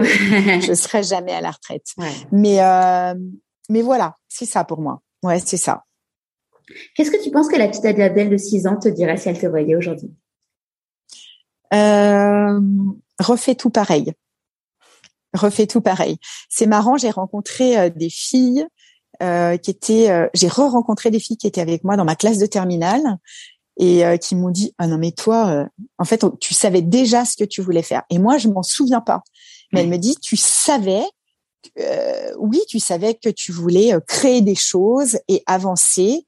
[0.61, 1.87] je serai jamais à la retraite.
[2.31, 3.15] Mais euh,
[3.71, 5.01] mais voilà c'est ça pour moi.
[5.23, 5.85] Ouais c'est ça.
[6.95, 9.39] Qu'est-ce que tu penses que la petite Adèle de 6 ans te dirait si elle
[9.39, 10.11] te voyait aujourd'hui?
[11.73, 12.61] Euh,
[13.19, 14.12] Refais tout pareil.
[15.35, 16.17] Refais tout pareil.
[16.49, 18.67] C'est marrant, j'ai rencontré euh, des filles
[19.23, 22.39] euh, qui étaient, euh, j'ai re-rencontré des filles qui étaient avec moi dans ma classe
[22.39, 23.19] de terminale
[23.77, 25.67] et qui m'ont dit ah non mais toi
[25.99, 29.01] en fait tu savais déjà ce que tu voulais faire et moi je m'en souviens
[29.01, 29.25] pas
[29.73, 31.03] mais elle me dit tu savais
[32.39, 36.25] oui tu savais que tu voulais créer des choses et avancer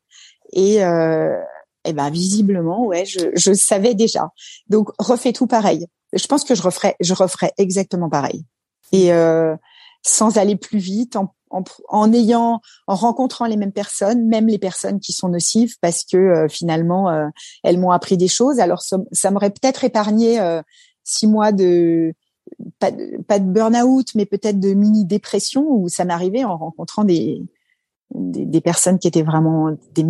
[0.53, 1.41] et, euh,
[1.85, 4.31] et ben visiblement, ouais, je, je savais déjà.
[4.69, 5.87] Donc refais tout pareil.
[6.13, 8.45] Je pense que je referais, je referais exactement pareil.
[8.93, 9.57] Et euh,
[10.03, 14.59] sans aller plus vite, en, en, en, ayant, en rencontrant les mêmes personnes, même les
[14.59, 17.27] personnes qui sont nocives, parce que euh, finalement euh,
[17.65, 18.61] elles m'ont appris des choses.
[18.61, 20.63] Alors ça, ça m'aurait peut-être épargné euh,
[21.03, 22.15] six mois de
[22.79, 27.05] pas de, pas de burn-out, mais peut-être de mini dépression où ça m'arrivait en rencontrant
[27.05, 27.43] des
[28.15, 30.05] des, personnes qui étaient vraiment des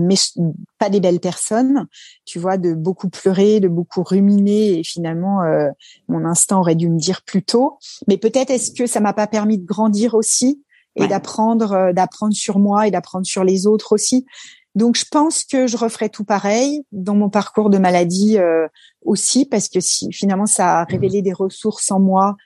[0.78, 1.86] pas des belles personnes,
[2.24, 5.68] tu vois, de beaucoup pleurer, de beaucoup ruminer et finalement euh,
[6.08, 7.78] mon instinct aurait dû me dire plus tôt.
[8.08, 10.62] Mais peut-être est-ce que ça m'a pas permis de grandir aussi
[10.96, 14.26] et d'apprendre euh, d'apprendre sur moi et d'apprendre sur les autres aussi.
[14.74, 18.66] Donc je pense que je referai tout pareil dans mon parcours de maladie euh,
[19.04, 22.36] aussi parce que si finalement ça a révélé des ressources en moi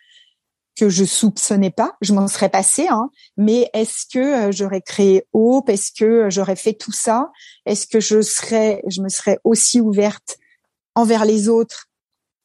[0.81, 1.97] que je soupçonnais pas.
[2.01, 3.11] Je m'en serais passé, hein.
[3.36, 5.69] Mais est-ce que j'aurais créé Hope?
[5.69, 7.31] Est-ce que j'aurais fait tout ça?
[7.66, 10.39] Est-ce que je serais, je me serais aussi ouverte
[10.94, 11.89] envers les autres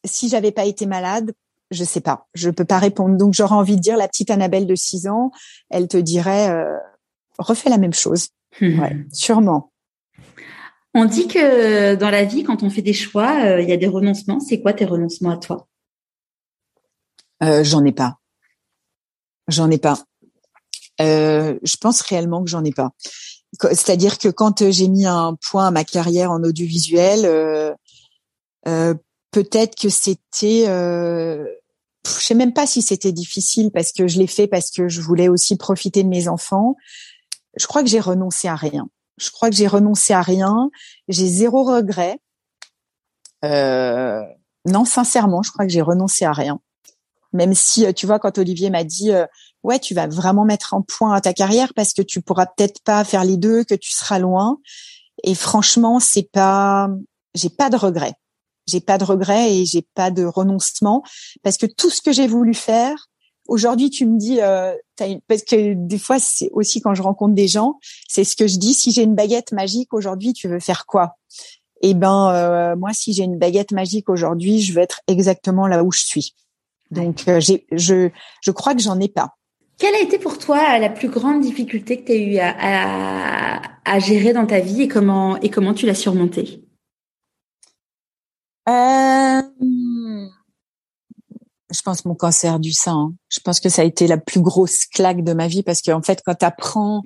[0.06, 1.34] si j'avais pas été malade?
[1.72, 2.28] Je sais pas.
[2.34, 3.18] Je peux pas répondre.
[3.18, 5.32] Donc j'aurais envie de dire la petite Annabelle de 6 ans,
[5.70, 6.78] elle te dirait euh,
[7.40, 8.30] refais la même chose.
[8.62, 9.72] Ouais, sûrement.
[10.94, 13.78] On dit que dans la vie, quand on fait des choix, euh, il y a
[13.78, 14.40] des renoncements.
[14.40, 15.68] C'est quoi tes renoncements à toi?
[17.44, 18.20] Euh, J'en ai pas.
[19.48, 20.00] J'en ai pas.
[21.02, 22.92] Euh, je pense réellement que j'en ai pas.
[23.62, 27.76] C'est-à-dire que quand j'ai mis un point à ma carrière en audiovisuel,
[29.32, 31.46] peut-être que c'était, je
[32.04, 35.30] sais même pas si c'était difficile parce que je l'ai fait parce que je voulais
[35.30, 36.76] aussi profiter de mes enfants.
[37.58, 38.90] Je crois que j'ai renoncé à rien.
[39.18, 40.70] Je crois que j'ai renoncé à rien.
[41.08, 42.20] J'ai zéro regret.
[43.44, 44.22] Euh,
[44.66, 46.60] non, sincèrement, je crois que j'ai renoncé à rien.
[47.36, 49.26] Même si, euh, tu vois, quand Olivier m'a dit, euh,
[49.64, 53.04] ouais, tu vas vraiment mettre en point ta carrière parce que tu pourras peut-être pas
[53.04, 54.58] faire les deux, que tu seras loin.
[55.24, 56.90] Et franchement, c'est pas,
[57.34, 58.14] j'ai pas de regret.
[58.68, 61.04] J'ai pas de regret et j'ai pas de renoncement
[61.44, 63.10] parce que tout ce que j'ai voulu faire,
[63.48, 64.74] Aujourd'hui, tu me dis, euh,
[65.28, 68.58] parce que des fois, c'est aussi quand je rencontre des gens, c'est ce que je
[68.58, 68.74] dis.
[68.74, 71.18] Si j'ai une baguette magique aujourd'hui, tu veux faire quoi?
[71.82, 75.84] Eh ben, euh, moi, si j'ai une baguette magique aujourd'hui, je veux être exactement là
[75.84, 76.34] où je suis.
[76.92, 78.10] Donc, euh, j'ai, je,
[78.42, 79.36] je crois que j'en ai pas.
[79.78, 83.62] Quelle a été pour toi la plus grande difficulté que tu as eu à, à,
[83.84, 86.64] à, gérer dans ta vie et comment et comment tu l'as surmontée?
[88.70, 89.42] Euh,
[91.76, 92.96] je pense mon cancer du sein.
[92.96, 93.14] Hein.
[93.30, 96.02] Je pense que ça a été la plus grosse claque de ma vie parce qu'en
[96.02, 97.04] fait, quand tu apprends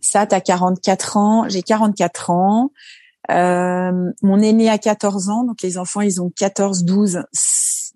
[0.00, 2.70] ça, tu as 44 ans, j'ai 44 ans.
[3.30, 7.22] Euh, mon aîné a 14 ans, donc les enfants, ils ont 14, 12,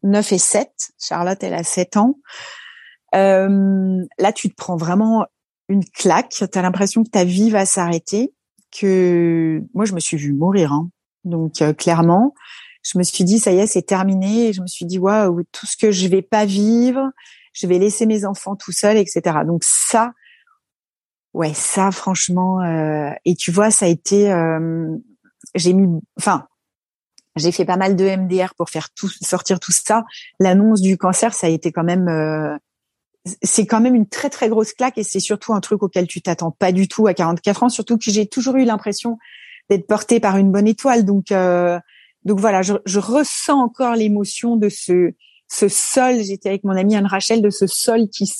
[0.04, 0.70] 9 et 7.
[0.98, 2.18] Charlotte, elle a 7 ans.
[3.14, 5.26] Euh, là, tu te prends vraiment
[5.68, 6.30] une claque.
[6.30, 8.32] Tu as l'impression que ta vie va s'arrêter.
[8.70, 10.72] Que moi, je me suis vue mourir.
[10.72, 10.90] Hein.
[11.24, 12.34] Donc, euh, clairement,
[12.82, 14.52] je me suis dit ça y est, c'est terminé.
[14.52, 17.10] Je me suis dit waouh, tout ce que je vais pas vivre,
[17.52, 19.38] je vais laisser mes enfants tout seuls, etc.
[19.46, 20.12] Donc ça,
[21.32, 22.60] ouais, ça franchement.
[22.60, 24.96] Euh, et tu vois, ça a été, euh,
[25.54, 26.46] j'ai mis, enfin,
[27.36, 30.04] j'ai fait pas mal de MDR pour faire tout sortir tout ça.
[30.40, 32.08] L'annonce du cancer, ça a été quand même.
[32.08, 32.56] Euh,
[33.42, 36.20] c'est quand même une très très grosse claque et c'est surtout un truc auquel tu
[36.20, 39.18] t'attends pas du tout à 44 ans, surtout que j'ai toujours eu l'impression
[39.70, 41.04] d'être portée par une bonne étoile.
[41.04, 41.78] Donc euh,
[42.24, 45.12] donc voilà, je, je ressens encore l'émotion de ce
[45.48, 46.22] ce sol.
[46.22, 48.30] J'étais avec mon amie Anne Rachel de ce sol qui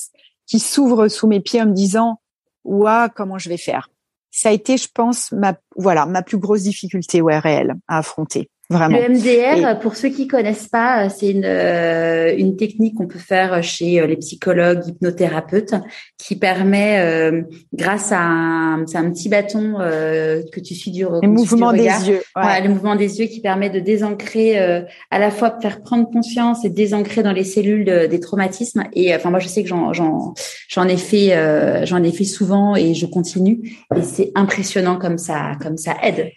[0.45, 2.21] qui s'ouvre sous mes pieds en me disant
[2.63, 3.89] waouh comment je vais faire?
[4.31, 8.49] Ça a été, je pense, ma voilà ma plus grosse difficulté ouais réelle à affronter.
[8.69, 8.97] Vraiment.
[8.97, 13.61] Le MDR, pour ceux qui connaissent pas, c'est une, euh, une technique qu'on peut faire
[13.61, 15.75] chez euh, les psychologues, hypnothérapeutes,
[16.17, 17.43] qui permet, euh,
[17.73, 22.21] grâce à un, c'est un petit bâton que tu suis du, le mouvement des yeux,
[22.35, 22.61] ouais.
[22.61, 26.65] le mouvement des yeux qui permet de désancrer, à la fois de faire prendre conscience
[26.65, 28.83] et désancrer dans les cellules des traumatismes.
[28.93, 30.33] Et enfin, moi, je sais que j'en, j'en,
[30.69, 33.77] j'en ai fait, j'en ai fait souvent et je continue.
[33.95, 36.31] Et c'est impressionnant comme ça, comme ça aide.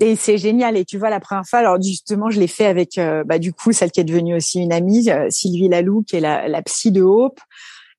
[0.00, 0.76] Et c'est génial.
[0.76, 3.52] Et tu vois, la première fois, alors justement, je l'ai fait avec, euh, bah, du
[3.52, 6.62] coup, celle qui est devenue aussi une amie, euh, Sylvie Lalou, qui est la, la
[6.62, 7.40] psy de Hope.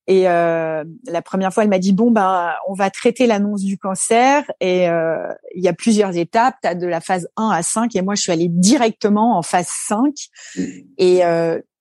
[0.07, 3.79] Et euh, la première fois, elle m'a dit bon ben, on va traiter l'annonce du
[3.79, 6.57] cancer et il y a plusieurs étapes.
[6.61, 9.41] Tu as de la phase 1 à 5 et moi je suis allée directement en
[9.41, 10.13] phase 5
[10.57, 10.61] mmh.
[10.99, 11.21] et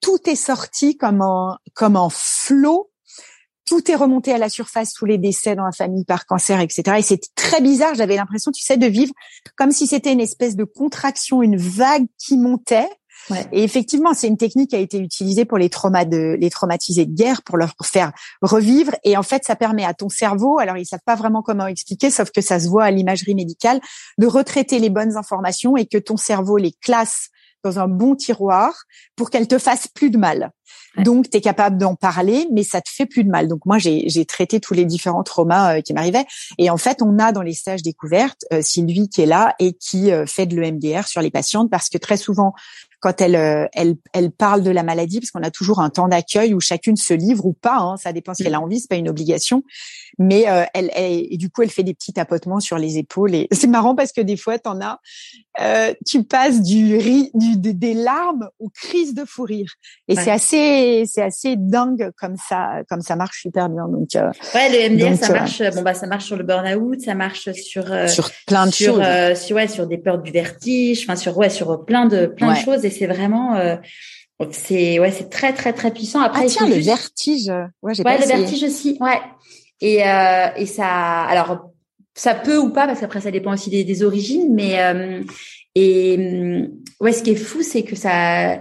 [0.00, 2.88] tout est sorti comme un comme un flot
[3.66, 6.98] tout est remonté à la surface, tous les décès dans la famille par cancer, etc.
[6.98, 7.94] Et c'était très bizarre.
[7.94, 9.12] J'avais l'impression, tu sais, de vivre
[9.56, 12.88] comme si c'était une espèce de contraction, une vague qui montait.
[13.30, 13.46] Ouais.
[13.52, 17.06] Et effectivement, c'est une technique qui a été utilisée pour les traumas de les traumatisés
[17.06, 18.12] de guerre, pour leur faire
[18.42, 18.92] revivre.
[19.02, 22.10] Et en fait, ça permet à ton cerveau, alors ils savent pas vraiment comment expliquer,
[22.10, 23.80] sauf que ça se voit à l'imagerie médicale,
[24.18, 27.30] de retraiter les bonnes informations et que ton cerveau les classe
[27.64, 28.84] dans un bon tiroir
[29.16, 30.52] pour qu'elles te fassent plus de mal.
[30.98, 33.48] Donc, tu es capable d'en parler, mais ça te fait plus de mal.
[33.48, 36.26] Donc, moi, j'ai traité tous les différents traumas euh, qui m'arrivaient.
[36.58, 39.72] Et en fait, on a dans les stages découvertes euh, Sylvie qui est là et
[39.72, 42.54] qui euh, fait de l'EMDR sur les patientes parce que très souvent,
[43.04, 46.54] quand elle, elle, elle parle de la maladie, parce qu'on a toujours un temps d'accueil
[46.54, 48.96] où chacune se livre ou pas, hein, ça dépend si elle a envie, c'est pas
[48.96, 49.62] une obligation.
[50.18, 53.34] Mais elle, et du coup, elle fait des petits tapotements sur les épaules.
[53.34, 55.00] Et c'est marrant parce que des fois, t'en as,
[55.60, 59.72] euh, tu passes du, ri, du des larmes aux crises de fou rire.
[60.08, 63.86] Et c'est assez c'est assez dingue comme ça comme ça marche super bien.
[63.88, 65.62] Donc euh, ouais, le MDR ça euh, marche.
[65.74, 68.96] Bon bah ça marche sur le burn-out, ça marche sur euh, sur plein de sur,
[68.96, 69.38] choses.
[69.40, 72.58] sur ouais sur des peurs du vertige, enfin sur ouais sur plein de plein de
[72.58, 73.56] choses et c'est vraiment
[74.50, 76.20] c'est ouais, c'est très très très puissant.
[76.20, 77.48] Après, ah, tiens, le vertige.
[77.82, 78.96] Ouais, j'ai ouais, le vertige aussi.
[79.00, 79.20] Ouais.
[79.80, 81.70] Et euh, et ça, alors
[82.14, 85.22] ça peut ou pas parce qu'après ça dépend aussi des, des origines, mais euh,
[85.74, 86.68] et
[87.00, 88.60] ouais, ce qui est fou, c'est que ça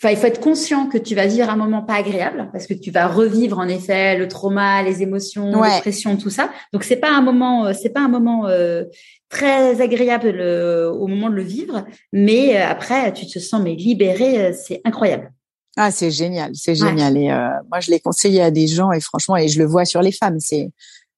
[0.00, 2.74] Enfin, il faut être conscient que tu vas vivre un moment pas agréable parce que
[2.74, 6.52] tu vas revivre en effet le trauma, les émotions, la pression, tout ça.
[6.72, 8.84] Donc c'est pas un moment, euh, c'est pas un moment euh,
[9.28, 14.52] très agréable euh, au moment de le vivre, mais après tu te sens mais libéré,
[14.52, 15.32] c'est incroyable.
[15.76, 17.16] Ah, c'est génial, c'est génial.
[17.16, 20.02] Et moi, je l'ai conseillé à des gens et franchement, et je le vois sur
[20.02, 20.70] les femmes, c'est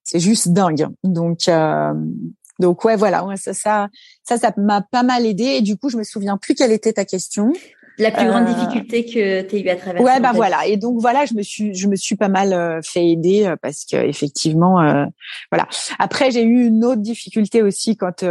[0.04, 0.86] c'est juste dingue.
[1.02, 1.48] Donc
[2.58, 3.88] donc ouais, voilà, ça ça
[4.22, 5.44] ça ça m'a pas mal aidé.
[5.44, 7.54] Et du coup, je me souviens plus quelle était ta question.
[8.00, 10.04] La plus grande euh, difficulté que tu as eu à traverser.
[10.04, 10.66] Ouais, bah voilà.
[10.66, 13.56] Et donc voilà, je me suis, je me suis pas mal euh, fait aider euh,
[13.60, 14.76] parce que effectivement,
[15.50, 15.68] voilà.
[15.98, 18.24] Après, j'ai eu une autre difficulté aussi quand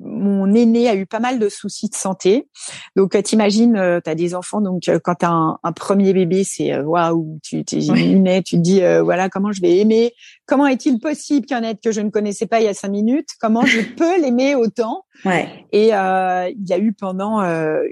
[0.00, 2.48] mon aîné a eu pas mal de soucis de santé.
[2.96, 6.12] Donc, euh, t'imagines, euh, tu as des enfants, donc euh, quand tu as un, premier
[6.12, 10.12] bébé, c'est waouh, tu tu te dis voilà comment je vais aimer?
[10.46, 13.28] Comment est-il possible qu'un être que je ne connaissais pas il y a cinq minutes,
[13.40, 15.04] comment je peux l'aimer autant?
[15.24, 15.48] Ouais.
[15.72, 17.40] Et il a eu pendant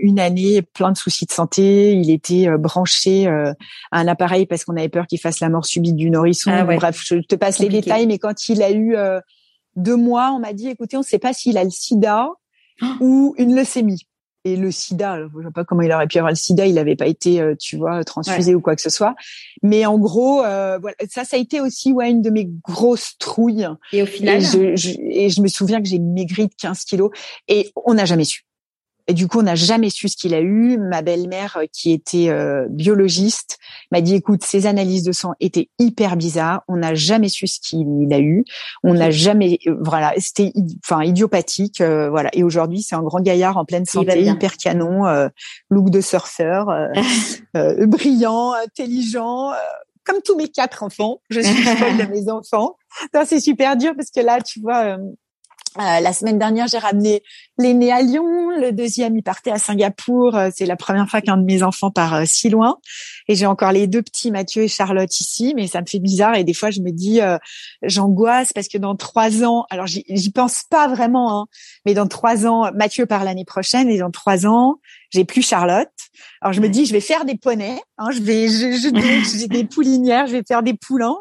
[0.01, 1.93] une année plein de soucis de santé.
[1.93, 3.55] Il était branché à
[3.93, 6.51] un appareil parce qu'on avait peur qu'il fasse la mort subite du nourrisson.
[6.53, 8.97] Ah Bref, je te passe les détails, mais quand il a eu
[9.79, 12.29] deux mois, on m'a dit, écoutez, on ne sait pas s'il a le sida
[12.83, 12.87] oh.
[13.01, 14.07] ou une leucémie.
[14.45, 16.75] Et le sida, je ne sais pas comment il aurait pu avoir le sida, il
[16.75, 19.15] n'avait pas été, euh, tu vois, transfusé ou quoi que ce soit.
[19.63, 23.19] Mais en gros, euh, voilà, ça, ça a été aussi ouais une de mes grosses
[23.19, 23.69] trouilles.
[23.93, 27.11] Et au final, et je, et je me souviens que j'ai maigri de 15 kilos
[27.49, 28.45] et on n'a jamais su.
[29.09, 30.79] Et du coup, on n'a jamais su ce qu'il a eu.
[30.79, 33.59] Ma belle-mère, euh, qui était euh, biologiste,
[33.91, 36.63] m'a dit "Écoute, ces analyses de sang étaient hyper bizarres.
[36.69, 38.45] On n'a jamais su ce qu'il a eu.
[38.85, 40.53] On n'a jamais, euh, voilà, c'était,
[40.85, 42.29] enfin, idiopathique, voilà.
[42.35, 45.05] Et aujourd'hui, c'est un grand gaillard en pleine santé, hyper canon,
[45.71, 46.69] look de surfeur,
[47.55, 49.53] brillant, intelligent."
[50.05, 52.77] comme tous mes quatre enfants, je suis folle de mes enfants.
[53.27, 54.97] C'est super dur parce que là, tu vois,
[55.77, 57.23] euh, la semaine dernière, j'ai ramené
[57.59, 60.35] l'aîné à Lyon, le deuxième il partait à Singapour.
[60.35, 62.79] Euh, c'est la première fois qu'un de mes enfants part euh, si loin.
[63.29, 66.37] Et j'ai encore les deux petits, Mathieu et Charlotte ici, mais ça me fait bizarre.
[66.37, 67.21] Et des fois, je me dis,
[67.83, 71.47] j'angoisse parce que dans trois ans, alors j'y pense pas vraiment, hein,
[71.85, 74.77] mais dans trois ans, Mathieu part l'année prochaine et dans trois ans,
[75.11, 75.91] j'ai plus Charlotte.
[76.41, 80.27] Alors je me dis, je vais faire des poneys, hein, je vais, j'ai des poulinières,
[80.27, 81.19] je vais faire des poulains.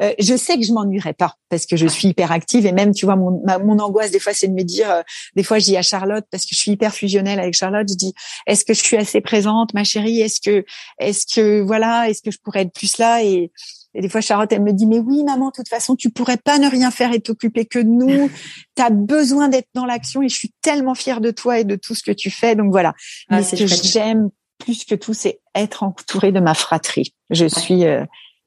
[0.00, 2.92] Euh, je sais que je m'ennuierai pas parce que je suis hyper active et même
[2.92, 5.02] tu vois mon, mon angoisse des fois c'est de me dire euh,
[5.36, 7.94] des fois je dis à Charlotte parce que je suis hyper fusionnelle avec Charlotte je
[7.94, 8.12] dis
[8.48, 10.20] est-ce que je suis assez présente ma chérie?
[10.20, 10.64] Est-ce que
[10.98, 13.22] est-ce que voilà est-ce que je pourrais être plus là?
[13.22, 13.52] Et,
[13.94, 16.36] et des fois, Charlotte, elle me dit, mais oui, maman, de toute façon, tu pourrais
[16.36, 18.30] pas ne rien faire et t'occuper que de nous.
[18.76, 21.76] Tu as besoin d'être dans l'action et je suis tellement fière de toi et de
[21.76, 22.56] tout ce que tu fais.
[22.56, 22.92] Donc voilà.
[23.28, 27.14] Ah, mais ce que j'aime plus que tout, c'est être entourée de ma fratrie.
[27.30, 28.04] Je suis, euh,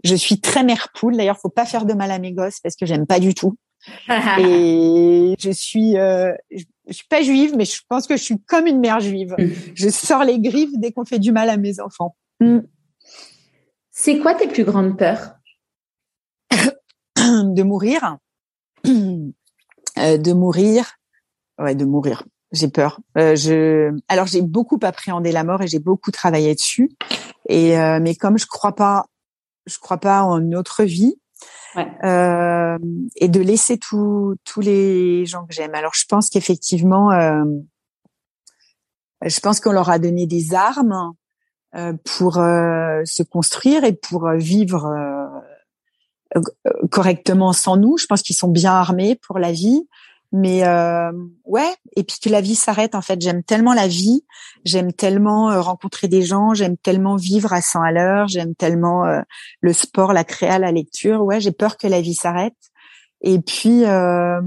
[0.07, 1.17] je suis très mère poule.
[1.17, 3.55] D'ailleurs, faut pas faire de mal à mes gosses parce que j'aime pas du tout.
[4.39, 8.65] et je suis, euh, je, suis pas juive, mais je pense que je suis comme
[8.67, 9.35] une mère juive.
[9.37, 9.47] Mm.
[9.75, 12.15] Je sors les griffes dès qu'on fait du mal à mes enfants.
[12.39, 12.59] Mm.
[13.91, 15.35] C'est quoi tes plus grandes peurs?
[17.17, 18.17] De mourir.
[18.85, 20.93] Euh, de mourir.
[21.59, 22.23] Ouais, de mourir.
[22.51, 23.01] J'ai peur.
[23.17, 26.91] Euh, je, alors j'ai beaucoup appréhendé la mort et j'ai beaucoup travaillé dessus.
[27.49, 29.07] Et mais comme je crois pas
[29.67, 31.19] je crois pas en une autre vie.
[32.03, 32.79] Euh,
[33.17, 35.75] et de laisser tous tous les gens que j'aime.
[35.75, 37.43] Alors je pense qu'effectivement, euh,
[39.23, 41.13] je pense qu'on leur a donné des armes
[41.75, 44.85] euh, pour euh, se construire et pour vivre
[46.35, 46.41] euh,
[46.89, 47.97] correctement sans nous.
[47.97, 49.87] Je pense qu'ils sont bien armés pour la vie.
[50.33, 51.11] Mais euh,
[51.45, 53.21] ouais, et puis que la vie s'arrête en fait.
[53.21, 54.25] J'aime tellement la vie,
[54.65, 59.05] j'aime tellement euh, rencontrer des gens, j'aime tellement vivre à 100 à l'heure, j'aime tellement
[59.05, 59.21] euh,
[59.61, 61.21] le sport, la créa, la lecture.
[61.21, 62.57] Ouais, j'ai peur que la vie s'arrête.
[63.21, 64.41] Et puis euh,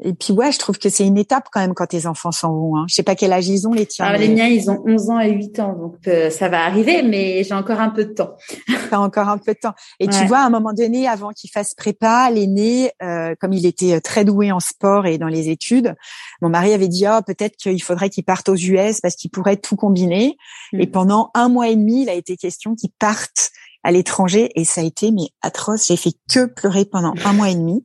[0.00, 2.52] et puis ouais, je trouve que c'est une étape quand même quand tes enfants s'en
[2.54, 2.76] vont.
[2.76, 2.86] Hein.
[2.88, 4.06] Je sais pas quel âge ils ont les tiens.
[4.08, 7.02] Ah, Les miens, ils ont 11 ans et 8 ans, donc euh, ça va arriver,
[7.02, 8.36] mais j'ai encore un peu de temps.
[8.90, 9.74] T'as encore un peu de temps.
[10.00, 13.66] Et tu vois, à un moment donné, avant qu'il fasse prépa, l'aîné, euh, comme il
[13.66, 15.94] était euh, très doué en sport et dans les études,
[16.40, 19.58] mon mari avait dit oh peut-être qu'il faudrait qu'il parte aux US parce qu'il pourrait
[19.58, 20.36] tout combiner.
[20.72, 20.80] Mm.
[20.80, 23.50] Et pendant un mois et demi, il a été question qu'il parte
[23.84, 25.86] à l'étranger et ça a été mais atroce.
[25.88, 27.84] J'ai fait que pleurer pendant un mois et demi.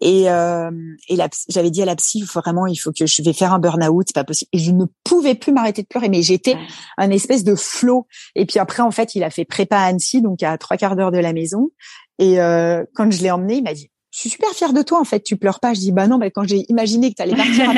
[0.00, 0.70] Et, euh,
[1.08, 1.16] et
[1.48, 4.14] j'avais dit à la psy, vraiment, il faut que je vais faire un burn-out, c'est
[4.14, 4.48] pas possible.
[4.52, 6.56] Et je ne pouvais plus m'arrêter de pleurer, mais j'étais
[6.98, 8.06] un espèce de flot.
[8.34, 10.96] Et puis après, en fait, il a fait prépa à Annecy, donc à trois quarts
[10.96, 11.70] d'heure de la maison.
[12.18, 15.00] Et euh, quand je l'ai emmené, il m'a dit, je suis super fière de toi
[15.00, 15.24] en fait.
[15.24, 15.74] Tu pleures pas.
[15.74, 17.72] Je dis bah non, mais quand j'ai imaginé que tu allais partir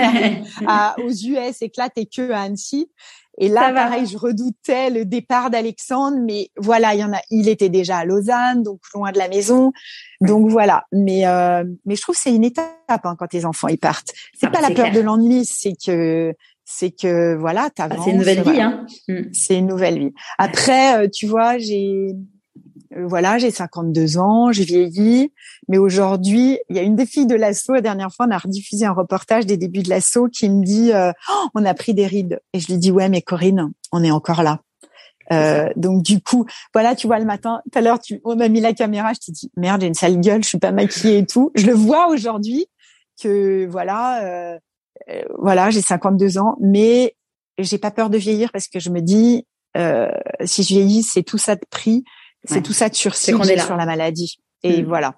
[0.67, 2.91] à aux US et que là t'es que à Annecy.
[3.39, 7.21] Et là, pareil, je redoutais le départ d'Alexandre, mais voilà, il y en a.
[7.31, 9.73] Il était déjà à Lausanne, donc loin de la maison,
[10.21, 10.85] donc voilà.
[10.93, 14.13] Mais euh, mais je trouve c'est une étape hein, quand tes enfants ils partent.
[14.39, 16.35] C'est ah, pas la peur de l'ennui, c'est que
[16.67, 17.99] c'est que voilà, t'avances.
[18.01, 18.87] Ah, c'est une nouvelle vie, hein.
[19.09, 19.23] Mm.
[19.33, 20.15] C'est une nouvelle vie.
[20.37, 22.15] Après, euh, tu vois, j'ai
[22.97, 25.33] voilà, j'ai 52 ans, j'ai vieilli,
[25.69, 28.39] mais aujourd'hui, il y a une des filles de l'assaut, la dernière fois, on a
[28.39, 31.95] rediffusé un reportage des débuts de l'assaut qui me dit euh, oh, on a pris
[31.95, 34.61] des rides et je lui dis ouais mais Corinne, on est encore là.
[35.33, 38.49] Euh, donc du coup, voilà, tu vois le matin, tout à l'heure, tu, on a
[38.49, 41.19] mis la caméra, je t'ai dit merde, j'ai une sale gueule, je suis pas maquillée
[41.19, 41.51] et tout.
[41.55, 42.67] Je le vois aujourd'hui
[43.21, 44.59] que voilà, euh,
[45.11, 47.17] euh voilà, j'ai 52 ans, mais
[47.59, 49.47] j'ai pas peur de vieillir parce que je me dis
[49.77, 50.11] euh,
[50.45, 52.05] si je vieillis, c'est tout ça de prix
[52.47, 54.39] c'est tout ça de sursis sur la maladie.
[54.63, 54.87] Et mm.
[54.87, 55.15] voilà.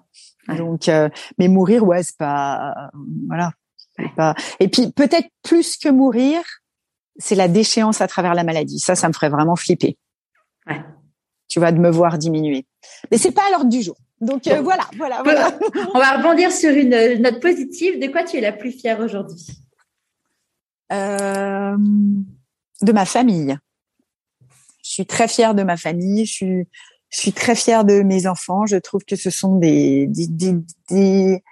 [0.57, 2.89] Donc, euh, mais mourir, ouais, c'est pas,
[3.27, 3.51] voilà,
[4.15, 4.35] pas.
[4.59, 6.41] Et puis peut-être plus que mourir,
[7.17, 8.79] c'est la déchéance à travers la maladie.
[8.79, 9.97] Ça, ça me ferait vraiment flipper.
[10.67, 10.81] Ouais.
[11.47, 12.65] Tu vas de me voir diminuer.
[13.11, 13.97] Mais c'est pas à l'ordre du jour.
[14.21, 15.57] Donc euh, voilà, voilà, voilà.
[15.93, 17.99] On va rebondir sur une note positive.
[17.99, 19.47] De quoi tu es la plus fière aujourd'hui?
[20.91, 21.77] Euh,
[22.81, 23.57] De ma famille.
[24.83, 26.25] Je suis très fière de ma famille.
[26.25, 26.67] Je suis,
[27.09, 28.65] je suis très fière de mes enfants.
[28.65, 30.55] Je trouve que ce sont des, des,
[30.89, 31.43] des,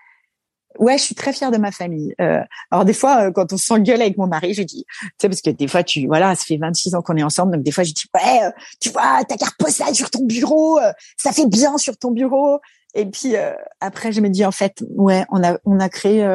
[0.79, 2.13] ouais, je suis très fière de ma famille.
[2.21, 5.29] Euh, alors des fois, euh, quand on s'engueule avec mon mari, je dis, tu sais,
[5.29, 7.71] parce que des fois, tu, voilà, ça fait 26 ans qu'on est ensemble, donc des
[7.71, 11.31] fois, je dis, ouais, euh, tu vois, ta carte postale sur ton bureau, euh, ça
[11.31, 12.59] fait bien sur ton bureau.
[12.93, 13.35] Et puis
[13.79, 16.25] après, je me dis, en fait, ouais, on a, on a créé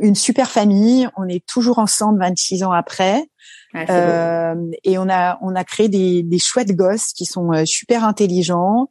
[0.00, 1.08] une super famille.
[1.16, 3.24] On est toujours ensemble 26 ans après.
[3.90, 4.54] Euh,
[4.84, 8.88] et on a on a créé des, des chouettes gosses qui sont euh, super intelligents,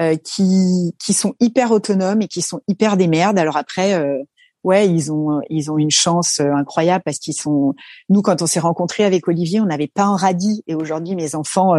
[0.00, 3.38] euh, qui qui sont hyper autonomes et qui sont hyper des merdes.
[3.38, 4.18] Alors après, euh,
[4.64, 7.74] ouais, ils ont ils ont une chance euh, incroyable parce qu'ils sont.
[8.08, 11.36] Nous, quand on s'est rencontrés avec Olivier, on n'avait pas un radis et aujourd'hui, mes
[11.36, 11.76] enfants,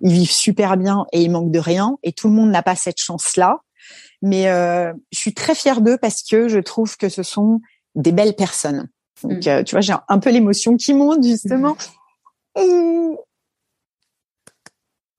[0.00, 1.98] ils vivent super bien et ils manquent de rien.
[2.04, 3.58] Et tout le monde n'a pas cette chance-là.
[4.22, 7.60] Mais je suis très fière d'eux parce que je trouve que ce sont
[7.96, 8.88] des belles personnes.
[9.22, 9.64] Donc, mm.
[9.64, 11.76] tu vois, j'ai un peu l'émotion qui monte justement.
[12.54, 13.16] on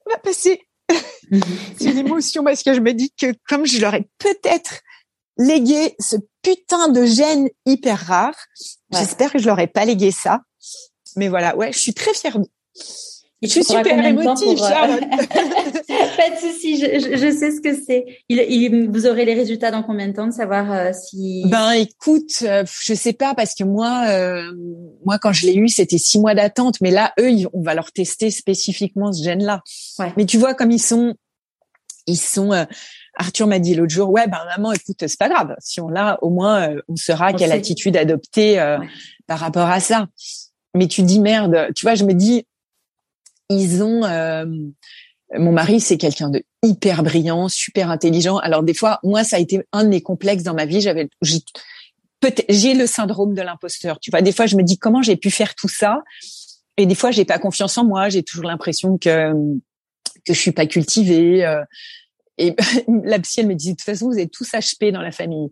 [0.06, 0.68] va passer
[1.78, 4.82] c'est une émotion parce que je me dis que comme je leur ai peut-être
[5.38, 8.36] légué ce putain de gène hyper rare,
[8.92, 10.42] j'espère que je leur ai pas légué ça.
[11.16, 12.38] Mais voilà, ouais, je suis très fière
[13.44, 15.00] je suis super émotive, euh,
[16.18, 18.06] Pas de souci, je, je, sais ce que c'est.
[18.30, 21.44] Il, il, vous aurez les résultats dans combien de temps de savoir euh, si.
[21.46, 24.52] Ben écoute, euh, je sais pas parce que moi, euh,
[25.06, 27.92] moi quand je l'ai eu, c'était six mois d'attente, mais là, eux, on va leur
[27.92, 29.62] tester spécifiquement ce gène-là.
[30.00, 30.12] Ouais.
[30.18, 31.14] Mais tu vois comme ils sont,
[32.08, 32.66] ils sont.
[33.20, 35.56] Arthur m'a dit l'autre jour, ouais, ben maman, écoute, c'est pas grave.
[35.60, 38.58] Si on l'a, au moins, on saura quelle attitude adopter
[39.28, 40.08] par rapport à ça.
[40.76, 42.46] Mais tu dis merde, tu vois, je me dis
[43.50, 44.46] ils ont euh,
[45.36, 48.38] mon mari, c'est quelqu'un de hyper brillant, super intelligent.
[48.38, 50.82] Alors des fois, moi, ça a été un de mes complexes dans ma vie.
[50.82, 54.00] J'avais, j'ai le syndrome de l'imposteur.
[54.00, 56.02] Tu vois, des fois, je me dis comment j'ai pu faire tout ça,
[56.78, 58.10] et des fois, j'ai pas confiance en moi.
[58.10, 59.32] J'ai toujours l'impression que
[60.26, 61.46] que je suis pas cultivée.
[61.46, 61.64] Euh,
[62.38, 62.56] et
[63.04, 65.50] la psy, elle me dit, de toute façon, vous êtes tous HP dans la famille.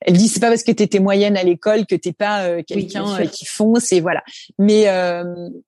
[0.00, 2.62] Elle dit, c'est pas parce que tu étais moyenne à l'école que t'es pas euh,
[2.66, 4.22] quelqu'un euh, qui fonce et voilà.
[4.58, 5.24] Mais euh,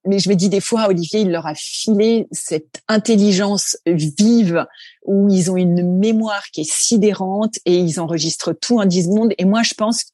[0.06, 4.66] mais je me dis des fois, Olivier, il leur a filé cette intelligence vive
[5.06, 9.32] où ils ont une mémoire qui est sidérante et ils enregistrent tout en 10 secondes.
[9.38, 10.04] Et moi, je pense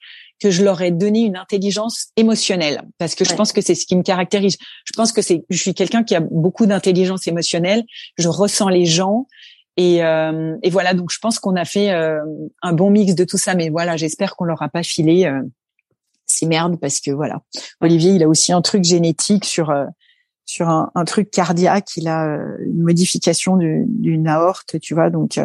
[0.40, 3.86] que je leur ai donné une intelligence émotionnelle parce que je pense que c'est ce
[3.86, 4.56] qui me caractérise.
[4.84, 7.84] Je pense que c'est je suis quelqu'un qui a beaucoup d'intelligence émotionnelle,
[8.18, 9.26] je ressens les gens
[9.76, 12.20] et, euh, et, voilà, donc je pense qu'on a fait euh,
[12.62, 13.54] un bon mix de tout ça.
[13.54, 15.42] Mais voilà, j'espère qu'on leur a pas filé euh,
[16.24, 17.42] ces merdes parce que voilà,
[17.80, 19.84] Olivier, il a aussi un truc génétique sur euh,
[20.46, 21.96] sur un, un, truc cardiaque.
[21.96, 25.10] Il a euh, une modification d'une aorte, tu vois.
[25.10, 25.38] Donc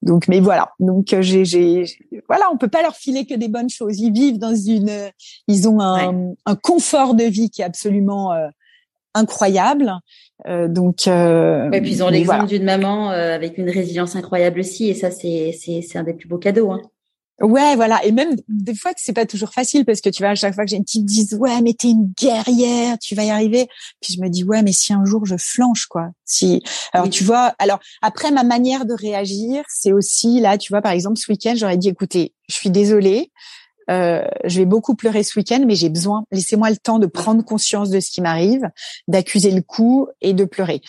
[0.00, 0.72] donc, mais voilà.
[0.78, 1.84] Donc j'ai j'ai
[2.28, 4.00] voilà, on peut pas leur filer que des bonnes choses.
[4.00, 5.10] Ils vivent dans une,
[5.48, 8.32] ils ont un, un confort de vie qui est absolument
[9.14, 9.92] incroyable.
[10.46, 14.60] Euh, donc, euh, et puis ils ont l'exemple d'une maman euh, avec une résilience incroyable
[14.60, 16.70] aussi, et ça c'est c'est c'est un des plus beaux cadeaux.
[16.70, 16.80] Hein.
[17.40, 18.04] Ouais, voilà.
[18.04, 20.54] Et même des fois que c'est pas toujours facile parce que tu vois, à chaque
[20.54, 23.66] fois que j'ai une petite dise ouais, mais t'es une guerrière, tu vas y arriver.
[24.02, 26.08] Puis je me dis ouais, mais si un jour je flanche quoi.
[26.26, 26.62] Si
[26.92, 30.92] alors tu vois, alors après ma manière de réagir, c'est aussi là, tu vois, par
[30.92, 33.30] exemple ce week-end, j'aurais dit écoutez, je suis désolée,
[33.90, 37.44] euh, je vais beaucoup pleurer ce week-end, mais j'ai besoin, laissez-moi le temps de prendre
[37.44, 38.62] conscience de ce qui m'arrive,
[39.08, 40.80] d'accuser le coup et de pleurer.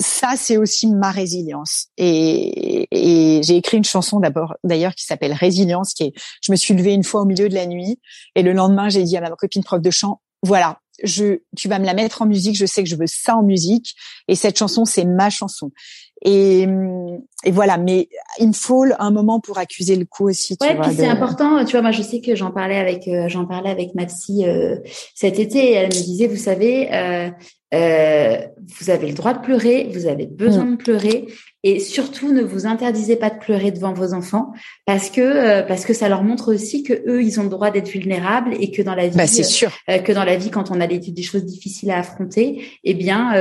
[0.00, 1.86] ça, c'est aussi ma résilience.
[1.96, 6.56] Et, et j'ai écrit une chanson d'abord, d'ailleurs, qui s'appelle Résilience, qui est, je me
[6.56, 7.98] suis levée une fois au milieu de la nuit,
[8.34, 11.78] et le lendemain, j'ai dit à ma copine prof de chant, voilà, je, tu vas
[11.78, 13.94] me la mettre en musique, je sais que je veux ça en musique,
[14.28, 15.70] et cette chanson, c'est ma chanson.
[16.22, 16.66] Et,
[17.44, 18.08] et, voilà, mais
[18.40, 20.56] il me faut un moment pour accuser le coup aussi.
[20.56, 21.64] Tu ouais, puis c'est important.
[21.64, 24.44] Tu vois, moi, je sais que j'en parlais avec, euh, j'en parlais avec ma psy
[24.44, 24.76] euh,
[25.14, 25.72] cet été.
[25.72, 27.30] Elle me disait, vous savez, euh,
[27.74, 28.38] euh,
[28.80, 30.70] vous avez le droit de pleurer, vous avez besoin mm.
[30.70, 31.26] de pleurer,
[31.62, 34.52] et surtout ne vous interdisez pas de pleurer devant vos enfants
[34.86, 37.70] parce que euh, parce que ça leur montre aussi que eux ils ont le droit
[37.70, 39.70] d'être vulnérables et que dans la vie bah, sûr.
[39.90, 42.94] Euh, que dans la vie quand on a des, des choses difficiles à affronter, eh
[42.94, 43.32] bien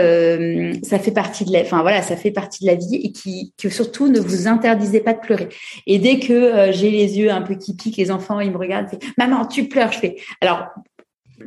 [0.83, 3.53] ça fait partie de la enfin voilà ça fait partie de la vie et qui
[3.57, 5.49] que surtout ne vous interdisez pas de pleurer.
[5.85, 8.89] Et dès que j'ai les yeux un peu qui piquent, les enfants ils me regardent,
[8.89, 10.65] fait, maman tu pleures, je fais alors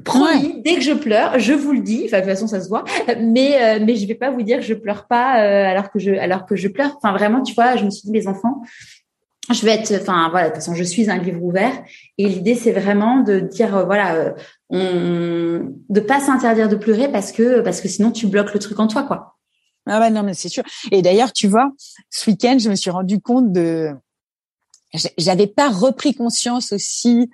[0.05, 2.03] Promis, dès que je pleure, je vous le dis.
[2.05, 2.85] Enfin, de toute façon, ça se voit.
[3.21, 5.99] Mais euh, mais je vais pas vous dire que je pleure pas euh, alors que
[5.99, 6.97] je alors que je pleure.
[6.97, 8.63] Enfin, vraiment, tu vois, je me suis dit, mes enfants,
[9.53, 9.93] je vais être.
[10.01, 10.49] Enfin, voilà.
[10.49, 11.73] De toute façon, je suis un livre ouvert.
[12.19, 14.35] Et l'idée, c'est vraiment de dire, euh, voilà,
[14.69, 18.79] on, de pas s'interdire de pleurer parce que parce que sinon, tu bloques le truc
[18.79, 19.39] en toi, quoi.
[19.87, 20.63] Ah bah non, mais c'est sûr.
[20.93, 21.73] Et d'ailleurs, tu vois,
[22.11, 23.91] ce week-end, je me suis rendu compte de,
[25.19, 27.31] j'avais pas repris conscience aussi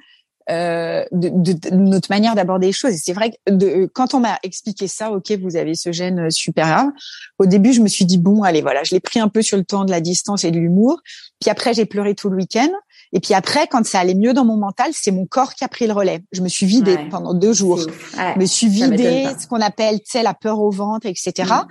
[0.49, 2.93] euh, de, de, notre manière d'aborder les choses.
[2.93, 6.27] Et c'est vrai que de, quand on m'a expliqué ça, ok, vous avez ce gène
[6.27, 6.91] euh, super grave.
[7.39, 9.57] Au début, je me suis dit bon, allez, voilà, je l'ai pris un peu sur
[9.57, 11.01] le temps de la distance et de l'humour.
[11.41, 12.71] Puis après, j'ai pleuré tout le week-end.
[13.13, 15.69] Et puis après, quand ça allait mieux dans mon mental, c'est mon corps qui a
[15.69, 16.23] pris le relais.
[16.33, 17.79] Je me suis vidée pendant deux jours.
[17.79, 21.33] je me suis vidée, ce qu'on appelle, tu sais, la peur au ventre, etc.
[21.39, 21.67] Mm.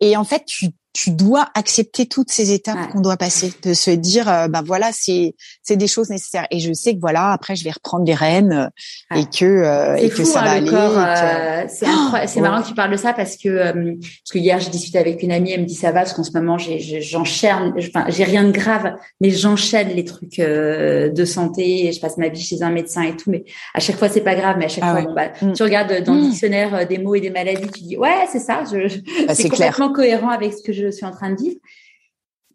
[0.00, 3.90] Et en fait, tu tu dois accepter toutes ces étapes qu'on doit passer, de se
[3.90, 6.46] dire, euh, ben voilà, c'est c'est des choses nécessaires.
[6.50, 8.70] Et je sais que voilà, après je vais reprendre les rênes
[9.12, 10.70] euh, et que euh, et que ça hein, va aller.
[10.72, 11.86] Euh, c'est
[12.26, 15.22] c'est marrant que tu parles de ça parce que parce que hier j'ai discuté avec
[15.22, 18.24] une amie, elle me dit ça va parce qu'en ce moment j'ai j'enchaîne, enfin j'ai
[18.24, 21.90] rien de grave, mais j'enchaîne les trucs de santé.
[21.92, 23.44] Je passe ma vie chez un médecin et tout, mais
[23.74, 25.52] à chaque fois c'est pas grave, mais à chaque ah fois bah, mm.
[25.52, 26.30] tu regardes dans le mm.
[26.30, 29.92] dictionnaire des mots et des maladies, tu dis ouais c'est ça, je, bah, c'est complètement
[29.92, 31.56] cohérent avec ce que je je suis en train de vivre.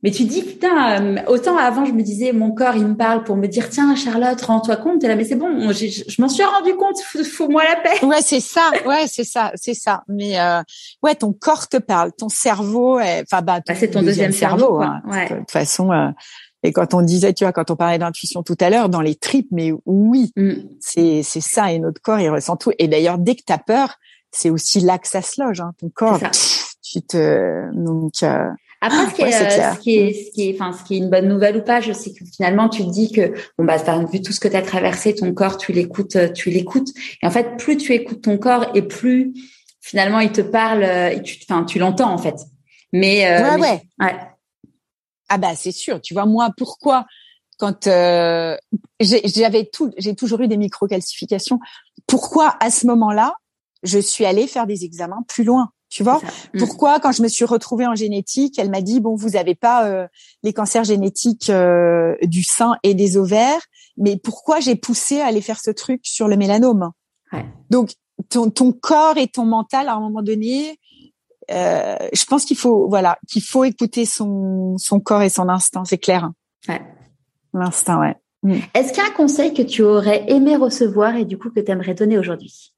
[0.04, 3.24] Mais tu dis, putain, euh, autant avant, je me disais, mon corps, il me parle
[3.24, 5.04] pour me dire, tiens, Charlotte, rends-toi compte.
[5.04, 8.06] Et là, mais c'est bon, je, m'en suis rendu compte, fous-moi la paix.
[8.06, 10.04] Ouais, c'est ça, ouais, c'est ça, c'est ça.
[10.08, 10.62] Mais euh,
[11.02, 14.82] ouais, ton corps te parle, ton cerveau, enfin, bah, bah c'est ton deuxième, cerveau.
[14.82, 16.10] Hein, de toute façon, euh,
[16.62, 19.16] et quand on disait, tu vois, quand on parlait d'intuition tout à l'heure, dans les
[19.16, 20.54] tripes, mais oui, mm.
[20.80, 22.72] c'est ça, et notre corps, il ressent tout.
[22.78, 23.96] Et d'ailleurs, dès que tu as peur,
[24.32, 26.20] c'est aussi là que ça se loge, hein, ton corps
[27.04, 28.50] te donc euh,
[28.80, 30.98] après, ce qui, est, euh, ce, qui est, ce qui est, enfin, ce qui est
[30.98, 33.78] une bonne nouvelle ou pas, je sais que finalement, tu te dis que, bon, bah,
[34.12, 36.90] vu tout ce que tu as traversé, ton corps, tu l'écoutes, euh, tu l'écoutes.
[37.24, 39.34] Et en fait, plus tu écoutes ton corps et plus,
[39.82, 42.36] finalement, il te parle, et tu, enfin, tu l'entends, en fait.
[42.94, 44.14] Mais, euh, ouais, ouais.
[45.30, 46.00] Ah, bah, c'est sûr.
[46.00, 47.08] Tu vois, moi, pourquoi,
[47.58, 48.56] quand, euh,
[49.00, 51.60] j'avais tout, j'ai toujours eu des micro-calcifications.
[52.06, 53.34] Pourquoi, à ce moment-là,
[53.82, 55.72] je suis allée faire des examens plus loin?
[55.90, 56.20] Tu vois?
[56.54, 56.60] Mm.
[56.60, 59.88] pourquoi quand je me suis retrouvée en génétique, elle m'a dit bon vous avez pas
[59.88, 60.08] euh,
[60.44, 63.62] les cancers génétiques euh, du sein et des ovaires,
[63.96, 66.92] mais pourquoi j'ai poussé à aller faire ce truc sur le mélanome?
[67.32, 67.46] Ouais.
[67.70, 67.92] Donc
[68.30, 70.78] ton, ton corps et ton mental à un moment donné,
[71.52, 75.86] euh, je pense qu'il faut voilà qu'il faut écouter son son corps et son instinct,
[75.86, 76.30] c'est clair.
[76.68, 76.82] Ouais.
[77.54, 78.16] L'instinct, ouais.
[78.44, 78.60] Mm.
[78.74, 81.62] Est-ce qu'il y a un conseil que tu aurais aimé recevoir et du coup que
[81.62, 82.74] tu aimerais donner aujourd'hui?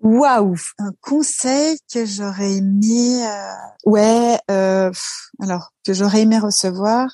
[0.00, 3.52] Waouh, un conseil que j'aurais aimé, euh,
[3.86, 4.92] ouais, euh,
[5.40, 7.08] alors que j'aurais aimé recevoir.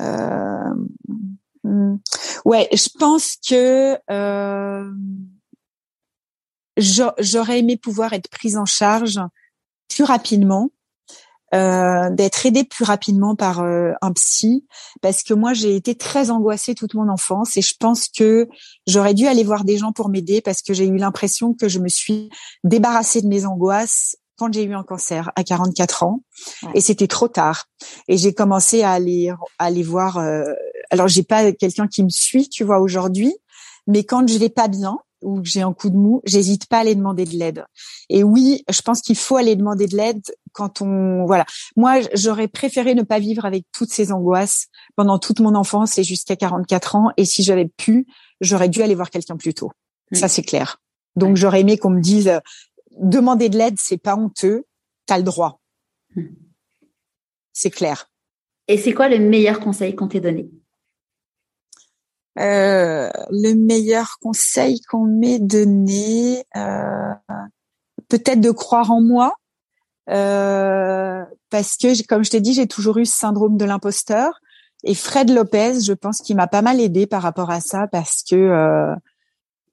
[0.00, 0.74] Euh,
[1.64, 1.96] hmm,
[2.44, 4.90] ouais, je pense que euh,
[6.76, 9.20] j'aurais aimé pouvoir être prise en charge
[9.88, 10.70] plus rapidement
[11.54, 14.66] euh, d'être aidée plus rapidement par euh, un psy.
[15.00, 18.48] Parce que moi j'ai été très angoissée toute mon enfance et je pense que
[18.86, 21.78] j'aurais dû aller voir des gens pour m'aider parce que j'ai eu l'impression que je
[21.78, 22.30] me suis
[22.64, 26.22] débarrassée de mes angoisses quand j'ai eu un cancer à 44 ans.
[26.74, 27.66] Et c'était trop tard.
[28.08, 30.44] Et j'ai commencé à aller à aller voir euh,
[30.90, 33.34] alors j'ai pas quelqu'un qui me suit tu vois aujourd'hui
[33.86, 36.78] mais quand je vais pas bien ou que j'ai un coup de mou, j'hésite pas
[36.78, 37.64] à aller demander de l'aide.
[38.08, 40.22] Et oui, je pense qu'il faut aller demander de l'aide
[40.52, 41.44] quand on voilà.
[41.76, 44.66] Moi, j'aurais préféré ne pas vivre avec toutes ces angoisses
[44.96, 48.06] pendant toute mon enfance et jusqu'à 44 ans et si j'avais pu,
[48.40, 49.72] j'aurais dû aller voir quelqu'un plus tôt.
[50.12, 50.78] Ça c'est clair.
[51.16, 52.40] Donc j'aurais aimé qu'on me dise
[52.98, 54.64] demander de l'aide, c'est pas honteux,
[55.06, 55.60] t'as le droit.
[56.14, 56.26] Mm.
[57.52, 58.10] C'est clair.
[58.68, 60.50] Et c'est quoi le meilleur conseil qu'on t'ait donné?
[62.38, 67.12] Euh, le meilleur conseil qu'on m'ait donné, euh,
[68.08, 69.34] peut-être de croire en moi,
[70.10, 74.40] euh, parce que, comme je t'ai dit, j'ai toujours eu ce syndrome de l'imposteur.
[74.84, 78.22] Et Fred Lopez, je pense qu'il m'a pas mal aidé par rapport à ça, parce
[78.28, 78.94] que euh,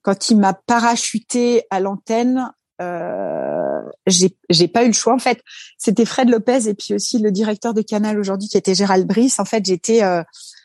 [0.02, 5.14] quand il m'a parachuté à l'antenne, euh, j'ai pas eu le choix.
[5.14, 5.42] En fait,
[5.78, 9.40] c'était Fred Lopez et puis aussi le directeur de Canal aujourd'hui qui était Gérald Brice.
[9.40, 10.02] En fait, j'étais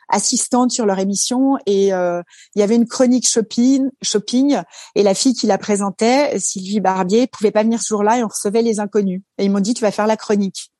[0.09, 2.23] assistante sur leur émission et euh,
[2.55, 4.61] il y avait une chronique shopping, shopping
[4.95, 8.29] et la fille qui la présentait, Sylvie Barbier, pouvait pas venir ce jour-là et on
[8.29, 9.23] recevait les inconnus.
[9.39, 10.71] Et ils m'ont dit tu vas faire la chronique.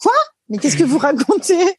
[0.00, 0.12] Quoi?
[0.48, 1.76] Mais qu'est-ce que vous racontez?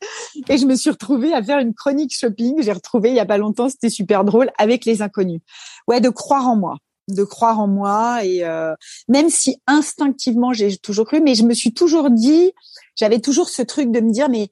[0.50, 2.62] Et je me suis retrouvée à faire une chronique shopping.
[2.62, 5.42] J'ai retrouvé il y a pas longtemps, c'était super drôle avec les inconnus.
[5.88, 6.78] Ouais, de croire en moi
[7.08, 8.74] de croire en moi et euh,
[9.08, 12.52] même si instinctivement j'ai toujours cru mais je me suis toujours dit
[12.96, 14.50] j'avais toujours ce truc de me dire mais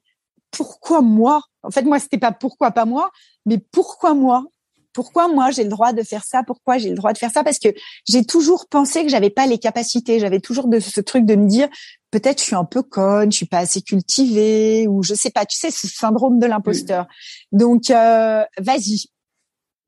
[0.54, 1.42] pourquoi moi?
[1.62, 3.10] En fait, moi, c'était pas pourquoi pas moi,
[3.46, 4.44] mais pourquoi moi?
[4.92, 6.44] Pourquoi moi j'ai le droit de faire ça?
[6.44, 7.42] Pourquoi j'ai le droit de faire ça?
[7.42, 7.68] Parce que
[8.08, 10.20] j'ai toujours pensé que j'avais pas les capacités.
[10.20, 11.68] J'avais toujours de ce truc de me dire
[12.12, 15.44] peut-être je suis un peu conne, je suis pas assez cultivée ou je sais pas.
[15.46, 17.06] Tu sais, ce syndrome de l'imposteur.
[17.50, 19.06] Donc, euh, vas-y.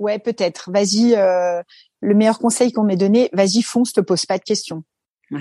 [0.01, 0.73] Ouais, peut-être.
[0.73, 1.15] Vas-y.
[1.15, 1.63] Euh,
[2.01, 4.83] le meilleur conseil qu'on m'ait donné, vas-y, fonce, te pose pas de questions.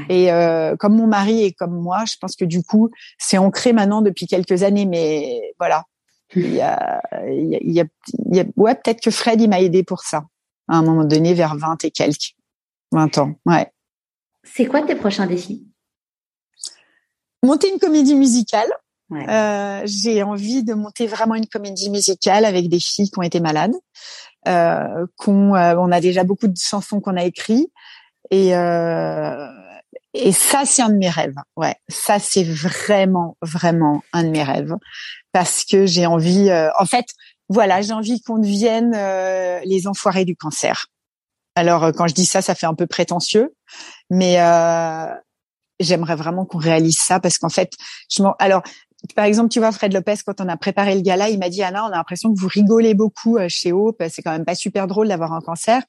[0.10, 3.74] Et euh, comme mon mari et comme moi, je pense que du coup, c'est ancré
[3.74, 4.86] maintenant depuis quelques années.
[4.86, 5.84] Mais voilà,
[6.36, 7.86] il y a, il y a,
[8.26, 10.26] il y a, ouais, peut-être que Fred, il m'a aidé pour ça.
[10.68, 12.36] À un moment donné, vers 20 et quelques,
[12.92, 13.36] 20 ans.
[13.46, 13.72] Ouais.
[14.44, 15.68] C'est quoi tes prochains défis?
[17.44, 18.72] Monter une comédie musicale.
[19.12, 19.30] Ouais.
[19.30, 23.40] Euh, j'ai envie de monter vraiment une comédie musicale avec des filles qui ont été
[23.40, 23.76] malades.
[24.48, 27.72] Euh, qu'on, euh, on a déjà beaucoup de chansons qu'on a écrites
[28.30, 29.48] et euh,
[30.16, 31.36] et ça, c'est un de mes rêves.
[31.58, 34.76] Ouais, ça, c'est vraiment, vraiment un de mes rêves
[35.32, 36.50] parce que j'ai envie.
[36.50, 37.06] Euh, en fait,
[37.50, 40.88] voilà, j'ai envie qu'on devienne euh, les enfoirés du cancer.
[41.56, 43.54] Alors, euh, quand je dis ça, ça fait un peu prétentieux,
[44.10, 45.08] mais euh,
[45.80, 47.72] j'aimerais vraiment qu'on réalise ça parce qu'en fait,
[48.10, 48.36] je m'en.
[48.40, 48.64] Alors,
[49.14, 51.64] par exemple, tu vois, Fred Lopez, quand on a préparé le gala, il m'a dit
[51.64, 54.02] Anna, on a l'impression que vous rigolez beaucoup chez Hope.
[54.10, 55.84] C'est quand même pas super drôle d'avoir un cancer.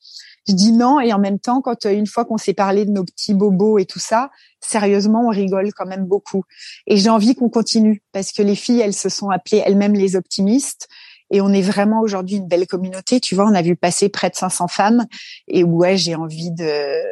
[0.48, 2.90] Je dis non et en même temps, quand euh, une fois qu'on s'est parlé de
[2.90, 4.30] nos petits bobos et tout ça,
[4.60, 6.44] sérieusement, on rigole quand même beaucoup.
[6.86, 10.14] Et j'ai envie qu'on continue parce que les filles, elles se sont appelées elles-mêmes les
[10.14, 10.88] optimistes.
[11.30, 13.18] Et on est vraiment aujourd'hui une belle communauté.
[13.18, 15.06] Tu vois, on a vu passer près de 500 femmes.
[15.48, 17.02] Et ouais, j'ai envie de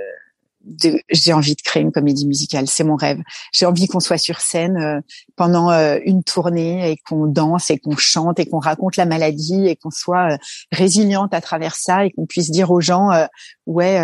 [1.11, 3.21] j'ai envie de créer une comédie musicale, c'est mon rêve.
[3.53, 5.01] J'ai envie qu'on soit sur scène euh,
[5.37, 9.67] pendant euh, une tournée et qu'on danse et qu'on chante et qu'on raconte la maladie
[9.67, 10.37] et qu'on soit euh,
[10.73, 13.11] résiliente à travers ça et qu'on puisse dire aux gens
[13.67, 13.99] ouais,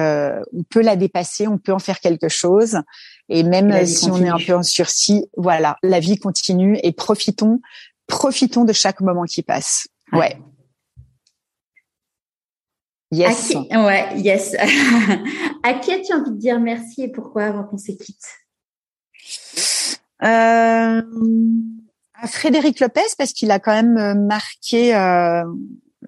[0.52, 2.78] on peut la dépasser, on peut en faire quelque chose
[3.28, 7.60] et même si on est un peu en sursis, voilà, la vie continue et profitons
[8.06, 9.86] profitons de chaque moment qui passe.
[10.12, 10.36] Ouais.
[13.12, 13.52] Yes.
[13.72, 14.54] ouais, yes.
[15.64, 18.24] à qui as-tu envie de dire merci et pourquoi avant qu'on se quitte?
[20.22, 21.02] Euh,
[22.14, 25.42] À Frédéric Lopez parce qu'il a quand même euh, marqué euh,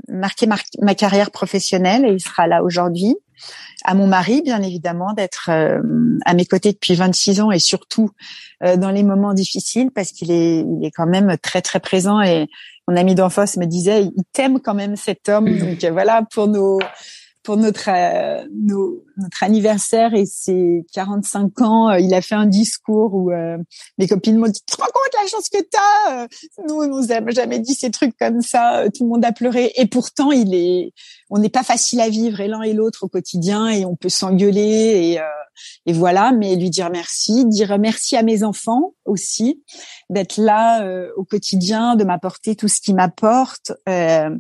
[0.09, 0.47] marqué
[0.81, 3.17] ma carrière professionnelle et il sera là aujourd'hui.
[3.85, 5.81] À mon mari, bien évidemment, d'être euh,
[6.25, 8.11] à mes côtés depuis 26 ans et surtout
[8.61, 12.47] dans les moments difficiles parce qu'il est, il est quand même très très présent et
[12.89, 15.49] mon ami d'enfance me disait, il t'aime quand même cet homme.
[15.49, 15.59] Mm.
[15.59, 16.79] Donc euh, voilà pour nos
[17.43, 18.47] pour notre euh,
[19.17, 23.31] notre anniversaire et ses 45 ans, euh, il a fait un discours où
[23.99, 26.27] mes copines m'ont dit "Tu te rends compte la chance que t'as
[26.67, 28.85] Nous, on nous a jamais dit ces trucs comme ça.
[28.95, 30.93] Tout le monde a pleuré et pourtant, il est,
[31.31, 34.09] on n'est pas facile à vivre et l'un et l'autre au quotidien et on peut
[34.09, 35.21] s'engueuler et
[35.87, 39.63] et voilà, mais lui dire merci, dire merci à mes enfants aussi,
[40.11, 43.73] d'être là euh, au quotidien, de m'apporter tout ce qui m'apporte.
[43.89, 44.31] Euh,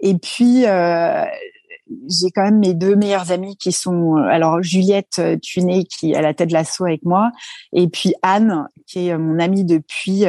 [0.00, 1.24] et puis euh,
[2.08, 6.22] j'ai quand même mes deux meilleures amies qui sont alors Juliette Tuné qui est à
[6.22, 7.30] la tête de l'assaut avec moi
[7.72, 10.24] et puis Anne qui est mon amie depuis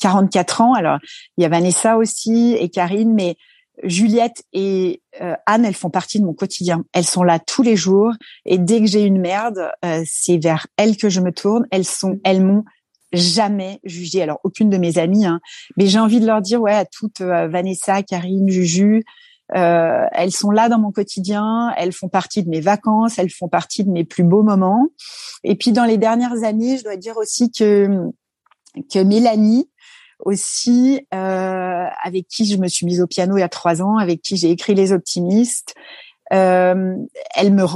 [0.00, 0.74] 44 ans.
[0.74, 0.98] Alors
[1.36, 3.36] il y a Vanessa aussi et Karine, mais
[3.82, 6.84] Juliette et euh, Anne, elles font partie de mon quotidien.
[6.92, 8.12] Elles sont là tous les jours
[8.44, 11.66] et dès que j'ai une merde, euh, c'est vers elles que je me tourne.
[11.70, 12.64] Elles sont, elles m'ont
[13.12, 14.22] jamais jugé.
[14.22, 15.40] Alors aucune de mes amies, hein,
[15.76, 19.02] mais j'ai envie de leur dire ouais à toutes euh, Vanessa, Karine, Juju.
[19.50, 23.84] Elles sont là dans mon quotidien, elles font partie de mes vacances, elles font partie
[23.84, 24.88] de mes plus beaux moments.
[25.44, 27.88] Et puis dans les dernières années, je dois dire aussi que
[28.90, 29.68] que Mélanie,
[30.24, 33.96] aussi euh, avec qui je me suis mise au piano il y a trois ans,
[33.96, 35.74] avec qui j'ai écrit Les Optimistes.
[36.32, 36.96] Euh,
[37.34, 37.66] elle me,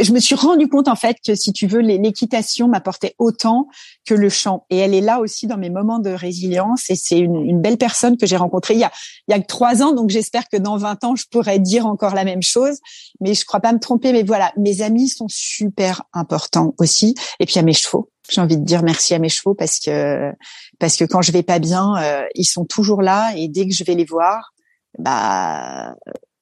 [0.00, 3.68] je me suis rendu compte en fait que si tu veux, l'équitation m'apportait autant
[4.04, 4.66] que le chant.
[4.68, 6.90] Et elle est là aussi dans mes moments de résilience.
[6.90, 8.92] Et c'est une, belle personne que j'ai rencontrée il y a
[9.28, 9.92] il y a trois ans.
[9.92, 12.78] Donc j'espère que dans 20 ans je pourrais dire encore la même chose.
[13.20, 14.12] Mais je crois pas me tromper.
[14.12, 17.14] Mais voilà, mes amis sont super importants aussi.
[17.40, 20.32] Et puis à mes chevaux j'ai envie de dire merci à mes chevaux parce que
[20.78, 23.74] parce que quand je vais pas bien, euh, ils sont toujours là et dès que
[23.74, 24.54] je vais les voir,
[24.98, 25.94] bah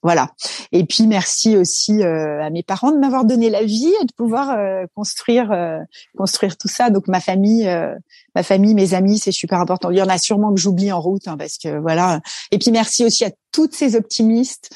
[0.03, 0.31] voilà.
[0.73, 4.13] Et puis merci aussi euh, à mes parents de m'avoir donné la vie et de
[4.13, 5.53] pouvoir euh, construire
[6.17, 6.91] construire tout ça.
[6.91, 7.69] Donc ma famille,
[8.35, 9.91] ma famille, mes amis, c'est super important.
[9.91, 12.21] Il y en a sûrement que j'oublie en route hein, parce que voilà.
[12.51, 14.71] Et puis merci aussi à toutes ces optimistes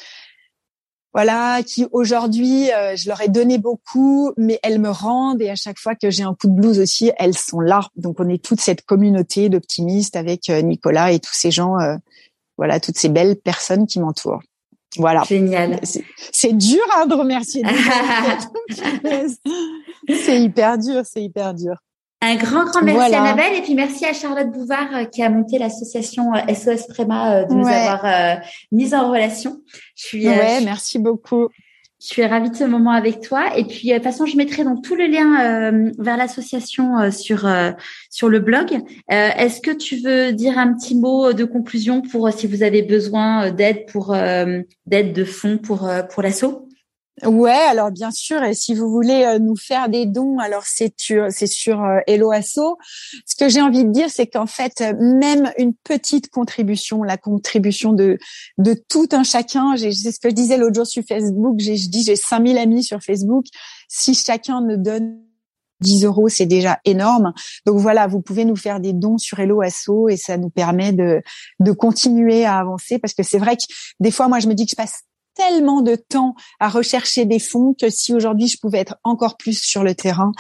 [1.14, 5.55] voilà, qui aujourd'hui, euh, je leur ai donné beaucoup, mais elles me rendent et à
[5.55, 7.88] chaque fois que j'ai un coup de blues aussi, elles sont là.
[7.94, 11.94] Donc on est toute cette communauté d'optimistes avec euh, Nicolas et tous ces gens, euh,
[12.59, 14.42] voilà, toutes ces belles personnes qui m'entourent.
[14.96, 15.22] Voilà.
[15.24, 15.80] Génial.
[16.32, 17.62] C'est dur hein, de remercier.
[20.08, 21.76] c'est hyper dur, c'est hyper dur.
[22.24, 25.28] Un grand, grand merci à Annabelle et puis merci à Charlotte Bouvard euh, qui a
[25.28, 28.40] monté l'association SOS euh, Préma euh, de nous avoir
[28.72, 29.60] mis en relation.
[29.94, 31.48] Je suis, ouais, merci beaucoup.
[32.05, 33.56] Je suis ravie de ce moment avec toi.
[33.56, 37.51] Et puis, de toute façon, je mettrai donc tout le lien vers l'association sur
[38.10, 38.78] sur le blog.
[39.09, 43.51] Est-ce que tu veux dire un petit mot de conclusion pour si vous avez besoin
[43.51, 44.14] d'aide pour
[44.86, 46.68] d'aide de fonds pour pour l'asso
[47.22, 50.92] Ouais, alors bien sûr, et si vous voulez euh, nous faire des dons, alors c'est
[51.00, 52.76] sur c'est sur euh, Hello Asso.
[53.24, 57.92] Ce que j'ai envie de dire, c'est qu'en fait, même une petite contribution, la contribution
[57.92, 58.18] de
[58.58, 61.88] de tout un chacun, c'est ce que je disais l'autre jour sur Facebook, j'ai je
[61.88, 63.44] dis j'ai 5000 amis sur Facebook,
[63.88, 65.20] si chacun ne donne
[65.82, 67.32] 10 euros, c'est déjà énorme.
[67.64, 70.92] Donc voilà, vous pouvez nous faire des dons sur Hello Asso et ça nous permet
[70.92, 71.22] de,
[71.60, 73.62] de continuer à avancer parce que c'est vrai que
[74.00, 75.02] des fois, moi, je me dis que je passe
[75.35, 79.61] tellement de temps à rechercher des fonds que si aujourd'hui je pouvais être encore plus
[79.61, 80.32] sur le terrain,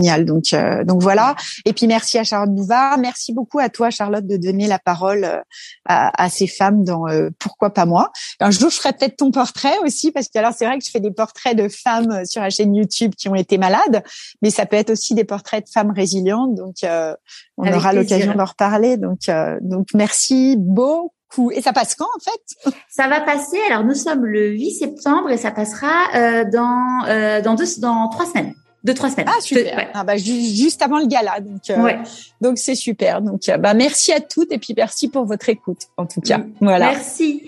[0.00, 0.24] génial.
[0.24, 1.36] Donc euh, donc voilà.
[1.64, 5.24] Et puis merci à Charlotte Bouvard, merci beaucoup à toi Charlotte de donner la parole
[5.24, 5.40] euh,
[5.86, 8.10] à, ces femmes dans euh, pourquoi pas moi?
[8.40, 10.90] Un jour je ferai peut-être ton portrait aussi parce que alors c'est vrai que je
[10.90, 14.02] fais des portraits de femmes sur la chaîne YouTube qui ont été malades,
[14.42, 16.54] mais ça peut être aussi des portraits de femmes résilientes.
[16.54, 16.76] Donc
[17.56, 18.96] on aura l'occasion d'en reparler.
[18.96, 19.20] Donc
[19.60, 21.12] donc merci beaucoup
[21.52, 22.74] et ça passe quand en fait?
[22.88, 23.58] Ça va passer.
[23.70, 28.08] Alors nous sommes le 8 septembre et ça passera euh, dans euh, dans deux dans
[28.08, 28.54] trois semaines.
[28.82, 29.28] Deux trois semaines.
[29.28, 29.90] Ah super.
[29.92, 31.40] Ah, bah, juste avant le gala.
[31.40, 31.92] Donc euh,
[32.40, 33.22] donc c'est super.
[33.22, 36.40] Donc bah merci à toutes et puis merci pour votre écoute en tout cas.
[36.60, 36.92] Voilà.
[36.92, 37.42] Merci.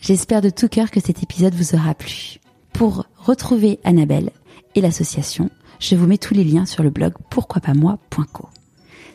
[0.00, 2.38] J'espère de tout cœur que cet épisode vous aura plu.
[2.72, 4.30] Pour retrouver Annabelle
[4.74, 8.48] et l'association, je vous mets tous les liens sur le blog pourquoipasmoi.co.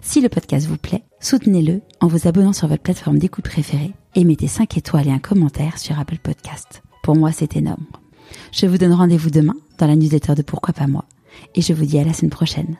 [0.07, 4.23] Si le podcast vous plaît, soutenez-le en vous abonnant sur votre plateforme d'écoute préférée et
[4.23, 6.84] mettez 5 étoiles et un commentaire sur Apple Podcast.
[7.02, 7.88] Pour moi, c'est énorme.
[8.52, 11.06] Je vous donne rendez-vous demain dans la newsletter de Pourquoi pas moi
[11.56, 12.77] et je vous dis à la semaine prochaine.